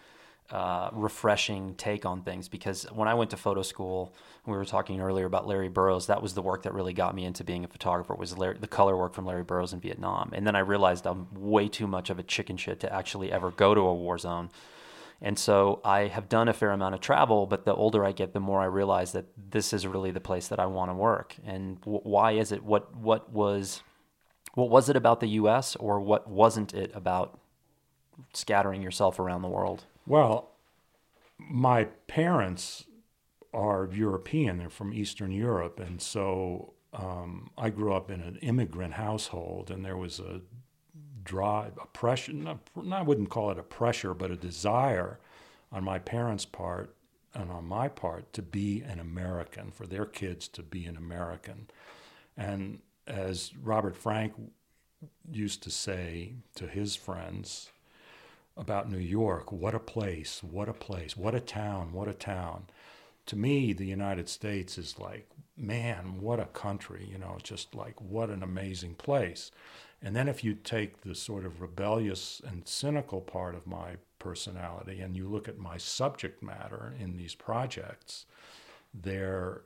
uh, 0.50 0.90
refreshing 0.92 1.74
take 1.76 2.04
on 2.04 2.22
things 2.22 2.48
because 2.48 2.84
when 2.92 3.08
I 3.08 3.14
went 3.14 3.30
to 3.30 3.36
photo 3.36 3.62
school, 3.62 4.14
we 4.46 4.52
were 4.52 4.64
talking 4.64 5.00
earlier 5.00 5.26
about 5.26 5.46
Larry 5.46 5.68
Burrows. 5.68 6.06
That 6.08 6.22
was 6.22 6.34
the 6.34 6.42
work 6.42 6.64
that 6.64 6.74
really 6.74 6.92
got 6.92 7.14
me 7.14 7.24
into 7.24 7.44
being 7.44 7.64
a 7.64 7.68
photographer. 7.68 8.14
Was 8.14 8.36
Larry, 8.36 8.56
the 8.58 8.66
color 8.66 8.96
work 8.96 9.14
from 9.14 9.26
Larry 9.26 9.44
Burrows 9.44 9.72
in 9.72 9.80
Vietnam, 9.80 10.30
and 10.34 10.46
then 10.46 10.56
I 10.56 10.60
realized 10.60 11.06
I'm 11.06 11.28
way 11.34 11.68
too 11.68 11.86
much 11.86 12.10
of 12.10 12.18
a 12.18 12.22
chicken 12.22 12.56
shit 12.56 12.80
to 12.80 12.92
actually 12.92 13.30
ever 13.30 13.50
go 13.50 13.74
to 13.74 13.80
a 13.80 13.94
war 13.94 14.18
zone. 14.18 14.50
And 15.22 15.38
so 15.38 15.80
I 15.84 16.06
have 16.06 16.28
done 16.28 16.48
a 16.48 16.52
fair 16.52 16.70
amount 16.70 16.94
of 16.94 17.00
travel, 17.00 17.46
but 17.46 17.66
the 17.66 17.74
older 17.74 18.04
I 18.04 18.12
get, 18.12 18.32
the 18.32 18.40
more 18.40 18.60
I 18.60 18.64
realize 18.64 19.12
that 19.12 19.26
this 19.50 19.72
is 19.72 19.86
really 19.86 20.10
the 20.10 20.20
place 20.20 20.48
that 20.48 20.58
I 20.58 20.66
want 20.66 20.90
to 20.90 20.94
work. 20.94 21.36
And 21.44 21.78
w- 21.82 22.00
why 22.02 22.32
is 22.32 22.52
it? 22.52 22.64
What 22.64 22.96
what 22.96 23.30
was 23.30 23.82
what 24.54 24.70
was 24.70 24.88
it 24.88 24.96
about 24.96 25.20
the 25.20 25.28
U.S. 25.28 25.76
or 25.76 26.00
what 26.00 26.28
wasn't 26.28 26.72
it 26.74 26.90
about 26.94 27.38
scattering 28.32 28.82
yourself 28.82 29.18
around 29.18 29.42
the 29.42 29.48
world? 29.48 29.84
Well, 30.10 30.50
my 31.38 31.84
parents 32.08 32.84
are 33.54 33.88
European; 33.92 34.58
they're 34.58 34.68
from 34.68 34.92
Eastern 34.92 35.30
Europe, 35.30 35.78
and 35.78 36.02
so 36.02 36.72
um, 36.92 37.50
I 37.56 37.70
grew 37.70 37.94
up 37.94 38.10
in 38.10 38.20
an 38.20 38.36
immigrant 38.42 38.94
household, 38.94 39.70
and 39.70 39.84
there 39.84 39.96
was 39.96 40.18
a 40.18 40.40
drive, 41.22 41.78
a 41.80 41.86
pressure, 41.86 42.32
not, 42.32 42.58
I 42.90 43.02
wouldn't 43.02 43.30
call 43.30 43.52
it 43.52 43.58
a 43.60 43.62
pressure, 43.62 44.12
but 44.12 44.32
a 44.32 44.36
desire 44.36 45.20
on 45.70 45.84
my 45.84 46.00
parents' 46.00 46.44
part 46.44 46.92
and 47.32 47.48
on 47.48 47.66
my 47.66 47.86
part 47.86 48.32
to 48.32 48.42
be 48.42 48.82
an 48.82 48.98
American, 48.98 49.70
for 49.70 49.86
their 49.86 50.06
kids 50.06 50.48
to 50.48 50.64
be 50.64 50.86
an 50.86 50.96
American. 50.96 51.68
And 52.36 52.80
as 53.06 53.52
Robert 53.62 53.96
Frank 53.96 54.32
used 55.30 55.62
to 55.62 55.70
say 55.70 56.32
to 56.56 56.66
his 56.66 56.96
friends 56.96 57.70
about 58.60 58.90
New 58.90 58.98
York, 58.98 59.50
what 59.50 59.74
a 59.74 59.80
place, 59.80 60.42
what 60.42 60.68
a 60.68 60.74
place, 60.74 61.16
what 61.16 61.34
a 61.34 61.40
town, 61.40 61.92
what 61.92 62.06
a 62.06 62.12
town. 62.12 62.66
To 63.26 63.36
me, 63.36 63.72
the 63.72 63.86
United 63.86 64.28
States 64.28 64.76
is 64.76 64.98
like, 64.98 65.26
man, 65.56 66.20
what 66.20 66.38
a 66.38 66.44
country, 66.44 67.08
you 67.10 67.18
know, 67.18 67.38
just 67.42 67.74
like 67.74 68.00
what 68.00 68.28
an 68.28 68.42
amazing 68.42 68.94
place. 68.94 69.50
And 70.02 70.14
then 70.14 70.28
if 70.28 70.44
you 70.44 70.54
take 70.54 71.00
the 71.00 71.14
sort 71.14 71.46
of 71.46 71.60
rebellious 71.60 72.42
and 72.46 72.68
cynical 72.68 73.20
part 73.22 73.54
of 73.54 73.66
my 73.66 73.96
personality 74.18 75.00
and 75.00 75.16
you 75.16 75.26
look 75.26 75.48
at 75.48 75.58
my 75.58 75.78
subject 75.78 76.42
matter 76.42 76.94
in 76.98 77.16
these 77.16 77.34
projects, 77.34 78.26
they're 78.92 79.62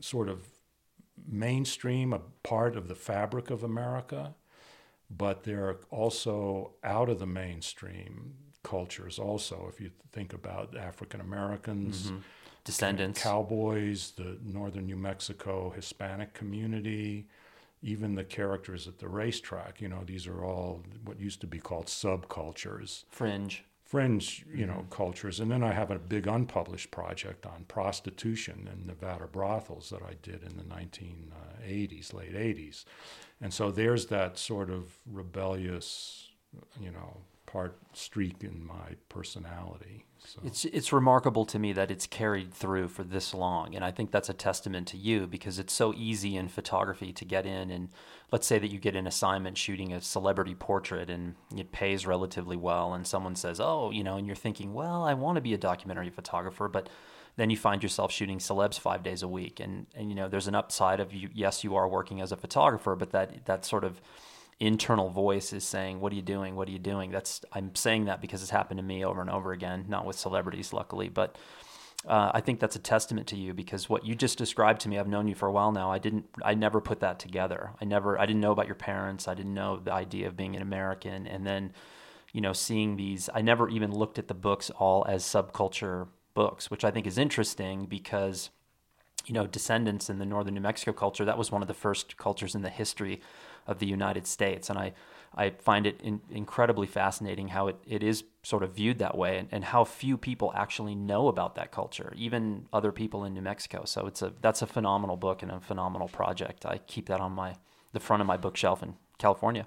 sort 0.00 0.28
of 0.28 0.44
mainstream, 1.26 2.12
a 2.12 2.20
part 2.42 2.76
of 2.76 2.88
the 2.88 2.94
fabric 2.94 3.50
of 3.50 3.62
America, 3.62 4.34
but 5.10 5.44
they're 5.44 5.78
also 5.90 6.72
out 6.84 7.08
of 7.08 7.18
the 7.18 7.26
mainstream 7.26 8.34
cultures 8.62 9.18
also. 9.18 9.68
If 9.72 9.80
you 9.80 9.90
think 10.12 10.32
about 10.32 10.76
African 10.76 11.20
Americans, 11.20 12.06
mm-hmm. 12.06 12.18
descendants, 12.64 13.22
cowboys, 13.22 14.12
the 14.16 14.38
northern 14.44 14.86
New 14.86 14.96
Mexico 14.96 15.70
Hispanic 15.70 16.34
community, 16.34 17.26
even 17.82 18.14
the 18.14 18.24
characters 18.24 18.86
at 18.88 18.98
the 18.98 19.08
racetrack, 19.08 19.80
you 19.80 19.88
know, 19.88 20.02
these 20.04 20.26
are 20.26 20.44
all 20.44 20.82
what 21.04 21.18
used 21.18 21.40
to 21.40 21.46
be 21.46 21.58
called 21.58 21.86
subcultures. 21.86 23.04
Fringe. 23.10 23.64
Fringe, 23.88 24.44
you 24.54 24.66
know, 24.66 24.74
mm-hmm. 24.74 24.90
cultures. 24.90 25.40
And 25.40 25.50
then 25.50 25.62
I 25.62 25.72
have 25.72 25.90
a 25.90 25.98
big 25.98 26.26
unpublished 26.26 26.90
project 26.90 27.46
on 27.46 27.64
prostitution 27.68 28.68
and 28.70 28.86
Nevada 28.86 29.26
brothels 29.26 29.88
that 29.88 30.02
I 30.02 30.14
did 30.20 30.42
in 30.42 30.58
the 30.58 30.64
1980s, 30.64 32.12
late 32.12 32.34
80s. 32.34 32.84
And 33.40 33.52
so 33.52 33.70
there's 33.70 34.06
that 34.06 34.36
sort 34.36 34.68
of 34.68 34.98
rebellious, 35.10 36.28
you 36.78 36.90
know, 36.90 37.16
part 37.48 37.78
streak 37.94 38.44
in 38.44 38.64
my 38.66 38.94
personality. 39.08 40.04
So. 40.18 40.40
It's 40.44 40.64
it's 40.66 40.92
remarkable 40.92 41.46
to 41.46 41.58
me 41.58 41.72
that 41.72 41.90
it's 41.90 42.06
carried 42.06 42.52
through 42.52 42.88
for 42.88 43.04
this 43.04 43.32
long, 43.32 43.74
and 43.74 43.84
I 43.84 43.90
think 43.90 44.10
that's 44.10 44.28
a 44.28 44.34
testament 44.34 44.86
to 44.88 44.96
you 44.98 45.26
because 45.26 45.58
it's 45.58 45.72
so 45.72 45.94
easy 45.94 46.36
in 46.36 46.48
photography 46.48 47.12
to 47.12 47.24
get 47.24 47.46
in 47.46 47.70
and 47.70 47.88
let's 48.30 48.46
say 48.46 48.58
that 48.58 48.70
you 48.70 48.78
get 48.78 48.94
an 48.94 49.06
assignment 49.06 49.56
shooting 49.56 49.92
a 49.92 50.00
celebrity 50.02 50.54
portrait 50.54 51.08
and 51.08 51.36
it 51.56 51.72
pays 51.72 52.06
relatively 52.06 52.56
well, 52.56 52.92
and 52.92 53.06
someone 53.06 53.36
says, 53.36 53.60
"Oh, 53.60 53.90
you 53.90 54.04
know," 54.04 54.16
and 54.16 54.26
you're 54.26 54.36
thinking, 54.36 54.74
"Well, 54.74 55.04
I 55.04 55.14
want 55.14 55.36
to 55.36 55.40
be 55.40 55.54
a 55.54 55.58
documentary 55.58 56.10
photographer," 56.10 56.68
but 56.68 56.88
then 57.36 57.48
you 57.48 57.56
find 57.56 57.82
yourself 57.82 58.12
shooting 58.12 58.38
celebs 58.38 58.78
five 58.78 59.02
days 59.02 59.22
a 59.22 59.28
week, 59.28 59.60
and 59.60 59.86
and 59.94 60.10
you 60.10 60.14
know 60.14 60.28
there's 60.28 60.48
an 60.48 60.54
upside 60.54 61.00
of 61.00 61.14
you. 61.14 61.30
Yes, 61.32 61.64
you 61.64 61.76
are 61.76 61.88
working 61.88 62.20
as 62.20 62.32
a 62.32 62.36
photographer, 62.36 62.94
but 62.94 63.12
that 63.12 63.46
that 63.46 63.64
sort 63.64 63.84
of 63.84 64.02
internal 64.60 65.10
voice 65.10 65.52
is 65.52 65.64
saying, 65.64 66.00
"What 66.00 66.12
are 66.12 66.16
you 66.16 66.22
doing? 66.22 66.56
What 66.56 66.68
are 66.68 66.72
you 66.72 66.78
doing?" 66.78 67.10
That's 67.10 67.44
I'm 67.52 67.74
saying 67.74 68.06
that 68.06 68.20
because 68.20 68.42
it's 68.42 68.50
happened 68.50 68.78
to 68.78 68.84
me 68.84 69.04
over 69.04 69.20
and 69.20 69.30
over 69.30 69.52
again, 69.52 69.86
not 69.88 70.04
with 70.04 70.18
celebrities, 70.18 70.72
luckily, 70.72 71.08
but. 71.08 71.36
Uh, 72.06 72.30
I 72.32 72.40
think 72.40 72.60
that's 72.60 72.76
a 72.76 72.78
testament 72.78 73.26
to 73.26 73.36
you 73.36 73.52
because 73.52 73.88
what 73.88 74.06
you 74.06 74.14
just 74.14 74.38
described 74.38 74.82
to 74.82 74.88
me, 74.88 75.00
I've 75.00 75.08
known 75.08 75.26
you 75.26 75.34
for 75.34 75.48
a 75.48 75.52
while 75.52 75.72
now. 75.72 75.90
I 75.90 75.98
didn't, 75.98 76.26
I 76.44 76.54
never 76.54 76.80
put 76.80 77.00
that 77.00 77.18
together. 77.18 77.72
I 77.80 77.84
never, 77.86 78.16
I 78.16 78.24
didn't 78.24 78.40
know 78.40 78.52
about 78.52 78.66
your 78.66 78.76
parents. 78.76 79.26
I 79.26 79.34
didn't 79.34 79.52
know 79.52 79.78
the 79.78 79.92
idea 79.92 80.28
of 80.28 80.36
being 80.36 80.54
an 80.54 80.62
American, 80.62 81.26
and 81.26 81.44
then, 81.44 81.72
you 82.32 82.40
know, 82.40 82.52
seeing 82.52 82.96
these. 82.96 83.28
I 83.34 83.42
never 83.42 83.68
even 83.68 83.92
looked 83.92 84.16
at 84.16 84.28
the 84.28 84.34
books 84.34 84.70
all 84.78 85.04
as 85.08 85.24
subculture 85.24 86.06
books, 86.34 86.70
which 86.70 86.84
I 86.84 86.92
think 86.92 87.04
is 87.04 87.18
interesting 87.18 87.86
because, 87.86 88.50
you 89.26 89.34
know, 89.34 89.48
descendants 89.48 90.08
in 90.08 90.20
the 90.20 90.24
northern 90.24 90.54
New 90.54 90.60
Mexico 90.60 90.92
culture. 90.92 91.24
That 91.24 91.36
was 91.36 91.50
one 91.50 91.62
of 91.62 91.68
the 91.68 91.74
first 91.74 92.16
cultures 92.16 92.54
in 92.54 92.62
the 92.62 92.70
history 92.70 93.20
of 93.68 93.78
the 93.78 93.86
United 93.86 94.26
States. 94.26 94.70
And 94.70 94.78
I, 94.78 94.92
I 95.36 95.50
find 95.50 95.86
it 95.86 96.00
in, 96.02 96.20
incredibly 96.30 96.88
fascinating 96.88 97.48
how 97.48 97.68
it, 97.68 97.76
it 97.86 98.02
is 98.02 98.24
sort 98.42 98.62
of 98.62 98.74
viewed 98.74 98.98
that 98.98 99.16
way 99.16 99.38
and, 99.38 99.48
and 99.52 99.62
how 99.62 99.84
few 99.84 100.16
people 100.16 100.52
actually 100.56 100.96
know 100.96 101.28
about 101.28 101.54
that 101.54 101.70
culture, 101.70 102.12
even 102.16 102.66
other 102.72 102.90
people 102.90 103.24
in 103.24 103.34
New 103.34 103.42
Mexico. 103.42 103.84
So 103.84 104.06
it's 104.06 104.22
a, 104.22 104.32
that's 104.40 104.62
a 104.62 104.66
phenomenal 104.66 105.16
book 105.16 105.42
and 105.42 105.52
a 105.52 105.60
phenomenal 105.60 106.08
project. 106.08 106.66
I 106.66 106.78
keep 106.78 107.06
that 107.06 107.20
on 107.20 107.32
my, 107.32 107.54
the 107.92 108.00
front 108.00 108.22
of 108.22 108.26
my 108.26 108.36
bookshelf 108.36 108.82
in 108.82 108.94
California. 109.18 109.66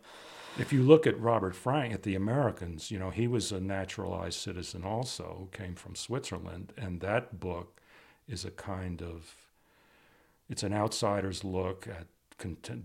If 0.58 0.74
you 0.74 0.84
look 0.84 1.08
at 1.08 1.18
Robert 1.18 1.56
Frank, 1.56 1.93
at 1.93 2.04
the 2.04 2.16
Americans, 2.16 2.91
you 2.91 2.99
know, 2.99 3.10
he 3.10 3.28
was 3.28 3.54
a 3.54 3.62
naturalized 3.62 4.39
citizen 4.39 4.84
also 4.84 5.47
came 5.54 5.76
from 5.76 5.95
Switzerland. 5.95 6.74
And 6.78 6.99
that 6.99 7.39
book 7.39 7.80
is 8.28 8.43
a 8.43 8.52
kind 8.52 9.02
of, 9.02 9.36
it's 10.49 10.64
an 10.64 10.74
outsider's 10.74 11.45
look 11.45 11.88
at 11.88 12.08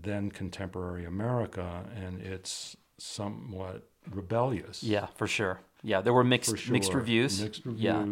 then 0.01 0.31
contemporary 0.31 1.05
America, 1.05 1.85
and 1.95 2.21
it's 2.21 2.75
somewhat 2.97 3.89
rebellious. 4.09 4.83
Yeah, 4.83 5.07
for 5.15 5.27
sure. 5.27 5.59
Yeah, 5.83 6.01
there 6.01 6.13
were 6.13 6.23
mixed 6.23 6.57
sure. 6.57 6.73
mixed 6.73 6.93
reviews. 6.93 7.41
Mixed 7.41 7.65
reviews. 7.65 7.81
Yeah. 7.83 8.05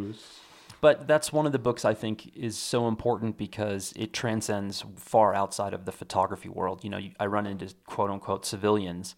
But 0.82 1.08
that's 1.08 1.34
one 1.34 1.46
of 1.46 1.52
the 1.52 1.60
books 1.60 1.84
I 1.84 1.94
think 1.94 2.36
is 2.36 2.58
so 2.58 2.88
important 2.88 3.38
because 3.38 3.94
it 3.96 4.14
transcends 4.14 4.84
far 4.98 5.34
outside 5.34 5.74
of 5.74 5.86
the 5.86 5.92
photography 5.92 6.50
world. 6.50 6.84
You 6.84 6.90
know, 6.90 7.00
I 7.20 7.26
run 7.26 7.48
into 7.48 7.74
quote 7.88 8.12
unquote 8.12 8.46
civilians, 8.46 9.16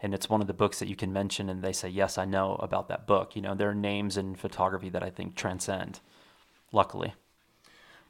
and 0.00 0.14
it's 0.14 0.30
one 0.30 0.40
of 0.40 0.46
the 0.46 0.54
books 0.54 0.78
that 0.78 0.88
you 0.88 0.96
can 0.96 1.12
mention, 1.12 1.50
and 1.50 1.62
they 1.62 1.72
say, 1.72 1.88
"Yes, 1.88 2.16
I 2.16 2.24
know 2.24 2.54
about 2.56 2.88
that 2.88 3.06
book." 3.06 3.36
You 3.36 3.42
know, 3.42 3.54
there 3.54 3.70
are 3.70 3.74
names 3.74 4.16
in 4.16 4.34
photography 4.34 4.88
that 4.90 5.02
I 5.02 5.10
think 5.10 5.34
transcend. 5.34 6.00
Luckily. 6.72 7.14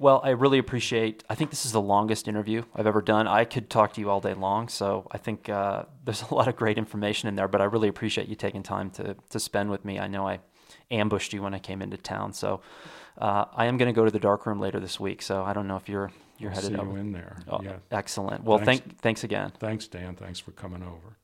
Well, 0.01 0.23
I 0.25 0.31
really 0.31 0.57
appreciate. 0.57 1.25
I 1.29 1.35
think 1.35 1.51
this 1.51 1.67
is 1.67 1.73
the 1.73 1.81
longest 1.81 2.27
interview 2.27 2.63
I've 2.75 2.87
ever 2.87 3.03
done. 3.03 3.29
I 3.29 3.45
could 3.45 3.69
talk 3.69 3.93
to 3.93 4.01
you 4.01 4.09
all 4.09 4.23
day 4.23 4.33
long, 4.33 4.69
so 4.69 5.07
I 5.13 5.19
think 5.19 5.51
uh, 5.51 5.85
there's 6.05 6.23
a 6.23 6.35
lot 6.35 6.49
of 6.49 6.57
great 6.57 6.79
information 6.79 7.29
in 7.29 7.37
there. 7.37 7.49
But 7.49 7.61
I 7.61 7.65
really 7.65 7.89
appreciate 7.89 8.27
you 8.27 8.35
taking 8.35 8.63
time 8.63 8.91
to 8.93 9.15
to 9.29 9.39
spend 9.39 9.71
with 9.71 9.85
me. 9.85 9.99
I 9.99 10.09
know 10.09 10.27
I 10.27 10.41
ambushed 10.91 11.35
you 11.35 11.43
when 11.43 11.53
I 11.53 11.59
came 11.59 11.83
into 11.83 11.99
town, 11.99 12.33
so 12.33 12.63
uh, 13.19 13.45
I 13.55 13.67
am 13.67 13.77
going 13.77 13.93
to 13.93 13.97
go 13.99 14.07
to 14.07 14.11
the 14.11 14.19
dark 14.19 14.47
room 14.47 14.59
later 14.59 14.81
this 14.81 14.99
week. 14.99 15.21
So 15.21 15.43
I 15.43 15.53
don't 15.53 15.69
know 15.69 15.77
if 15.77 15.87
you're 15.87 16.11
you're 16.39 16.49
I'll 16.49 16.57
headed 16.57 16.71
see 16.71 16.77
over. 16.79 16.93
You 16.93 16.97
in 16.97 17.13
there? 17.13 17.37
Oh, 17.47 17.61
yeah. 17.63 17.77
Excellent. 17.91 18.43
Well, 18.43 18.57
thanks. 18.57 18.81
thank 18.81 19.01
thanks 19.01 19.25
again. 19.25 19.53
Thanks, 19.59 19.87
Dan. 19.87 20.17
Thanks 20.17 20.41
for 20.41 20.53
coming 20.53 20.83
over. 20.83 21.19